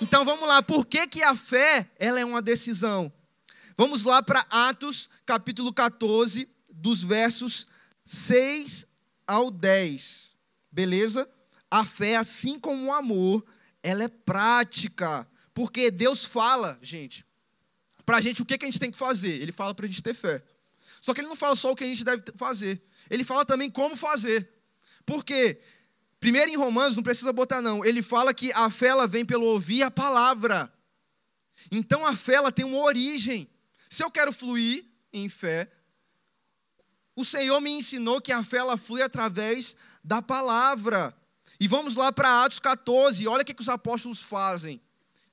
Então, 0.00 0.24
vamos 0.24 0.48
lá. 0.48 0.62
Por 0.62 0.86
que, 0.86 1.06
que 1.06 1.22
a 1.22 1.36
fé 1.36 1.90
ela 1.98 2.18
é 2.18 2.24
uma 2.24 2.40
decisão? 2.40 3.12
Vamos 3.76 4.04
lá 4.04 4.22
para 4.22 4.46
Atos, 4.50 5.08
capítulo 5.26 5.72
14, 5.72 6.48
dos 6.70 7.02
versos 7.02 7.66
6 8.06 8.86
ao 9.26 9.50
10. 9.50 10.30
Beleza? 10.72 11.28
A 11.70 11.84
fé, 11.84 12.16
assim 12.16 12.58
como 12.58 12.86
o 12.86 12.92
amor, 12.92 13.44
ela 13.82 14.02
é 14.02 14.08
prática. 14.08 15.28
Porque 15.58 15.90
Deus 15.90 16.24
fala, 16.24 16.78
gente, 16.80 17.26
para 18.06 18.18
a 18.18 18.20
gente 18.20 18.40
o 18.40 18.44
que, 18.44 18.56
que 18.56 18.64
a 18.64 18.68
gente 18.68 18.78
tem 18.78 18.92
que 18.92 18.96
fazer. 18.96 19.42
Ele 19.42 19.50
fala 19.50 19.74
para 19.74 19.86
a 19.86 19.88
gente 19.88 20.00
ter 20.00 20.14
fé. 20.14 20.40
Só 21.00 21.12
que 21.12 21.20
ele 21.20 21.26
não 21.26 21.34
fala 21.34 21.56
só 21.56 21.72
o 21.72 21.74
que 21.74 21.82
a 21.82 21.86
gente 21.88 22.04
deve 22.04 22.22
fazer. 22.36 22.80
Ele 23.10 23.24
fala 23.24 23.44
também 23.44 23.68
como 23.68 23.96
fazer. 23.96 24.48
Por 25.04 25.24
quê? 25.24 25.60
Primeiro 26.20 26.48
em 26.48 26.56
Romanos, 26.56 26.94
não 26.94 27.02
precisa 27.02 27.32
botar 27.32 27.60
não, 27.60 27.84
ele 27.84 28.04
fala 28.04 28.32
que 28.32 28.52
a 28.52 28.70
fé 28.70 28.86
ela 28.86 29.08
vem 29.08 29.24
pelo 29.24 29.46
ouvir 29.46 29.82
a 29.82 29.90
palavra. 29.90 30.72
Então 31.72 32.06
a 32.06 32.14
fé 32.14 32.34
ela 32.34 32.52
tem 32.52 32.64
uma 32.64 32.78
origem. 32.78 33.50
Se 33.90 34.04
eu 34.04 34.12
quero 34.12 34.32
fluir 34.32 34.84
em 35.12 35.28
fé, 35.28 35.68
o 37.16 37.24
Senhor 37.24 37.60
me 37.60 37.70
ensinou 37.70 38.20
que 38.20 38.30
a 38.30 38.44
fé 38.44 38.58
ela 38.58 38.76
flui 38.76 39.02
através 39.02 39.74
da 40.04 40.22
palavra. 40.22 41.12
E 41.58 41.66
vamos 41.66 41.96
lá 41.96 42.12
para 42.12 42.44
Atos 42.44 42.60
14, 42.60 43.26
olha 43.26 43.42
o 43.42 43.44
que, 43.44 43.52
que 43.52 43.62
os 43.62 43.68
apóstolos 43.68 44.22
fazem 44.22 44.80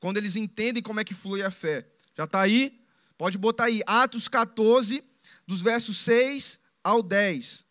quando 0.05 0.17
eles 0.17 0.35
entendem 0.35 0.83
como 0.83 0.99
é 0.99 1.03
que 1.03 1.15
flui 1.15 1.41
a 1.41 1.49
fé. 1.49 1.83
Já 2.15 2.25
está 2.25 2.39
aí? 2.39 2.79
Pode 3.17 3.39
botar 3.39 3.63
aí. 3.63 3.81
Atos 3.87 4.27
14, 4.27 5.03
dos 5.47 5.63
versos 5.63 5.97
6 5.97 6.59
ao 6.83 7.01
10. 7.01 7.65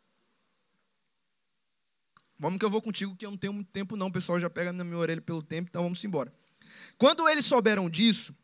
Vamos 2.37 2.59
que 2.59 2.65
eu 2.65 2.71
vou 2.71 2.83
contigo, 2.83 3.15
que 3.15 3.25
eu 3.25 3.31
não 3.31 3.39
tenho 3.39 3.53
muito 3.53 3.71
tempo, 3.71 3.95
não. 3.95 4.09
O 4.09 4.13
pessoal 4.13 4.41
já 4.41 4.51
pega 4.51 4.73
na 4.73 4.83
minha 4.83 4.97
orelha 4.97 5.21
pelo 5.21 5.45
tempo, 5.45 5.69
então 5.69 5.85
vamos 5.85 6.03
embora. 6.03 6.35
Quando 6.99 7.29
eles 7.29 7.47
souberam 7.47 7.89
disso, 7.89 8.35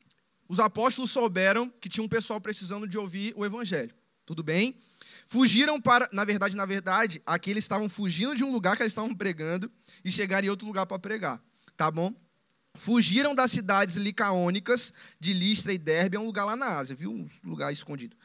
os 0.48 0.60
apóstolos 0.60 1.10
souberam 1.10 1.68
que 1.68 1.88
tinha 1.88 2.04
um 2.04 2.08
pessoal 2.08 2.40
precisando 2.40 2.86
de 2.86 2.96
ouvir 2.96 3.32
o 3.36 3.44
evangelho. 3.44 3.92
Tudo 4.24 4.44
bem? 4.44 4.78
Fugiram 5.26 5.80
para. 5.80 6.08
Na 6.12 6.24
verdade, 6.24 6.54
na 6.54 6.64
verdade, 6.64 7.20
aqui 7.26 7.50
eles 7.50 7.64
estavam 7.64 7.88
fugindo 7.88 8.36
de 8.36 8.44
um 8.44 8.52
lugar 8.52 8.76
que 8.76 8.84
eles 8.84 8.92
estavam 8.92 9.12
pregando 9.12 9.68
e 10.04 10.12
chegaram 10.12 10.46
em 10.46 10.50
outro 10.50 10.64
lugar 10.64 10.86
para 10.86 10.96
pregar. 10.96 11.42
Tá 11.76 11.90
bom? 11.90 12.14
Fugiram 12.74 13.34
das 13.34 13.50
cidades 13.50 13.96
licaônicas 13.96 14.92
de 15.18 15.32
Listra 15.32 15.72
e 15.72 15.78
Derbe, 15.78 16.16
é 16.16 16.20
um 16.20 16.24
lugar 16.24 16.44
lá 16.44 16.56
na 16.56 16.78
Ásia, 16.78 16.96
viu? 16.96 17.12
Um 17.12 17.28
lugar 17.44 17.72
escondido. 17.72 18.16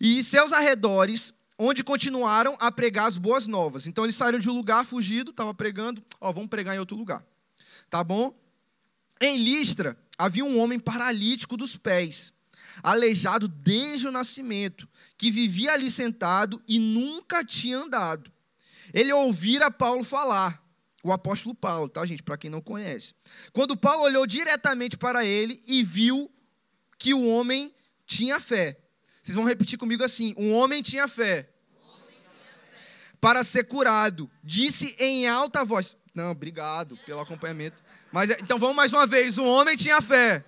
E 0.00 0.22
seus 0.22 0.52
arredores, 0.52 1.32
onde 1.58 1.84
continuaram 1.84 2.56
a 2.58 2.72
pregar 2.72 3.06
as 3.06 3.18
boas 3.18 3.46
novas. 3.46 3.86
Então 3.86 4.04
eles 4.04 4.16
saíram 4.16 4.38
de 4.38 4.48
um 4.48 4.56
lugar 4.56 4.84
fugido, 4.84 5.30
estavam 5.30 5.54
pregando, 5.54 6.02
ó, 6.20 6.32
vamos 6.32 6.48
pregar 6.48 6.74
em 6.74 6.78
outro 6.78 6.96
lugar. 6.96 7.24
Tá 7.88 8.02
bom? 8.02 8.34
Em 9.20 9.36
Listra 9.36 9.96
havia 10.16 10.44
um 10.44 10.58
homem 10.58 10.78
paralítico 10.78 11.56
dos 11.56 11.76
pés, 11.76 12.32
aleijado 12.82 13.46
desde 13.46 14.08
o 14.08 14.12
nascimento, 14.12 14.88
que 15.18 15.30
vivia 15.30 15.72
ali 15.72 15.90
sentado 15.90 16.62
e 16.66 16.78
nunca 16.78 17.44
tinha 17.44 17.78
andado. 17.78 18.32
Ele 18.92 19.12
ouvira 19.12 19.70
Paulo 19.70 20.02
falar 20.02 20.62
o 21.02 21.12
apóstolo 21.12 21.54
Paulo, 21.54 21.88
tá, 21.88 22.04
gente? 22.04 22.22
Para 22.22 22.36
quem 22.36 22.50
não 22.50 22.60
conhece. 22.60 23.14
Quando 23.52 23.76
Paulo 23.76 24.04
olhou 24.04 24.26
diretamente 24.26 24.96
para 24.96 25.24
ele 25.24 25.60
e 25.66 25.82
viu 25.82 26.30
que 26.98 27.14
o 27.14 27.26
homem 27.26 27.72
tinha 28.06 28.38
fé. 28.38 28.78
Vocês 29.22 29.34
vão 29.34 29.44
repetir 29.44 29.78
comigo 29.78 30.04
assim: 30.04 30.34
um 30.36 30.52
homem 30.52 30.82
tinha 30.82 31.08
fé. 31.08 31.48
Para 33.20 33.44
ser 33.44 33.64
curado, 33.64 34.30
disse 34.42 34.96
em 34.98 35.26
alta 35.28 35.64
voz. 35.64 35.96
Não, 36.14 36.30
obrigado 36.30 36.96
pelo 37.04 37.20
acompanhamento. 37.20 37.82
Mas 38.10 38.30
então 38.30 38.58
vamos 38.58 38.76
mais 38.76 38.92
uma 38.92 39.06
vez. 39.06 39.38
Um 39.38 39.46
homem 39.46 39.76
tinha 39.76 40.00
fé. 40.00 40.44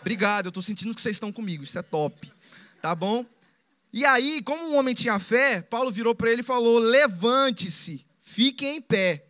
Obrigado, 0.00 0.46
eu 0.46 0.50
estou 0.50 0.62
sentindo 0.62 0.94
que 0.94 1.00
vocês 1.00 1.16
estão 1.16 1.32
comigo. 1.32 1.62
Isso 1.64 1.78
é 1.78 1.82
top. 1.82 2.32
Tá 2.80 2.94
bom? 2.94 3.24
E 3.92 4.04
aí, 4.04 4.42
como 4.42 4.70
um 4.70 4.76
homem 4.76 4.94
tinha 4.94 5.18
fé, 5.18 5.62
Paulo 5.62 5.90
virou 5.90 6.14
para 6.14 6.30
ele 6.30 6.42
e 6.42 6.44
falou: 6.44 6.78
Levante-se, 6.78 8.06
fique 8.20 8.66
em 8.66 8.80
pé. 8.80 9.27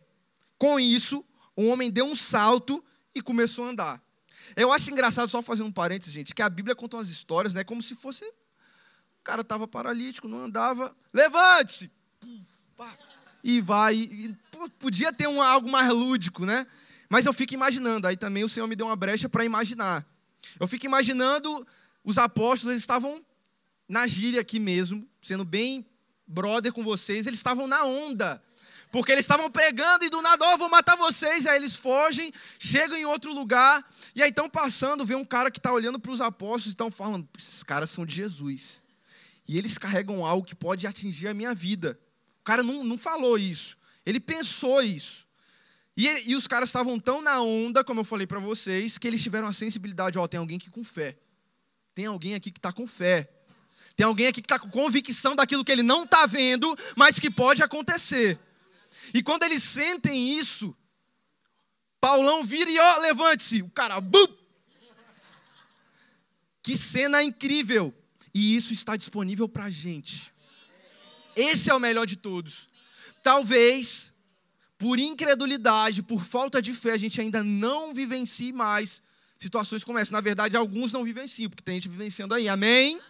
Com 0.59 0.79
isso, 0.81 1.25
o 1.57 1.67
homem 1.67 1.91
deu 1.91 2.07
um 2.07 2.17
salto 2.17 2.85
e 3.15 3.23
começou 3.23 3.65
a 3.65 3.69
andar. 3.69 4.03
Eu 4.57 4.73
acho 4.73 4.91
engraçado, 4.91 5.29
só 5.29 5.41
fazendo 5.43 5.67
um 5.67 5.73
parênteses, 5.73 6.13
gente, 6.13 6.35
que 6.35 6.43
a 6.43 6.49
Bíblia 6.49 6.75
conta 6.75 6.97
umas 6.97 7.11
histórias, 7.11 7.55
né? 7.55 7.65
Como 7.65 7.83
se 7.83 7.95
fosse. 7.95 8.25
O 8.25 9.25
cara 9.25 9.43
estava 9.43 9.69
paralítico, 9.69 10.27
não 10.27 10.45
andava. 10.45 10.95
Levante-se! 11.13 11.91
E 13.45 13.61
vai. 13.61 13.95
E, 13.95 14.37
podia 14.79 15.13
ter 15.13 15.29
um, 15.29 15.41
algo 15.41 15.71
mais 15.71 15.89
lúdico, 15.91 16.45
né? 16.45 16.67
Mas 17.09 17.27
eu 17.27 17.33
fico 17.33 17.55
imaginando, 17.55 18.07
aí 18.07 18.17
também 18.17 18.45
o 18.45 18.49
Senhor 18.49 18.67
me 18.67 18.77
deu 18.77 18.87
uma 18.87 18.97
brecha 18.97 19.29
para 19.29 19.45
imaginar. 19.45 20.07
Eu 20.59 20.69
fico 20.69 20.87
imaginando 20.87 21.67
os 22.05 22.19
apóstolos, 22.19 22.73
eles 22.73 22.83
estavam 22.83 23.25
na 23.89 24.07
gíria 24.07 24.41
aqui 24.41 24.59
mesmo, 24.59 25.09
sendo 25.23 25.45
bem 25.45 25.87
brother 26.27 26.73
com 26.73 26.83
vocês, 26.83 27.27
eles 27.27 27.39
estavam 27.39 27.67
na 27.67 27.85
onda. 27.85 28.43
Porque 28.91 29.13
eles 29.13 29.25
estavam 29.25 29.51
pregando 29.51 30.05
e 30.05 30.09
do 30.09 30.23
nada, 30.23 30.45
ó, 30.47 30.55
oh, 30.55 30.59
vou 30.59 30.71
matar 30.71 30.97
vocês. 30.97 31.47
Aí 31.47 31.57
eles 31.57 31.77
fogem, 31.77 32.33
chegam 32.59 32.97
em 32.97 33.05
outro 33.05 33.33
lugar. 33.33 33.87
E 34.15 34.23
aí 34.23 34.31
estão 34.31 34.49
passando, 34.49 35.05
vê 35.05 35.15
um 35.15 35.25
cara 35.25 35.51
que 35.51 35.59
está 35.59 35.73
olhando 35.73 35.99
para 35.99 36.11
os 36.11 36.21
apóstolos 36.21 36.67
e 36.67 36.71
estão 36.71 36.91
falando: 36.91 37.29
esses 37.37 37.63
caras 37.63 37.91
são 37.91 38.07
de 38.07 38.15
Jesus. 38.15 38.83
E 39.47 39.59
eles 39.59 39.77
carregam 39.79 40.25
algo 40.25 40.47
que 40.47 40.55
pode 40.55 40.87
atingir 40.87 41.29
a 41.29 41.35
minha 41.35 41.55
vida. 41.55 41.99
O 42.41 42.45
cara 42.45 42.63
não, 42.63 42.83
não 42.83 42.99
falou 42.99 43.39
isso. 43.39 43.77
Ele 44.05 44.21
pensou 44.21 44.83
isso. 44.83 45.27
E, 45.95 46.07
ele, 46.07 46.23
e 46.29 46.37
os 46.37 46.47
caras 46.47 46.69
estavam 46.69 46.99
tão 46.99 47.21
na 47.21 47.41
onda, 47.43 47.83
como 47.83 48.01
eu 48.01 48.05
falei 48.05 48.27
para 48.27 48.39
vocês, 48.39 48.97
que 48.97 49.07
eles 49.07 49.23
tiveram 49.23 49.49
a 49.49 49.53
sensibilidade: 49.53 50.19
ó, 50.19 50.25
oh, 50.25 50.29
tem 50.29 50.41
alguém 50.41 50.57
aqui 50.57 50.71
com 50.71 50.83
fé. 50.83 51.19
Tem 51.95 52.07
alguém 52.07 52.35
aqui 52.35 52.51
que 52.51 52.59
está 52.59 52.73
com 52.73 52.87
fé. 52.87 53.29
Tem 53.97 54.07
alguém 54.07 54.29
aqui 54.29 54.41
que 54.41 54.47
está 54.47 54.59
com 54.59 54.71
convicção 54.71 55.35
daquilo 55.35 55.65
que 55.65 55.73
ele 55.73 55.83
não 55.83 56.05
está 56.05 56.25
vendo, 56.25 56.75
mas 56.97 57.19
que 57.19 57.31
pode 57.31 57.63
acontecer. 57.63 58.39
E 59.15 59.23
quando 59.23 59.45
eles 59.45 59.63
sentem 59.63 60.39
isso, 60.39 60.77
Paulão 62.01 62.45
vira 62.45 62.71
e 62.71 62.79
ó, 62.79 62.99
levante-se. 62.99 63.63
O 63.63 63.71
cara, 63.71 64.01
bum! 64.01 64.27
Que 66.63 66.77
cena 66.77 67.23
incrível! 67.23 67.95
E 68.35 68.55
isso 68.55 68.73
está 68.73 68.97
disponível 68.97 69.49
para 69.49 69.65
a 69.65 69.71
gente. 69.71 70.33
Esse 71.35 71.71
é 71.71 71.75
o 71.75 71.81
melhor 71.81 72.07
de 72.07 72.17
todos. 72.17 72.69
Talvez, 73.23 74.13
por 74.77 74.99
incredulidade, 74.99 76.03
por 76.03 76.25
falta 76.25 76.61
de 76.61 76.73
fé, 76.73 76.93
a 76.93 76.97
gente 76.97 77.21
ainda 77.21 77.43
não 77.43 77.95
vivencie 77.95 78.53
mais 78.53 79.03
situações 79.39 79.85
como 79.85 79.99
essa. 79.99 80.13
Na 80.13 80.21
verdade, 80.21 80.57
alguns 80.57 80.93
não 80.93 81.05
vivenciam, 81.05 81.49
porque 81.49 81.63
tem 81.63 81.77
gente 81.77 81.89
vivenciando 81.89 82.35
aí. 82.35 82.49
Amém? 82.49 82.95
Amém? 82.95 83.03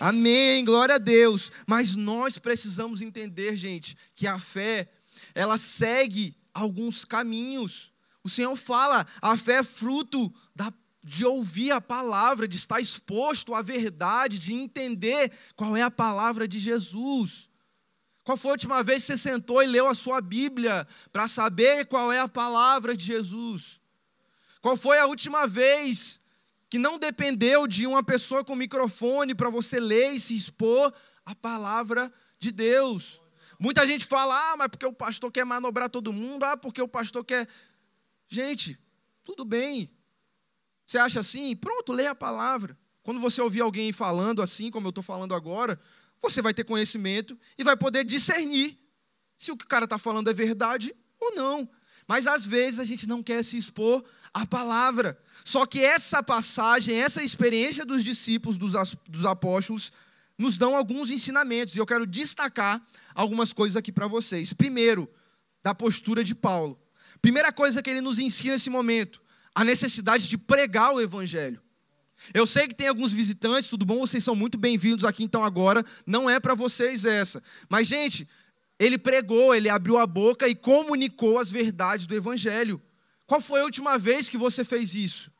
Amém, 0.00 0.64
glória 0.64 0.96
a 0.96 0.98
Deus. 0.98 1.52
Mas 1.66 1.94
nós 1.94 2.38
precisamos 2.38 3.00
entender, 3.00 3.54
gente, 3.56 3.96
que 4.14 4.26
a 4.26 4.38
fé 4.38 4.88
ela 5.34 5.58
segue 5.58 6.36
alguns 6.54 7.04
caminhos. 7.04 7.92
O 8.24 8.28
Senhor 8.28 8.54
fala, 8.56 9.06
a 9.20 9.36
fé 9.36 9.54
é 9.54 9.64
fruto 9.64 10.32
da, 10.54 10.72
de 11.04 11.24
ouvir 11.24 11.72
a 11.72 11.80
palavra, 11.80 12.46
de 12.46 12.56
estar 12.56 12.80
exposto 12.80 13.54
à 13.54 13.62
verdade, 13.62 14.38
de 14.38 14.52
entender 14.52 15.32
qual 15.56 15.76
é 15.76 15.82
a 15.82 15.90
palavra 15.90 16.46
de 16.46 16.58
Jesus. 16.58 17.50
Qual 18.24 18.36
foi 18.36 18.50
a 18.50 18.54
última 18.54 18.82
vez 18.84 19.02
que 19.02 19.06
você 19.08 19.16
sentou 19.16 19.62
e 19.62 19.66
leu 19.66 19.88
a 19.88 19.94
sua 19.94 20.20
Bíblia 20.20 20.86
para 21.12 21.26
saber 21.26 21.86
qual 21.86 22.12
é 22.12 22.20
a 22.20 22.28
palavra 22.28 22.96
de 22.96 23.04
Jesus? 23.04 23.80
Qual 24.60 24.76
foi 24.76 24.98
a 24.98 25.06
última 25.06 25.46
vez 25.48 26.20
que 26.70 26.78
não 26.78 26.98
dependeu 26.98 27.66
de 27.66 27.86
uma 27.86 28.02
pessoa 28.02 28.44
com 28.44 28.54
microfone 28.54 29.34
para 29.34 29.50
você 29.50 29.80
ler 29.80 30.12
e 30.12 30.20
se 30.20 30.36
expor 30.36 30.94
a 31.26 31.34
palavra 31.34 32.12
de 32.38 32.52
Deus? 32.52 33.21
Muita 33.62 33.86
gente 33.86 34.04
fala, 34.06 34.34
ah, 34.50 34.56
mas 34.56 34.66
porque 34.66 34.84
o 34.84 34.92
pastor 34.92 35.30
quer 35.30 35.44
manobrar 35.44 35.88
todo 35.88 36.12
mundo, 36.12 36.42
ah, 36.42 36.56
porque 36.56 36.82
o 36.82 36.88
pastor 36.88 37.24
quer. 37.24 37.46
Gente, 38.26 38.76
tudo 39.22 39.44
bem. 39.44 39.88
Você 40.84 40.98
acha 40.98 41.20
assim? 41.20 41.54
Pronto, 41.54 41.92
leia 41.92 42.10
a 42.10 42.14
palavra. 42.14 42.76
Quando 43.04 43.20
você 43.20 43.40
ouvir 43.40 43.60
alguém 43.60 43.92
falando 43.92 44.42
assim, 44.42 44.68
como 44.68 44.88
eu 44.88 44.90
estou 44.90 45.04
falando 45.04 45.32
agora, 45.32 45.78
você 46.20 46.42
vai 46.42 46.52
ter 46.52 46.64
conhecimento 46.64 47.38
e 47.56 47.62
vai 47.62 47.76
poder 47.76 48.02
discernir 48.02 48.76
se 49.38 49.52
o 49.52 49.56
que 49.56 49.64
o 49.64 49.68
cara 49.68 49.84
está 49.84 49.96
falando 49.96 50.28
é 50.28 50.34
verdade 50.34 50.92
ou 51.20 51.36
não. 51.36 51.70
Mas 52.08 52.26
às 52.26 52.44
vezes 52.44 52.80
a 52.80 52.84
gente 52.84 53.06
não 53.06 53.22
quer 53.22 53.44
se 53.44 53.56
expor 53.56 54.04
à 54.34 54.44
palavra. 54.44 55.16
Só 55.44 55.66
que 55.66 55.84
essa 55.84 56.20
passagem, 56.20 56.96
essa 56.96 57.22
experiência 57.22 57.86
dos 57.86 58.02
discípulos, 58.02 58.58
dos 58.58 59.24
apóstolos, 59.24 59.92
nos 60.42 60.58
dão 60.58 60.76
alguns 60.76 61.10
ensinamentos, 61.10 61.74
e 61.74 61.78
eu 61.78 61.86
quero 61.86 62.04
destacar 62.04 62.82
algumas 63.14 63.52
coisas 63.52 63.76
aqui 63.76 63.92
para 63.92 64.08
vocês. 64.08 64.52
Primeiro, 64.52 65.08
da 65.62 65.74
postura 65.74 66.24
de 66.24 66.34
Paulo. 66.34 66.78
Primeira 67.20 67.52
coisa 67.52 67.80
que 67.80 67.88
ele 67.88 68.00
nos 68.00 68.18
ensina 68.18 68.54
nesse 68.54 68.68
momento, 68.68 69.22
a 69.54 69.64
necessidade 69.64 70.28
de 70.28 70.36
pregar 70.36 70.92
o 70.92 71.00
evangelho. 71.00 71.62
Eu 72.34 72.46
sei 72.46 72.66
que 72.66 72.74
tem 72.74 72.88
alguns 72.88 73.12
visitantes, 73.12 73.68
tudo 73.68 73.84
bom? 73.84 74.00
Vocês 74.00 74.22
são 74.22 74.34
muito 74.34 74.58
bem-vindos 74.58 75.04
aqui 75.04 75.22
então 75.22 75.44
agora. 75.44 75.84
Não 76.04 76.28
é 76.28 76.40
para 76.40 76.54
vocês 76.54 77.04
essa. 77.04 77.42
Mas 77.68 77.86
gente, 77.86 78.28
ele 78.78 78.98
pregou, 78.98 79.54
ele 79.54 79.68
abriu 79.68 79.98
a 79.98 80.06
boca 80.06 80.48
e 80.48 80.54
comunicou 80.54 81.38
as 81.38 81.50
verdades 81.50 82.06
do 82.06 82.14
evangelho. 82.14 82.82
Qual 83.26 83.40
foi 83.40 83.60
a 83.60 83.64
última 83.64 83.98
vez 83.98 84.28
que 84.28 84.36
você 84.36 84.64
fez 84.64 84.94
isso? 84.94 85.30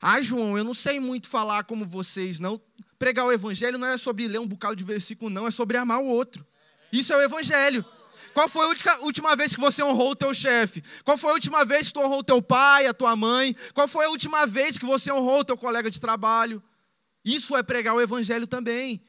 Ah, 0.00 0.20
João, 0.20 0.58
eu 0.58 0.64
não 0.64 0.74
sei 0.74 0.98
muito 0.98 1.28
falar 1.28 1.64
como 1.64 1.86
vocês, 1.86 2.40
não. 2.40 2.60
Pregar 3.02 3.26
o 3.26 3.32
evangelho 3.32 3.78
não 3.78 3.88
é 3.88 3.98
sobre 3.98 4.28
ler 4.28 4.38
um 4.38 4.46
bocado 4.46 4.76
de 4.76 4.84
versículo, 4.84 5.28
não, 5.28 5.48
é 5.48 5.50
sobre 5.50 5.76
amar 5.76 5.98
o 5.98 6.06
outro. 6.06 6.46
Isso 6.92 7.12
é 7.12 7.16
o 7.16 7.20
evangelho. 7.20 7.84
Qual 8.32 8.48
foi 8.48 8.64
a 8.64 8.98
última 9.00 9.34
vez 9.34 9.56
que 9.56 9.60
você 9.60 9.82
honrou 9.82 10.12
o 10.12 10.14
teu 10.14 10.32
chefe? 10.32 10.84
Qual 11.02 11.18
foi 11.18 11.30
a 11.32 11.34
última 11.34 11.64
vez 11.64 11.88
que 11.88 11.94
tu 11.94 11.98
honrou 11.98 12.20
o 12.20 12.22
teu 12.22 12.40
pai, 12.40 12.86
a 12.86 12.94
tua 12.94 13.16
mãe? 13.16 13.56
Qual 13.74 13.88
foi 13.88 14.04
a 14.04 14.08
última 14.08 14.46
vez 14.46 14.78
que 14.78 14.84
você 14.84 15.10
honrou 15.10 15.40
o 15.40 15.44
teu 15.44 15.56
colega 15.56 15.90
de 15.90 15.98
trabalho? 15.98 16.62
Isso 17.24 17.56
é 17.56 17.62
pregar 17.64 17.92
o 17.96 18.00
evangelho 18.00 18.46
também. 18.46 19.02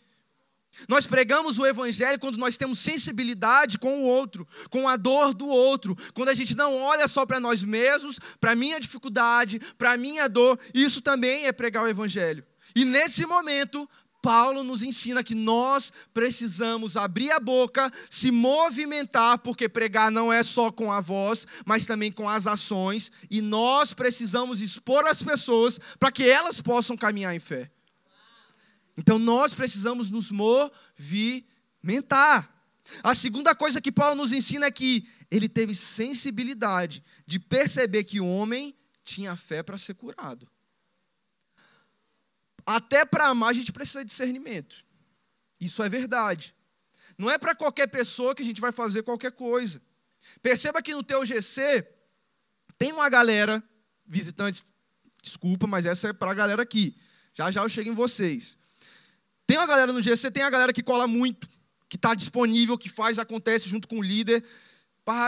Nós 0.89 1.06
pregamos 1.06 1.60
o 1.60 1.65
evangelho 1.67 2.17
quando 2.17 2.39
nós 2.39 2.58
temos 2.58 2.79
sensibilidade 2.79 3.77
com 3.77 3.99
o 3.99 4.06
outro, 4.06 4.47
com 4.71 4.89
a 4.89 4.95
dor 4.95 5.36
do 5.36 5.47
outro, 5.47 5.95
quando 6.15 6.29
a 6.29 6.34
gente 6.34 6.58
não 6.58 6.75
olha 6.77 7.08
só 7.08 7.27
para 7.27 7.39
nós 7.39 7.63
mesmos, 7.63 8.17
para 8.41 8.53
a 8.53 8.56
minha 8.56 8.79
dificuldade, 8.79 9.60
para 9.77 9.91
a 9.91 9.97
minha 9.97 10.27
dor. 10.27 10.60
Isso 10.73 10.99
também 10.99 11.45
é 11.45 11.51
pregar 11.51 11.84
o 11.84 11.88
evangelho. 11.88 12.43
E 12.76 12.86
nesse 12.86 13.26
momento, 13.26 13.90
Paulo 14.24 14.64
nos 14.64 14.82
ensina 14.82 15.22
que 15.22 15.36
nós 15.36 15.92
precisamos 16.14 16.96
abrir 16.96 17.30
a 17.32 17.42
boca, 17.42 17.92
se 18.10 18.32
movimentar, 18.32 19.38
porque 19.40 19.68
pregar 19.68 20.10
não 20.10 20.32
é 20.32 20.42
só 20.42 20.72
com 20.72 20.90
a 20.90 21.02
voz, 21.02 21.46
mas 21.66 21.86
também 21.86 22.10
com 22.10 22.30
as 22.30 22.48
ações, 22.48 23.12
e 23.30 23.42
nós 23.42 23.94
precisamos 23.94 24.62
expor 24.62 25.06
as 25.06 25.22
pessoas 25.22 25.78
para 26.00 26.10
que 26.10 26.24
elas 26.24 26.62
possam 26.62 26.96
caminhar 26.96 27.36
em 27.36 27.40
fé. 27.40 27.70
Então 28.98 29.20
nós 29.20 29.54
precisamos 29.54 30.10
nos 30.10 30.32
movimentar. 30.32 31.44
A 33.04 33.14
segunda 33.14 33.54
coisa 33.54 33.82
que 33.82 33.92
Paulo 33.92 34.16
nos 34.16 34.32
ensina 34.32 34.68
é 34.68 34.72
que 34.72 35.06
ele 35.30 35.50
teve 35.50 35.76
sensibilidade 35.76 37.04
de 37.28 37.40
perceber 37.40 38.06
que 38.06 38.22
o 38.22 38.28
homem 38.28 38.74
tinha 39.04 39.36
fé 39.36 39.62
para 39.62 39.78
ser 39.78 39.96
curado. 39.96 40.48
Até 42.65 43.06
para 43.06 43.28
amar 43.28 43.49
a 43.49 43.54
gente 43.54 43.71
precisa 43.71 43.99
de 43.99 44.10
discernimento. 44.10 44.84
Isso 45.60 45.82
é 45.84 45.89
verdade. 45.89 46.56
Não 47.17 47.30
é 47.30 47.38
para 47.38 47.56
qualquer 47.56 47.88
pessoa 47.88 48.34
que 48.34 48.41
a 48.41 48.45
gente 48.45 48.62
vai 48.62 48.71
fazer 48.71 49.04
qualquer 49.04 49.32
coisa. 49.32 49.82
Perceba 50.41 50.82
que 50.82 50.93
no 50.93 51.04
teu 51.04 51.26
GC 51.26 51.88
tem 52.78 52.91
uma 52.91 53.10
galera, 53.10 53.63
visitantes, 54.06 54.63
desculpa, 55.21 55.67
mas 55.67 55.86
essa 55.86 56.10
é 56.10 56.13
para 56.13 56.32
a 56.32 56.34
galera 56.34 56.63
aqui. 56.63 56.95
Já 57.34 57.49
já 57.52 57.62
eu 57.62 57.69
chego 57.69 57.89
em 57.89 57.95
vocês. 57.95 58.58
Tem 59.45 59.58
uma 59.58 59.67
galera 59.67 59.91
no 59.91 60.02
GC, 60.02 60.32
tem 60.32 60.43
a 60.43 60.49
galera 60.49 60.73
que 60.73 60.82
cola 60.82 61.08
muito, 61.08 61.47
que 61.89 61.95
está 61.97 62.15
disponível, 62.15 62.78
que 62.78 62.89
faz, 62.89 63.19
acontece 63.19 63.67
junto 63.67 63.88
com 63.88 63.99
o 63.99 64.04
líder. 64.04 64.43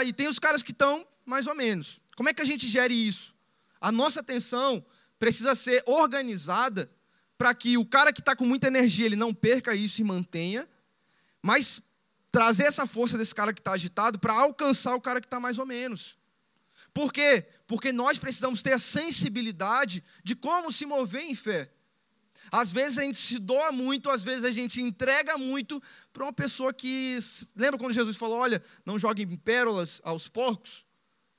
E 0.06 0.13
tem 0.13 0.28
os 0.28 0.39
caras 0.39 0.63
que 0.63 0.71
estão 0.71 1.06
mais 1.26 1.48
ou 1.48 1.56
menos. 1.56 2.00
Como 2.15 2.30
é 2.30 2.34
que 2.34 2.41
a 2.41 2.45
gente 2.45 2.67
gere 2.67 2.93
isso? 2.93 3.36
A 3.80 3.91
nossa 3.91 4.21
atenção 4.21 4.84
precisa 5.19 5.54
ser 5.54 5.84
organizada 5.86 6.89
para 7.38 7.54
que 7.54 7.78
o 7.78 7.86
cara 7.86 8.13
que 8.13 8.21
está 8.21 8.36
com 8.36 8.45
muita 8.45 8.67
energia 8.67 9.06
ele 9.06 9.15
não 9.15 9.34
perca 9.34 9.76
isso 9.76 10.02
e 10.02 10.04
mantenha, 10.04 10.67
mas 11.41 11.82
trazer 12.32 12.63
essa 12.63 12.86
força 12.86 13.17
desse 13.17 13.34
cara 13.34 13.54
que 13.54 13.62
está 13.62 13.74
agitado 13.74 14.19
para 14.19 14.34
alcançar 14.34 14.95
o 14.95 15.02
cara 15.02 15.21
que 15.21 15.28
está 15.28 15.39
mais 15.39 15.58
ou 15.58 15.65
menos. 15.65 16.17
Por 16.93 17.12
quê? 17.12 17.45
Porque 17.67 17.91
nós 17.91 18.17
precisamos 18.17 18.62
ter 18.62 18.74
a 18.74 18.80
sensibilidade 18.80 20.04
de 20.24 20.36
como 20.36 20.71
se 20.71 20.86
mover 20.86 21.24
em 21.24 21.36
fé. 21.36 21.71
Às 22.52 22.71
vezes 22.71 22.98
a 22.98 23.02
gente 23.02 23.17
se 23.17 23.39
doa 23.39 23.71
muito, 23.71 24.10
às 24.10 24.24
vezes 24.24 24.43
a 24.43 24.52
gente 24.52 24.82
entrega 24.82 25.38
muito 25.38 25.82
para 26.13 26.24
uma 26.24 26.34
pessoa 26.34 26.74
que. 26.74 27.17
Lembra 27.56 27.80
quando 27.80 27.93
Jesus 27.93 28.17
falou: 28.17 28.38
olha, 28.38 28.62
não 28.86 29.00
joguem 29.00 29.28
pérolas 29.38 30.00
aos 30.04 30.28
porcos? 30.28 30.86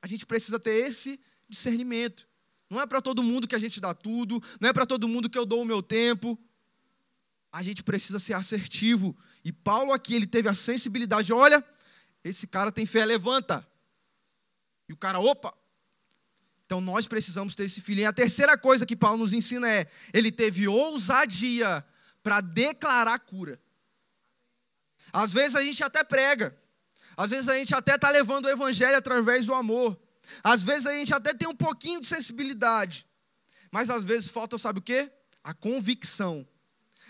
A 0.03 0.07
gente 0.07 0.27
precisa 0.27 0.59
ter 0.59 0.87
esse 0.87 1.19
discernimento. 1.49 2.29
Não 2.69 2.81
é 2.81 2.87
para 2.87 3.01
todo 3.01 3.23
mundo 3.23 3.47
que 3.47 3.55
a 3.55 3.59
gente 3.59 3.81
dá 3.81 3.95
tudo, 3.95 4.43
não 4.61 4.69
é 4.69 4.73
para 4.73 4.87
todo 4.87 5.09
mundo 5.09 5.31
que 5.31 5.39
eu 5.39 5.47
dou 5.47 5.63
o 5.63 5.65
meu 5.65 5.83
tempo. 5.83 6.39
A 7.53 7.63
gente 7.63 7.83
precisa 7.83 8.19
ser 8.19 8.35
assertivo. 8.35 9.17
E 9.45 9.53
Paulo 9.53 9.93
aqui, 9.93 10.15
ele 10.15 10.27
teve 10.27 10.49
a 10.49 10.55
sensibilidade: 10.55 11.33
olha, 11.33 11.65
esse 12.25 12.47
cara 12.47 12.73
tem 12.73 12.85
fé, 12.85 13.05
levanta. 13.05 13.67
E 14.89 14.93
o 14.93 14.97
cara, 14.97 15.21
opa. 15.21 15.55
Então 16.65 16.81
nós 16.81 17.07
precisamos 17.07 17.55
ter 17.55 17.65
esse 17.65 17.81
filho. 17.81 18.01
E 18.01 18.05
a 18.05 18.13
terceira 18.13 18.59
coisa 18.59 18.85
que 18.85 18.97
Paulo 18.97 19.19
nos 19.19 19.33
ensina 19.33 19.71
é: 19.71 19.87
ele 20.13 20.33
teve 20.33 20.67
ousadia 20.67 21.85
para 22.23 22.41
declarar 22.41 23.21
cura. 23.21 23.61
Às 25.13 25.33
vezes 25.33 25.55
a 25.55 25.63
gente 25.63 25.83
até 25.85 26.03
prega, 26.03 26.57
às 27.17 27.31
vezes 27.31 27.49
a 27.49 27.55
gente 27.55 27.73
até 27.73 27.95
está 27.95 28.11
levando 28.11 28.47
o 28.47 28.51
evangelho 28.51 28.97
através 28.97 29.47
do 29.47 29.55
amor. 29.55 29.97
Às 30.43 30.63
vezes 30.63 30.87
a 30.87 30.93
gente 30.93 31.15
até 31.15 31.35
tem 31.35 31.49
um 31.49 31.55
pouquinho 31.55 32.01
de 32.01 32.07
sensibilidade, 32.07 33.07
mas 33.71 33.91
às 33.91 34.05
vezes 34.05 34.29
falta, 34.29 34.59
sabe 34.59 34.79
o 34.79 34.83
quê? 34.83 35.11
A 35.43 35.55
convicção. 35.55 36.47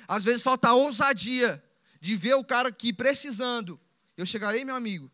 Às 0.09 0.25
vezes 0.25 0.43
falta 0.43 0.69
a 0.69 0.75
ousadia 0.75 1.63
de 2.01 2.17
ver 2.17 2.35
o 2.35 2.45
cara 2.45 2.69
aqui 2.69 2.93
precisando. 2.93 3.81
Eu 4.17 4.25
chegarei, 4.25 4.65
meu 4.65 4.75
amigo. 4.75 5.11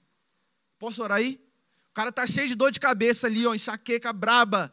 Posso 0.78 1.02
orar 1.02 1.18
aí? 1.18 1.40
O 1.90 1.94
cara 1.94 2.10
tá 2.10 2.26
cheio 2.26 2.48
de 2.48 2.54
dor 2.54 2.70
de 2.70 2.80
cabeça 2.80 3.26
ali, 3.26 3.46
ó, 3.46 3.54
enxaqueca 3.54 4.12
braba. 4.12 4.72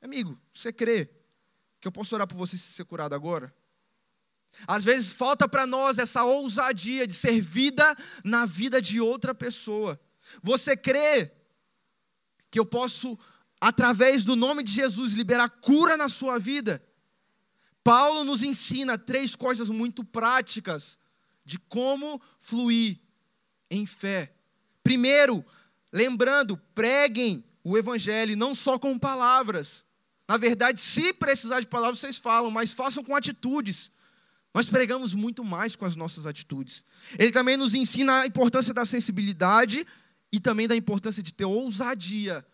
Amigo, 0.00 0.40
você 0.54 0.72
crê 0.72 1.10
que 1.80 1.88
eu 1.88 1.92
posso 1.92 2.14
orar 2.14 2.26
por 2.26 2.36
você 2.36 2.56
se 2.56 2.72
ser 2.72 2.84
curado 2.84 3.14
agora? 3.14 3.54
Às 4.66 4.84
vezes 4.84 5.12
falta 5.12 5.48
para 5.48 5.66
nós 5.66 5.98
essa 5.98 6.24
ousadia 6.24 7.06
de 7.06 7.14
ser 7.14 7.40
vida 7.40 7.96
na 8.24 8.46
vida 8.46 8.80
de 8.80 9.00
outra 9.00 9.34
pessoa. 9.34 10.00
Você 10.42 10.76
crê 10.76 11.32
que 12.52 12.60
eu 12.60 12.66
posso, 12.66 13.18
através 13.58 14.24
do 14.24 14.36
nome 14.36 14.62
de 14.62 14.70
Jesus, 14.70 15.14
liberar 15.14 15.48
cura 15.48 15.96
na 15.96 16.06
sua 16.06 16.38
vida? 16.38 16.84
Paulo 17.82 18.24
nos 18.24 18.42
ensina 18.42 18.98
três 18.98 19.34
coisas 19.34 19.70
muito 19.70 20.04
práticas 20.04 20.98
de 21.46 21.58
como 21.58 22.20
fluir 22.38 23.00
em 23.70 23.86
fé. 23.86 24.34
Primeiro, 24.84 25.42
lembrando, 25.90 26.58
preguem 26.74 27.42
o 27.64 27.78
evangelho 27.78 28.36
não 28.36 28.54
só 28.54 28.78
com 28.78 28.98
palavras. 28.98 29.86
Na 30.28 30.36
verdade, 30.36 30.78
se 30.78 31.14
precisar 31.14 31.60
de 31.60 31.66
palavras, 31.66 31.98
vocês 31.98 32.18
falam, 32.18 32.50
mas 32.50 32.72
façam 32.72 33.02
com 33.02 33.16
atitudes. 33.16 33.90
Nós 34.54 34.68
pregamos 34.68 35.14
muito 35.14 35.42
mais 35.42 35.74
com 35.74 35.86
as 35.86 35.96
nossas 35.96 36.26
atitudes. 36.26 36.84
Ele 37.18 37.32
também 37.32 37.56
nos 37.56 37.74
ensina 37.74 38.20
a 38.20 38.26
importância 38.26 38.74
da 38.74 38.84
sensibilidade 38.84 39.86
e 40.32 40.40
também 40.40 40.66
da 40.66 40.74
importância 40.74 41.22
de 41.22 41.32
ter 41.32 41.44
ousadia 41.44 42.44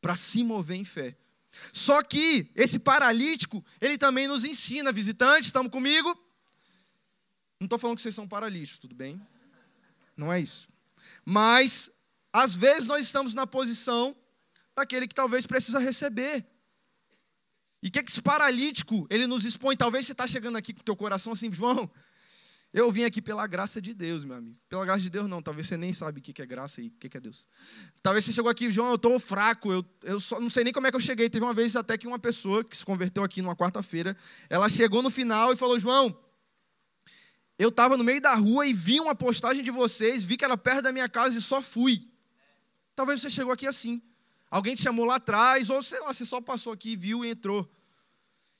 para 0.00 0.14
se 0.14 0.44
mover 0.44 0.76
em 0.76 0.84
fé. 0.84 1.16
Só 1.72 2.02
que 2.02 2.50
esse 2.54 2.78
paralítico, 2.78 3.64
ele 3.80 3.96
também 3.96 4.28
nos 4.28 4.44
ensina, 4.44 4.92
visitantes, 4.92 5.46
estamos 5.46 5.72
comigo? 5.72 6.08
Não 7.58 7.64
estou 7.64 7.78
falando 7.78 7.96
que 7.96 8.02
vocês 8.02 8.14
são 8.14 8.28
paralíticos, 8.28 8.78
tudo 8.78 8.94
bem? 8.94 9.20
Não 10.16 10.32
é 10.32 10.40
isso. 10.40 10.68
Mas, 11.24 11.90
às 12.32 12.54
vezes, 12.54 12.86
nós 12.86 13.02
estamos 13.02 13.32
na 13.32 13.46
posição 13.46 14.14
daquele 14.76 15.08
que 15.08 15.14
talvez 15.14 15.46
precisa 15.46 15.78
receber. 15.78 16.46
E 17.82 17.88
o 17.88 17.90
que, 17.90 18.02
que 18.02 18.10
esse 18.10 18.22
paralítico, 18.22 19.06
ele 19.10 19.26
nos 19.26 19.44
expõe? 19.44 19.76
Talvez 19.76 20.06
você 20.06 20.12
está 20.12 20.26
chegando 20.26 20.56
aqui 20.56 20.72
com 20.72 20.80
o 20.80 20.84
teu 20.84 20.96
coração 20.96 21.32
assim, 21.32 21.52
João, 21.52 21.90
eu 22.74 22.90
vim 22.90 23.04
aqui 23.04 23.22
pela 23.22 23.46
graça 23.46 23.80
de 23.80 23.94
Deus, 23.94 24.24
meu 24.24 24.36
amigo. 24.36 24.58
Pela 24.68 24.84
graça 24.84 25.00
de 25.00 25.08
Deus, 25.08 25.28
não. 25.28 25.40
Talvez 25.40 25.68
você 25.68 25.76
nem 25.76 25.92
sabe 25.92 26.18
o 26.18 26.22
que 26.22 26.42
é 26.42 26.44
graça 26.44 26.82
e 26.82 26.88
o 26.88 26.90
que 26.90 27.16
é 27.16 27.20
Deus. 27.20 27.46
Talvez 28.02 28.24
você 28.24 28.32
chegou 28.32 28.50
aqui, 28.50 28.68
João, 28.68 28.88
eu 28.88 28.96
estou 28.96 29.16
fraco. 29.20 29.72
Eu, 29.72 29.86
eu 30.02 30.18
só, 30.18 30.40
não 30.40 30.50
sei 30.50 30.64
nem 30.64 30.72
como 30.72 30.84
é 30.88 30.90
que 30.90 30.96
eu 30.96 31.00
cheguei. 31.00 31.30
Teve 31.30 31.44
uma 31.44 31.54
vez 31.54 31.76
até 31.76 31.96
que 31.96 32.04
uma 32.04 32.18
pessoa 32.18 32.64
que 32.64 32.76
se 32.76 32.84
converteu 32.84 33.22
aqui 33.22 33.40
numa 33.40 33.54
quarta-feira, 33.54 34.16
ela 34.50 34.68
chegou 34.68 35.02
no 35.02 35.08
final 35.08 35.52
e 35.52 35.56
falou: 35.56 35.78
João, 35.78 36.18
eu 37.56 37.68
estava 37.68 37.96
no 37.96 38.02
meio 38.02 38.20
da 38.20 38.34
rua 38.34 38.66
e 38.66 38.74
vi 38.74 38.98
uma 38.98 39.14
postagem 39.14 39.62
de 39.62 39.70
vocês, 39.70 40.24
vi 40.24 40.36
que 40.36 40.44
era 40.44 40.58
perto 40.58 40.82
da 40.82 40.90
minha 40.90 41.08
casa 41.08 41.38
e 41.38 41.40
só 41.40 41.62
fui. 41.62 42.10
Talvez 42.96 43.20
você 43.20 43.30
chegou 43.30 43.52
aqui 43.52 43.68
assim. 43.68 44.02
Alguém 44.50 44.74
te 44.74 44.82
chamou 44.82 45.04
lá 45.04 45.14
atrás, 45.14 45.70
ou 45.70 45.80
sei 45.80 46.00
lá, 46.00 46.12
você 46.12 46.24
só 46.24 46.40
passou 46.40 46.72
aqui, 46.72 46.96
viu 46.96 47.24
e 47.24 47.30
entrou. 47.30 47.72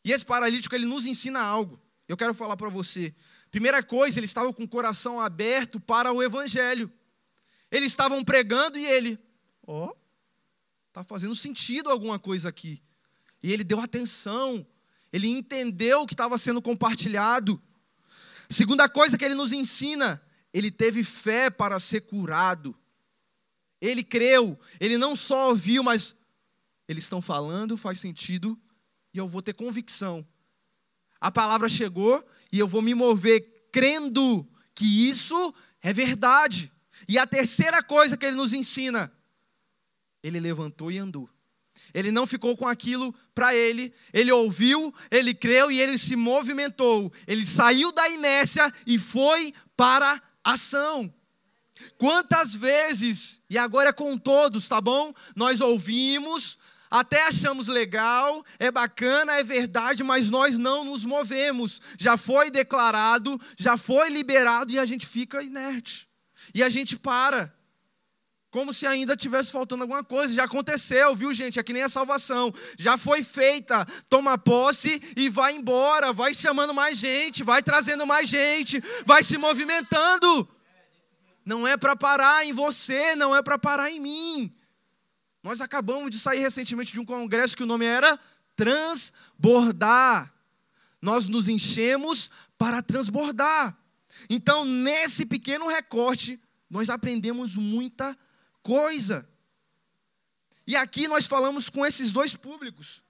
E 0.05 0.13
esse 0.13 0.25
paralítico, 0.25 0.73
ele 0.73 0.87
nos 0.87 1.05
ensina 1.05 1.41
algo. 1.41 1.81
Eu 2.07 2.17
quero 2.17 2.33
falar 2.33 2.57
para 2.57 2.69
você. 2.69 3.13
Primeira 3.55 3.85
coisa, 3.85 4.19
eles 4.19 4.31
estavam 4.31 4.53
com 4.53 4.65
o 4.65 4.69
coração 4.69 5.21
aberto 5.21 5.79
para 5.79 6.13
o 6.13 6.21
evangelho. 6.21 6.93
Eles 7.71 7.93
estavam 7.93 8.25
pregando 8.25 8.77
e 8.77 8.85
ele, 8.85 9.17
ó, 9.65 9.91
oh, 9.91 9.97
tá 10.93 11.05
fazendo 11.05 11.37
sentido 11.37 11.89
alguma 11.89 12.19
coisa 12.19 12.49
aqui. 12.49 12.83
E 13.41 13.53
ele 13.53 13.63
deu 13.63 13.79
atenção. 13.79 14.67
Ele 15.13 15.29
entendeu 15.29 16.01
o 16.01 16.07
que 16.07 16.15
estava 16.15 16.37
sendo 16.37 16.61
compartilhado. 16.61 17.63
Segunda 18.51 18.89
coisa 18.89 19.17
que 19.17 19.25
ele 19.25 19.37
nos 19.37 19.53
ensina, 19.53 20.21
ele 20.53 20.69
teve 20.69 21.05
fé 21.05 21.49
para 21.49 21.79
ser 21.79 22.01
curado. 22.01 22.77
Ele 23.81 24.03
creu, 24.03 24.59
ele 24.81 24.99
não 24.99 25.15
só 25.15 25.51
ouviu, 25.51 25.85
mas 25.85 26.17
eles 26.89 27.05
estão 27.05 27.23
falando, 27.23 27.77
faz 27.77 28.01
sentido, 28.01 28.61
e 29.15 29.19
eu 29.19 29.29
vou 29.29 29.41
ter 29.41 29.55
convicção. 29.55 30.27
A 31.21 31.31
palavra 31.31 31.69
chegou 31.69 32.27
e 32.55 32.59
eu 32.61 32.69
vou 32.69 32.81
me 32.81 32.95
mover 32.95 33.67
crendo 33.73 34.49
que 34.77 35.09
isso 35.09 35.53
é 35.83 35.93
verdade. 35.93 36.73
E 37.09 37.19
a 37.19 37.27
terceira 37.27 37.83
coisa 37.83 38.17
que 38.17 38.25
ele 38.25 38.37
nos 38.37 38.53
ensina, 38.53 39.13
ele 40.23 40.39
levantou 40.39 40.89
e 40.93 40.99
andou. 40.99 41.29
Ele 41.93 42.13
não 42.13 42.29
ficou 42.29 42.57
com 42.57 42.69
aquilo 42.69 43.13
para 43.35 43.53
ele, 43.53 43.93
ele 44.13 44.31
ouviu, 44.31 44.95
ele 45.11 45.35
creu 45.35 45.69
e 45.69 45.81
ele 45.81 45.99
se 45.99 46.15
movimentou. 46.15 47.13
Ele 47.27 47.45
saiu 47.45 47.91
da 47.91 48.09
inércia 48.09 48.73
e 48.87 49.01
foi 49.01 49.53
para 49.77 50.23
a 50.45 50.53
ação. 50.53 51.13
Quantas 51.99 52.55
vezes, 52.55 53.41
e 53.51 53.59
agora 53.59 53.89
é 53.89 53.93
com 53.93 54.17
todos, 54.17 54.69
tá 54.69 54.81
bom? 54.81 55.13
Nós 55.35 55.61
ouvimos, 55.61 56.57
até 56.95 57.27
achamos 57.27 57.67
legal, 57.67 58.47
é 58.57 58.71
bacana, 58.71 59.33
é 59.33 59.43
verdade, 59.43 60.05
mas 60.05 60.31
nós 60.31 60.57
não 60.57 60.85
nos 60.85 61.05
movemos. 61.05 61.81
Já 61.99 62.17
foi 62.17 62.53
declarado, 62.53 63.37
já 63.59 63.77
foi 63.77 64.11
liberado 64.11 64.71
e 64.71 64.79
a 64.79 64.87
gente 64.87 65.05
fica 65.05 65.43
inerte. 65.43 66.09
E 66.55 66.63
a 66.63 66.69
gente 66.69 66.97
para. 66.97 67.53
Como 68.49 68.73
se 68.73 68.87
ainda 68.87 69.17
tivesse 69.17 69.51
faltando 69.51 69.83
alguma 69.83 70.05
coisa. 70.05 70.35
Já 70.35 70.45
aconteceu, 70.45 71.17
viu, 71.17 71.33
gente? 71.33 71.59
É 71.59 71.65
que 71.65 71.73
nem 71.73 71.83
a 71.83 71.89
salvação. 71.89 72.55
Já 72.79 72.97
foi 72.97 73.25
feita. 73.25 73.85
Toma 74.09 74.39
posse 74.39 75.03
e 75.17 75.29
vai 75.29 75.57
embora. 75.57 76.13
Vai 76.13 76.33
chamando 76.33 76.73
mais 76.73 76.97
gente, 76.97 77.43
vai 77.43 77.61
trazendo 77.61 78.07
mais 78.07 78.29
gente, 78.29 78.81
vai 79.05 79.25
se 79.25 79.37
movimentando. 79.37 80.49
Não 81.45 81.67
é 81.67 81.77
para 81.77 81.97
parar 81.97 82.47
em 82.47 82.53
você, 82.53 83.17
não 83.17 83.35
é 83.35 83.43
para 83.43 83.59
parar 83.59 83.91
em 83.91 83.99
mim. 83.99 84.57
Nós 85.45 85.61
acabamos 85.61 86.11
de 86.11 86.19
sair 86.19 86.39
recentemente 86.39 86.95
de 86.95 87.01
um 87.01 87.05
congresso 87.05 87.55
que 87.55 87.63
o 87.63 87.67
nome 87.67 87.85
era 87.85 88.19
Transbordar. 88.57 90.33
Nós 91.03 91.29
nos 91.29 91.49
enchemos 91.49 92.31
para 92.57 92.81
transbordar. 92.81 93.77
Então, 94.31 94.65
nesse 94.65 95.27
pequeno 95.27 95.69
recorte, 95.69 96.41
nós 96.71 96.89
aprendemos 96.89 97.57
muita 97.57 98.17
coisa. 98.63 99.29
E 100.67 100.75
aqui 100.77 101.07
nós 101.09 101.27
falamos 101.27 101.69
com 101.69 101.85
esses 101.85 102.11
dois 102.11 102.35
públicos. 102.35 103.03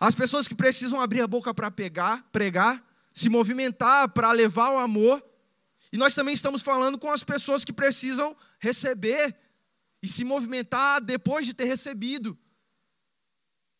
As 0.00 0.16
pessoas 0.16 0.48
que 0.48 0.56
precisam 0.56 1.00
abrir 1.00 1.20
a 1.20 1.28
boca 1.28 1.54
para 1.54 1.70
pegar, 1.70 2.28
pregar, 2.32 2.82
se 3.14 3.28
movimentar 3.28 4.08
para 4.08 4.32
levar 4.32 4.72
o 4.72 4.78
amor. 4.78 5.24
E 5.92 5.96
nós 5.96 6.12
também 6.16 6.34
estamos 6.34 6.60
falando 6.60 6.98
com 6.98 7.08
as 7.08 7.22
pessoas 7.22 7.64
que 7.64 7.72
precisam 7.72 8.36
receber 8.58 9.36
e 10.02 10.08
se 10.08 10.24
movimentar 10.24 11.00
depois 11.00 11.46
de 11.46 11.54
ter 11.54 11.64
recebido. 11.64 12.36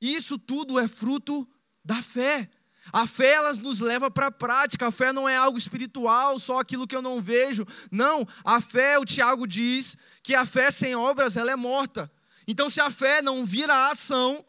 Isso 0.00 0.38
tudo 0.38 0.78
é 0.78 0.86
fruto 0.86 1.48
da 1.84 2.00
fé. 2.02 2.48
A 2.92 3.06
fé 3.06 3.34
ela 3.34 3.52
nos 3.54 3.80
leva 3.80 4.10
para 4.10 4.26
a 4.26 4.32
prática. 4.32 4.88
A 4.88 4.92
fé 4.92 5.12
não 5.12 5.28
é 5.28 5.36
algo 5.36 5.58
espiritual, 5.58 6.38
só 6.38 6.60
aquilo 6.60 6.86
que 6.86 6.96
eu 6.96 7.02
não 7.02 7.20
vejo. 7.20 7.66
Não, 7.90 8.26
a 8.44 8.60
fé, 8.60 8.98
o 8.98 9.04
Tiago 9.04 9.46
diz 9.46 9.96
que 10.22 10.34
a 10.34 10.44
fé 10.46 10.70
sem 10.70 10.94
obras 10.94 11.36
ela 11.36 11.52
é 11.52 11.56
morta. 11.56 12.10
Então, 12.46 12.68
se 12.68 12.80
a 12.80 12.90
fé 12.90 13.22
não 13.22 13.44
vira 13.44 13.74
a 13.74 13.92
ação, 13.92 14.44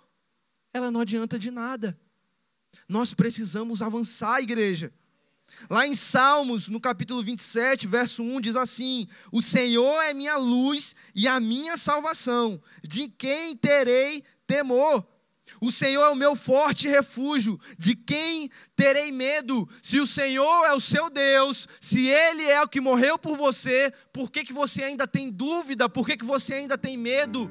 ela 0.74 0.90
não 0.90 1.02
adianta 1.02 1.38
de 1.38 1.52
nada. 1.52 2.00
Nós 2.90 3.14
precisamos 3.14 3.82
avançar, 3.82 4.42
igreja. 4.42 4.92
Lá 5.70 5.88
em 5.88 5.96
Salmos, 5.96 6.68
no 6.68 6.80
capítulo 6.80 7.24
27, 7.24 7.88
verso 7.88 8.22
1, 8.22 8.42
diz 8.42 8.56
assim: 8.56 9.08
O 9.32 9.42
Senhor 9.42 10.02
é 10.04 10.14
minha 10.14 10.38
luz 10.38 10.96
e 11.16 11.28
a 11.28 11.40
minha 11.40 11.78
salvação, 11.78 12.62
de 12.84 13.08
quem 13.08 13.56
terei 13.56 14.24
temor? 14.46 15.06
O 15.62 15.72
Senhor 15.72 16.04
é 16.04 16.10
o 16.10 16.16
meu 16.16 16.36
forte 16.36 16.88
refúgio, 16.88 17.60
de 17.78 17.96
quem 17.96 18.50
terei 18.76 19.12
medo? 19.12 19.68
Se 19.82 20.00
o 20.00 20.08
Senhor 20.08 20.66
é 20.66 20.74
o 20.74 20.80
seu 20.80 21.10
Deus, 21.10 21.68
se 21.80 22.08
Ele 22.08 22.44
é 22.44 22.62
o 22.62 22.68
que 22.68 22.82
morreu 22.82 23.18
por 23.18 23.38
você, 23.38 23.92
por 24.12 24.30
que, 24.30 24.44
que 24.44 24.54
você 24.54 24.84
ainda 24.84 25.08
tem 25.08 25.30
dúvida? 25.30 25.88
Por 25.88 26.06
que, 26.06 26.18
que 26.18 26.26
você 26.26 26.56
ainda 26.56 26.78
tem 26.78 26.98
medo? 26.98 27.50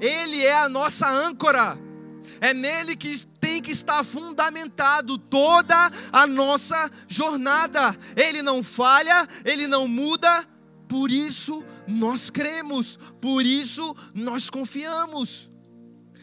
Ele 0.00 0.44
é 0.44 0.58
a 0.58 0.68
nossa 0.68 1.08
âncora. 1.08 1.78
É 2.40 2.54
nele 2.54 2.96
que 2.96 3.08
tem 3.40 3.62
que 3.62 3.70
estar 3.70 4.04
fundamentado 4.04 5.18
toda 5.18 5.90
a 6.12 6.26
nossa 6.26 6.90
jornada. 7.08 7.96
Ele 8.16 8.42
não 8.42 8.62
falha, 8.62 9.26
ele 9.44 9.66
não 9.66 9.86
muda, 9.86 10.46
por 10.88 11.10
isso 11.10 11.64
nós 11.86 12.30
cremos, 12.30 12.98
por 13.20 13.44
isso 13.44 13.94
nós 14.14 14.48
confiamos. 14.48 15.50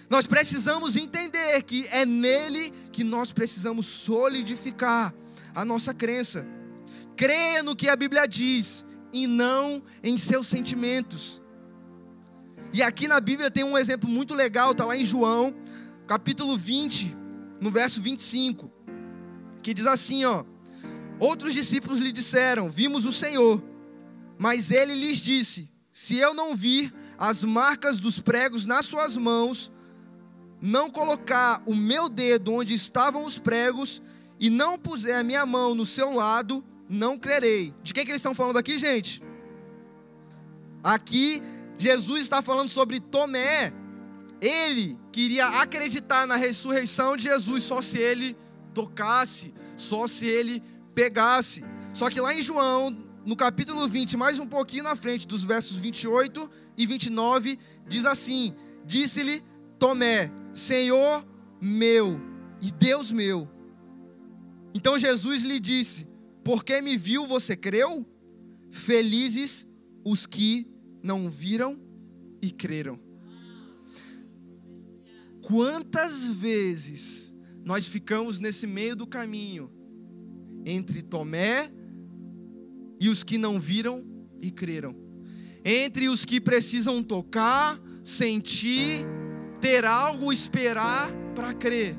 Nós 0.10 0.28
precisamos 0.28 0.96
entender 0.96 1.62
que 1.64 1.88
é 1.88 2.06
nele 2.06 2.72
que 2.92 3.04
nós 3.04 3.32
precisamos 3.32 3.86
solidificar 3.86 5.14
a 5.54 5.66
nossa 5.66 5.94
crença. 5.94 6.46
Creia 7.16 7.64
no 7.64 7.76
que 7.76 7.88
a 7.88 7.96
Bíblia 7.96 8.28
diz 8.28 8.86
e 9.12 9.26
não 9.26 9.82
em 10.04 10.18
seus 10.18 10.48
sentimentos. 10.48 11.42
E 12.74 12.84
aqui 12.84 13.08
na 13.08 13.20
Bíblia 13.20 13.50
tem 13.50 13.64
um 13.64 13.78
exemplo 13.78 14.10
muito 14.10 14.34
legal, 14.34 14.72
está 14.72 14.86
lá 14.86 14.98
em 14.98 15.06
João 15.06 15.56
capítulo 16.08 16.58
20, 16.58 17.16
no 17.60 17.72
verso 17.72 18.02
25. 18.02 18.72
que 19.62 19.74
diz 19.74 19.88
assim, 19.88 20.26
ó: 20.26 20.46
Outros 21.20 21.54
discípulos 21.54 22.00
lhe 22.00 22.12
disseram: 22.12 22.70
Vimos 22.70 23.06
o 23.06 23.12
Senhor. 23.12 23.64
Mas 24.38 24.70
ele 24.70 24.94
lhes 24.94 25.18
disse: 25.20 25.70
Se 25.92 26.18
eu 26.18 26.34
não 26.34 26.56
vir 26.56 26.94
as 27.18 27.44
marcas 27.44 28.00
dos 28.00 28.20
pregos 28.20 28.66
nas 28.66 28.86
suas 28.86 29.18
mãos, 29.18 29.72
não 30.62 30.90
colocar 30.90 31.62
o 31.66 31.74
meu 31.74 32.10
dedo 32.10 32.54
onde 32.54 32.74
estavam 32.74 33.26
os 33.26 33.40
pregos 33.40 34.02
e 34.40 34.50
não 34.50 34.78
puser 34.78 35.18
a 35.18 35.24
minha 35.24 35.46
mão 35.46 35.74
no 35.74 35.86
seu 35.86 36.12
lado, 36.12 36.64
não 36.90 37.18
crerei. 37.18 37.74
De 37.82 37.94
que, 37.94 38.04
que 38.04 38.12
eles 38.12 38.20
estão 38.20 38.36
falando 38.36 38.58
aqui, 38.58 38.78
gente? 38.78 39.24
Aqui, 40.84 41.42
Jesus 41.78 42.22
está 42.22 42.42
falando 42.42 42.70
sobre 42.70 43.00
Tomé. 43.00 43.74
Ele 44.42 44.98
queria 45.12 45.48
acreditar 45.62 46.28
na 46.28 46.36
ressurreição 46.36 47.16
de 47.16 47.24
Jesus 47.24 47.64
só 47.64 47.82
se 47.82 47.98
ele 47.98 48.36
tocasse, 48.74 49.54
só 49.78 50.08
se 50.08 50.26
ele 50.26 50.62
pegasse. 50.94 51.64
Só 51.94 52.10
que 52.10 52.20
lá 52.20 52.34
em 52.34 52.42
João, 52.42 52.96
no 53.26 53.36
capítulo 53.36 53.88
20, 53.88 54.18
mais 54.18 54.40
um 54.40 54.46
pouquinho 54.46 54.84
na 54.84 54.96
frente, 54.96 55.28
dos 55.28 55.44
versos 55.44 55.78
28 55.78 56.50
e 56.78 56.86
29, 56.86 57.58
diz 57.88 58.06
assim: 58.06 58.54
Disse-lhe 58.86 59.44
Tomé, 59.80 60.32
Senhor 60.54 61.26
meu 61.62 62.20
e 62.62 62.72
Deus 62.72 63.12
meu. 63.12 63.50
Então 64.74 65.00
Jesus 65.00 65.42
lhe 65.42 65.60
disse: 65.60 66.08
Porque 66.44 66.82
me 66.82 66.98
viu, 66.98 67.26
você 67.26 67.56
creu? 67.56 68.06
Felizes 68.70 69.66
os 70.04 70.26
que 70.26 70.68
não 71.02 71.30
viram 71.30 71.80
e 72.42 72.52
creram. 72.52 73.05
Quantas 75.46 76.26
vezes 76.26 77.36
nós 77.64 77.88
ficamos 77.88 78.40
nesse 78.40 78.66
meio 78.66 78.96
do 78.96 79.06
caminho 79.06 79.72
entre 80.66 81.04
Tomé 81.04 81.72
e 83.00 83.10
os 83.10 83.24
que 83.24 83.38
não 83.38 83.60
viram 83.60 84.04
e 84.42 84.50
creram, 84.50 84.96
entre 85.64 86.10
os 86.10 86.26
que 86.26 86.42
precisam 86.42 87.04
tocar, 87.04 87.80
sentir, 88.04 89.06
ter 89.62 89.86
algo, 89.86 90.34
esperar 90.34 91.12
para 91.36 91.54
crer. 91.54 91.96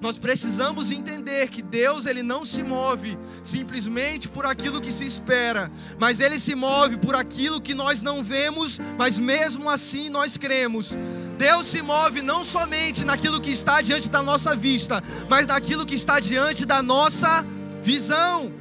Nós 0.00 0.18
precisamos 0.18 0.90
entender 0.90 1.48
que 1.48 1.62
Deus 1.62 2.06
ele 2.06 2.22
não 2.22 2.44
se 2.44 2.62
move 2.62 3.18
simplesmente 3.42 4.28
por 4.28 4.46
aquilo 4.46 4.80
que 4.80 4.92
se 4.92 5.04
espera, 5.04 5.70
mas 5.98 6.20
ele 6.20 6.38
se 6.38 6.54
move 6.54 6.96
por 6.98 7.14
aquilo 7.14 7.60
que 7.60 7.74
nós 7.74 8.02
não 8.02 8.22
vemos, 8.22 8.78
mas 8.98 9.18
mesmo 9.18 9.68
assim 9.68 10.08
nós 10.10 10.36
cremos. 10.36 10.94
Deus 11.36 11.66
se 11.66 11.82
move 11.82 12.22
não 12.22 12.44
somente 12.44 13.04
naquilo 13.04 13.40
que 13.40 13.50
está 13.50 13.80
diante 13.80 14.08
da 14.08 14.22
nossa 14.22 14.54
vista, 14.54 15.02
mas 15.28 15.46
naquilo 15.46 15.86
que 15.86 15.94
está 15.94 16.20
diante 16.20 16.64
da 16.64 16.82
nossa 16.82 17.44
visão. 17.82 18.52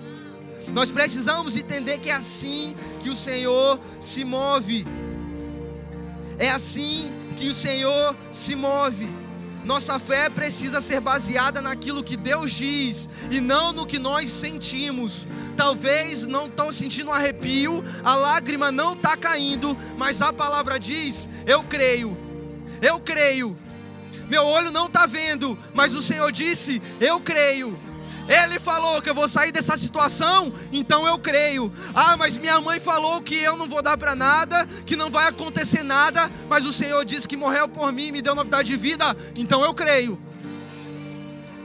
Nós 0.74 0.90
precisamos 0.90 1.56
entender 1.56 2.00
que 2.00 2.10
é 2.10 2.14
assim 2.14 2.76
que 3.00 3.10
o 3.10 3.16
Senhor 3.16 3.80
se 4.00 4.24
move. 4.24 4.86
É 6.40 6.50
assim 6.50 7.14
que 7.36 7.50
o 7.50 7.54
Senhor 7.54 8.16
se 8.32 8.56
move. 8.56 9.24
Nossa 9.64 9.98
fé 9.98 10.30
precisa 10.30 10.82
ser 10.82 11.00
baseada 11.00 11.62
naquilo 11.62 12.04
que 12.04 12.18
Deus 12.18 12.52
diz 12.52 13.10
e 13.32 13.40
não 13.40 13.72
no 13.72 13.86
que 13.86 13.98
nós 13.98 14.30
sentimos. 14.30 15.26
Talvez 15.56 16.28
não 16.28 16.48
estou 16.48 16.74
sentindo 16.74 17.12
arrepio, 17.12 17.84
a 18.04 18.16
lágrima 18.16 18.72
não 18.72 18.94
está 18.94 19.16
caindo, 19.16 19.78
mas 19.98 20.22
a 20.22 20.34
palavra 20.34 20.78
diz: 20.78 21.30
eu 21.46 21.64
creio, 21.64 22.18
eu 22.84 23.00
creio. 23.00 23.58
Meu 24.30 24.46
olho 24.46 24.72
não 24.72 24.86
está 24.88 25.06
vendo, 25.06 25.58
mas 25.74 25.94
o 25.94 26.02
Senhor 26.02 26.32
disse: 26.32 26.82
eu 27.00 27.20
creio. 27.20 27.80
Ele 28.28 28.58
falou 28.58 29.02
que 29.02 29.10
eu 29.10 29.16
vou 29.16 29.28
sair 29.28 29.52
dessa 29.52 29.76
situação, 29.76 30.52
então 30.72 31.06
eu 31.06 31.20
creio. 31.20 31.72
Ah, 31.94 32.16
mas 32.16 32.38
minha 32.38 32.60
mãe 32.62 32.80
falou 32.80 33.22
que 33.22 33.36
eu 33.36 33.58
não 33.58 33.68
vou 33.68 33.82
dar 33.82 33.98
para 33.98 34.16
nada, 34.16 34.66
que 34.86 34.96
não 34.96 35.10
vai 35.10 35.28
acontecer 35.28 35.84
nada, 35.84 36.32
mas 36.48 36.66
o 36.66 36.72
Senhor 36.72 37.04
disse 37.04 37.28
que 37.28 37.36
morreu 37.36 37.68
por 37.68 37.92
mim, 37.92 38.12
me 38.12 38.22
deu 38.22 38.34
novidade 38.34 38.70
de 38.70 38.78
vida, 38.78 39.06
então 39.38 39.62
eu 39.64 39.74
creio. 39.74 40.18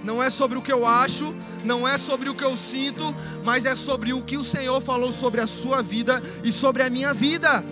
Não 0.03 0.23
é 0.23 0.31
sobre 0.31 0.59
o 0.59 0.63
que 0.63 0.73
eu 0.73 0.87
acho, 0.87 1.35
não 1.65 1.87
é 1.87 1.97
sobre 1.97 2.29
o 2.29 2.35
que 2.35 2.45
eu 2.45 2.57
sinto, 2.57 3.15
mas 3.45 3.65
é 3.65 3.75
sobre 3.75 4.13
o 4.13 4.23
que 4.23 4.37
o 4.37 4.45
Senhor 4.45 4.81
falou 4.81 5.13
sobre 5.13 5.41
a 5.41 5.47
sua 5.47 5.83
vida 5.83 6.21
e 6.43 6.51
sobre 6.51 6.83
a 6.83 6.91
minha 6.91 7.15
vida. 7.15 7.65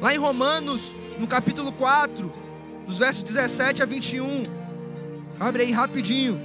Lá 0.00 0.12
em 0.12 0.18
Romanos, 0.18 0.94
no 1.22 1.28
capítulo 1.28 1.70
4, 1.70 2.32
dos 2.84 2.98
versos 2.98 3.22
17 3.22 3.80
a 3.80 3.86
21. 3.86 4.42
Abre 5.38 5.62
aí 5.62 5.70
rapidinho. 5.70 6.42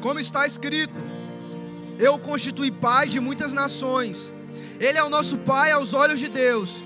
Como 0.00 0.20
está 0.20 0.46
escrito: 0.46 0.94
Eu 1.98 2.16
constituí 2.20 2.70
pai 2.70 3.08
de 3.08 3.18
muitas 3.18 3.52
nações. 3.52 4.32
Ele 4.78 4.96
é 4.96 5.02
o 5.02 5.08
nosso 5.08 5.36
pai 5.38 5.72
aos 5.72 5.92
olhos 5.92 6.20
de 6.20 6.28
Deus. 6.28 6.80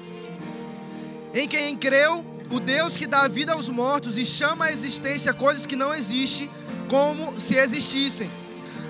Em 1.35 1.47
quem 1.47 1.77
creu, 1.77 2.25
o 2.51 2.59
Deus 2.59 2.97
que 2.97 3.07
dá 3.07 3.29
vida 3.29 3.53
aos 3.53 3.69
mortos 3.69 4.17
e 4.17 4.25
chama 4.25 4.65
à 4.65 4.73
existência 4.73 5.35
coisas 5.35 5.67
que 5.67 5.77
não 5.77 5.95
existem, 5.95 6.51
como 6.89 7.39
se 7.39 7.57
existissem. 7.57 8.31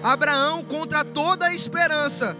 Abraão, 0.00 0.62
contra 0.62 1.04
toda 1.04 1.46
a 1.46 1.52
esperança, 1.52 2.36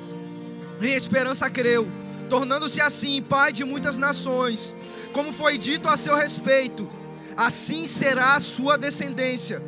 em 0.81 0.95
esperança 0.95 1.51
creu, 1.51 1.91
tornando-se 2.31 2.81
assim 2.81 3.21
pai 3.21 3.53
de 3.53 3.65
muitas 3.65 3.99
nações 3.99 4.75
como 5.13 5.33
foi 5.33 5.59
dito 5.59 5.89
a 5.89 5.97
seu 5.97 6.17
respeito, 6.17 6.89
assim 7.37 7.87
será 7.87 8.37
a 8.37 8.41
sua 8.41 8.79
descendência. 8.79 9.63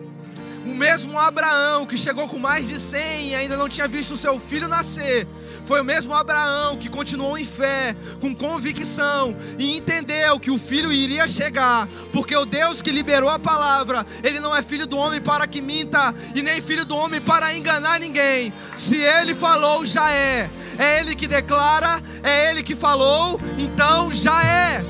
O 0.64 0.74
mesmo 0.74 1.18
Abraão 1.18 1.84
que 1.84 1.96
chegou 1.96 2.28
com 2.28 2.38
mais 2.38 2.68
de 2.68 2.78
100 2.78 3.30
e 3.30 3.34
ainda 3.34 3.56
não 3.56 3.68
tinha 3.68 3.88
visto 3.88 4.16
seu 4.16 4.38
filho 4.38 4.68
nascer, 4.68 5.26
foi 5.64 5.80
o 5.80 5.84
mesmo 5.84 6.12
Abraão 6.14 6.76
que 6.76 6.88
continuou 6.88 7.38
em 7.38 7.44
fé, 7.44 7.94
com 8.20 8.34
convicção 8.34 9.36
e 9.58 9.76
entendeu 9.76 10.38
que 10.38 10.50
o 10.50 10.58
filho 10.58 10.92
iria 10.92 11.28
chegar, 11.28 11.88
porque 12.12 12.36
o 12.36 12.44
Deus 12.44 12.82
que 12.82 12.90
liberou 12.90 13.30
a 13.30 13.38
palavra, 13.38 14.04
ele 14.22 14.40
não 14.40 14.54
é 14.54 14.62
filho 14.62 14.86
do 14.86 14.96
homem 14.96 15.20
para 15.20 15.46
que 15.46 15.60
minta 15.60 16.14
e 16.34 16.42
nem 16.42 16.60
filho 16.60 16.84
do 16.84 16.96
homem 16.96 17.20
para 17.20 17.56
enganar 17.56 18.00
ninguém. 18.00 18.52
Se 18.76 18.96
ele 18.96 19.34
falou, 19.34 19.84
já 19.84 20.10
é. 20.10 20.50
É 20.78 21.00
ele 21.00 21.14
que 21.14 21.26
declara, 21.26 22.02
é 22.22 22.50
ele 22.50 22.62
que 22.62 22.74
falou, 22.74 23.40
então 23.58 24.12
já 24.12 24.42
é. 24.44 24.84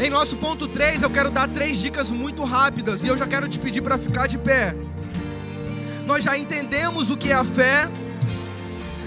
Em 0.00 0.10
nosso 0.10 0.36
ponto 0.36 0.66
3, 0.66 1.02
eu 1.02 1.10
quero 1.10 1.30
dar 1.30 1.48
três 1.48 1.78
dicas 1.78 2.10
muito 2.10 2.42
rápidas 2.42 3.04
e 3.04 3.08
eu 3.08 3.16
já 3.16 3.24
quero 3.24 3.48
te 3.48 3.58
pedir 3.58 3.82
para 3.82 3.96
ficar 3.96 4.26
de 4.26 4.36
pé. 4.36 4.74
Nós 6.06 6.24
já 6.24 6.36
entendemos 6.36 7.10
o 7.10 7.16
que 7.16 7.30
é 7.30 7.34
a 7.34 7.44
fé. 7.44 7.88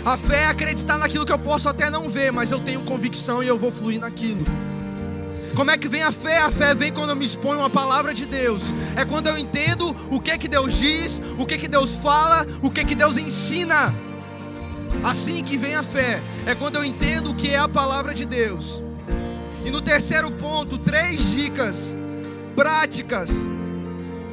A 0.04 0.18
fé 0.18 0.44
é 0.44 0.48
acreditar 0.48 0.98
naquilo 0.98 1.26
que 1.26 1.32
eu 1.32 1.40
posso 1.40 1.68
até 1.68 1.90
não 1.90 2.08
ver, 2.08 2.32
mas 2.32 2.52
eu 2.52 2.60
tenho 2.60 2.84
convicção 2.84 3.44
e 3.44 3.48
eu 3.48 3.58
vou 3.58 3.72
fluir 3.72 4.00
naquilo. 4.00 4.46
Como 5.56 5.72
é 5.72 5.78
que 5.78 5.88
vem 5.88 6.04
a 6.04 6.12
fé? 6.12 6.40
A 6.40 6.52
fé 6.52 6.76
vem 6.76 6.92
quando 6.92 7.12
eu 7.12 7.16
me 7.16 7.26
exponho 7.26 7.64
a 7.64 7.70
palavra 7.70 8.14
de 8.14 8.26
Deus. 8.26 8.74
É 8.96 9.06
quando 9.06 9.28
eu 9.28 9.38
entendo 9.38 9.96
o 10.12 10.20
que 10.20 10.38
que 10.38 10.48
Deus 10.48 10.78
diz, 10.78 11.22
o 11.40 11.46
que 11.46 11.58
que 11.58 11.68
Deus 11.68 11.96
fala, 11.96 12.46
o 12.62 12.70
que 12.70 12.84
que 12.84 12.94
Deus 12.94 13.18
ensina. 13.18 13.96
Assim 15.04 15.44
que 15.44 15.58
vem 15.58 15.76
a 15.76 15.84
fé, 15.84 16.22
é 16.46 16.54
quando 16.54 16.76
eu 16.76 16.84
entendo 16.84 17.32
o 17.32 17.36
que 17.36 17.52
é 17.52 17.58
a 17.58 17.68
palavra 17.70 18.14
de 18.14 18.26
Deus. 18.26 18.84
E 19.66 19.72
no 19.72 19.82
terceiro 19.82 20.32
ponto, 20.32 20.78
três 20.78 21.32
dicas 21.32 21.96
práticas 22.56 23.30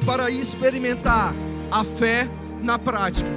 para 0.05 0.29
experimentar 0.29 1.33
a 1.71 1.83
fé 1.83 2.29
na 2.63 2.79
prática. 2.79 3.29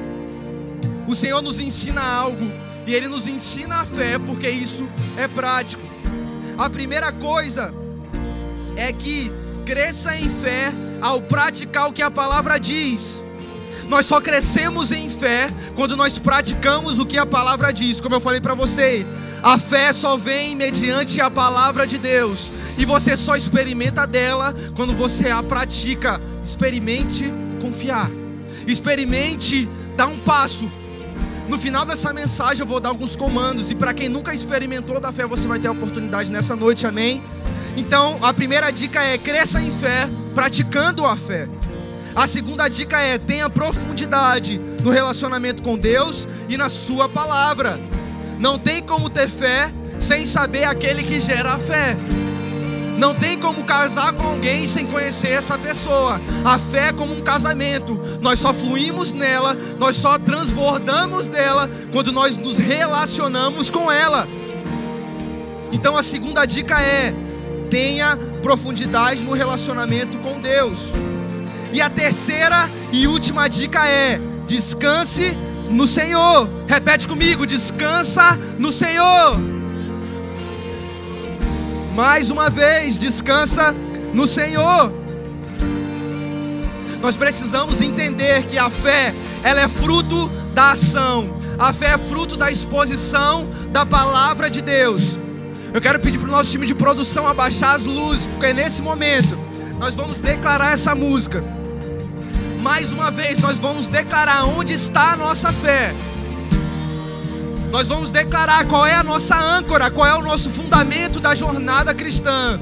O 1.06 1.14
Senhor 1.14 1.42
nos 1.42 1.60
ensina 1.60 2.02
algo 2.02 2.52
e 2.86 2.94
Ele 2.94 3.08
nos 3.08 3.26
ensina 3.26 3.80
a 3.82 3.86
fé 3.86 4.18
porque 4.18 4.48
isso 4.48 4.88
é 5.16 5.28
prático. 5.28 5.82
A 6.56 6.70
primeira 6.70 7.12
coisa 7.12 7.72
é 8.76 8.92
que 8.92 9.32
cresça 9.64 10.14
em 10.16 10.28
fé 10.28 10.72
ao 11.00 11.20
praticar 11.20 11.88
o 11.88 11.92
que 11.92 12.02
a 12.02 12.10
palavra 12.10 12.58
diz. 12.58 13.22
Nós 13.88 14.06
só 14.06 14.20
crescemos 14.20 14.90
em 14.90 15.08
fé 15.08 15.48
quando 15.74 15.96
nós 15.96 16.18
praticamos 16.18 16.98
o 16.98 17.06
que 17.06 17.18
a 17.18 17.26
palavra 17.26 17.72
diz. 17.72 18.00
Como 18.00 18.14
eu 18.14 18.20
falei 18.20 18.40
para 18.40 18.54
você, 18.54 19.06
a 19.42 19.58
fé 19.58 19.92
só 19.92 20.16
vem 20.16 20.56
mediante 20.56 21.20
a 21.20 21.30
palavra 21.30 21.86
de 21.86 21.98
Deus. 21.98 22.50
E 22.78 22.84
você 22.84 23.16
só 23.16 23.36
experimenta 23.36 24.06
dela 24.06 24.54
quando 24.74 24.94
você 24.94 25.30
a 25.30 25.42
pratica. 25.42 26.20
Experimente 26.42 27.32
confiar. 27.60 28.10
Experimente 28.66 29.68
dar 29.96 30.06
um 30.06 30.18
passo. 30.18 30.70
No 31.48 31.58
final 31.58 31.84
dessa 31.84 32.12
mensagem 32.12 32.62
eu 32.62 32.66
vou 32.66 32.80
dar 32.80 32.88
alguns 32.88 33.14
comandos. 33.14 33.70
E 33.70 33.74
para 33.74 33.94
quem 33.94 34.08
nunca 34.08 34.34
experimentou 34.34 35.00
da 35.00 35.12
fé, 35.12 35.26
você 35.26 35.46
vai 35.46 35.58
ter 35.58 35.68
a 35.68 35.72
oportunidade 35.72 36.30
nessa 36.30 36.56
noite, 36.56 36.86
amém? 36.86 37.22
Então, 37.76 38.18
a 38.22 38.32
primeira 38.32 38.70
dica 38.70 39.02
é 39.02 39.18
cresça 39.18 39.60
em 39.60 39.70
fé, 39.70 40.08
praticando 40.34 41.04
a 41.04 41.16
fé. 41.16 41.48
A 42.14 42.26
segunda 42.26 42.66
dica 42.66 42.98
é 42.98 43.18
tenha 43.18 43.48
profundidade 43.50 44.58
no 44.82 44.90
relacionamento 44.90 45.62
com 45.62 45.76
Deus 45.76 46.26
e 46.48 46.56
na 46.56 46.68
Sua 46.68 47.08
palavra. 47.08 47.78
Não 48.40 48.58
tem 48.58 48.82
como 48.82 49.10
ter 49.10 49.28
fé 49.28 49.72
sem 49.98 50.26
saber 50.26 50.64
aquele 50.64 51.02
que 51.02 51.20
gera 51.20 51.52
a 51.52 51.58
fé. 51.58 51.96
Não 52.96 53.14
tem 53.14 53.38
como 53.38 53.64
casar 53.64 54.12
com 54.14 54.26
alguém 54.26 54.66
sem 54.66 54.86
conhecer 54.86 55.28
essa 55.28 55.58
pessoa. 55.58 56.20
A 56.44 56.58
fé 56.58 56.88
é 56.88 56.92
como 56.92 57.12
um 57.12 57.20
casamento. 57.20 57.98
Nós 58.20 58.40
só 58.40 58.52
fluímos 58.54 59.12
nela, 59.12 59.56
nós 59.78 59.96
só 59.96 60.18
transbordamos 60.18 61.28
dela 61.28 61.70
quando 61.92 62.10
nós 62.12 62.36
nos 62.36 62.58
relacionamos 62.58 63.70
com 63.70 63.90
ela. 63.92 64.26
Então 65.72 65.96
a 65.96 66.02
segunda 66.02 66.46
dica 66.46 66.80
é: 66.80 67.14
tenha 67.70 68.16
profundidade 68.42 69.24
no 69.24 69.32
relacionamento 69.32 70.18
com 70.18 70.40
Deus. 70.40 70.90
E 71.72 71.80
a 71.80 71.90
terceira 71.90 72.70
e 72.92 73.06
última 73.06 73.48
dica 73.48 73.86
é: 73.86 74.18
descanse 74.46 75.36
no 75.68 75.86
Senhor. 75.86 76.48
Repete 76.66 77.06
comigo: 77.06 77.46
descansa 77.46 78.38
no 78.58 78.72
Senhor. 78.72 79.55
Mais 81.96 82.30
uma 82.30 82.50
vez, 82.50 82.98
descansa 82.98 83.74
no 84.12 84.26
Senhor. 84.26 84.92
Nós 87.00 87.16
precisamos 87.16 87.80
entender 87.80 88.44
que 88.44 88.58
a 88.58 88.68
fé, 88.68 89.14
ela 89.42 89.62
é 89.62 89.66
fruto 89.66 90.28
da 90.52 90.72
ação. 90.72 91.38
A 91.58 91.72
fé 91.72 91.94
é 91.94 91.98
fruto 91.98 92.36
da 92.36 92.52
exposição 92.52 93.48
da 93.70 93.86
palavra 93.86 94.50
de 94.50 94.60
Deus. 94.60 95.16
Eu 95.72 95.80
quero 95.80 95.98
pedir 95.98 96.18
para 96.18 96.28
o 96.28 96.32
nosso 96.32 96.50
time 96.50 96.66
de 96.66 96.74
produção 96.74 97.26
abaixar 97.26 97.76
as 97.76 97.84
luzes, 97.84 98.26
porque 98.26 98.52
nesse 98.52 98.82
momento 98.82 99.38
nós 99.78 99.94
vamos 99.94 100.20
declarar 100.20 100.74
essa 100.74 100.94
música. 100.94 101.42
Mais 102.60 102.92
uma 102.92 103.10
vez, 103.10 103.38
nós 103.38 103.58
vamos 103.58 103.88
declarar 103.88 104.44
onde 104.44 104.74
está 104.74 105.12
a 105.12 105.16
nossa 105.16 105.50
fé. 105.50 105.94
Nós 107.70 107.88
vamos 107.88 108.10
declarar 108.10 108.66
qual 108.66 108.86
é 108.86 108.94
a 108.94 109.02
nossa 109.02 109.36
âncora, 109.36 109.90
qual 109.90 110.06
é 110.06 110.14
o 110.14 110.22
nosso 110.22 110.50
fundamento 110.50 111.20
da 111.20 111.34
jornada 111.34 111.94
cristã. 111.94 112.58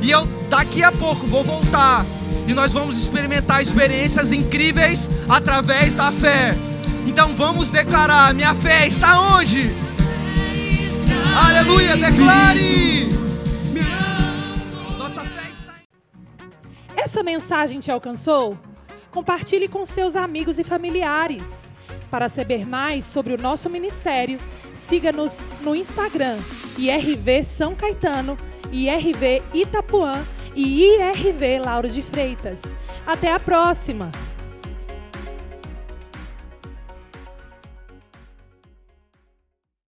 E 0.00 0.10
eu 0.10 0.26
daqui 0.48 0.82
a 0.82 0.92
pouco 0.92 1.26
vou 1.26 1.44
voltar 1.44 2.06
e 2.46 2.54
nós 2.54 2.72
vamos 2.72 2.98
experimentar 2.98 3.60
experiências 3.60 4.32
incríveis 4.32 5.10
através 5.28 5.94
da 5.94 6.10
fé. 6.10 6.56
Então 7.06 7.34
vamos 7.34 7.70
declarar: 7.70 8.32
minha 8.32 8.54
fé 8.54 8.86
está 8.86 9.20
onde? 9.20 9.70
Aleluia, 11.46 11.96
declare! 11.96 13.08
Nossa 14.98 15.20
fé 15.22 15.50
está 15.52 15.74
Essa 16.96 17.22
mensagem 17.22 17.80
te 17.80 17.90
alcançou? 17.90 18.58
Compartilhe 19.10 19.68
com 19.68 19.84
seus 19.84 20.16
amigos 20.16 20.58
e 20.58 20.64
familiares. 20.64 21.67
Para 22.10 22.28
saber 22.28 22.66
mais 22.66 23.04
sobre 23.04 23.34
o 23.34 23.40
nosso 23.40 23.68
ministério, 23.68 24.38
siga-nos 24.74 25.38
no 25.62 25.74
Instagram, 25.74 26.38
IRV 26.78 27.44
São 27.44 27.74
Caetano, 27.74 28.36
IRV 28.72 29.42
Itapuã 29.52 30.24
e 30.54 30.84
IRV 30.84 31.58
Lauro 31.64 31.88
de 31.88 32.02
Freitas. 32.02 32.62
Até 33.06 33.32
a 33.32 33.38
próxima! 33.38 34.10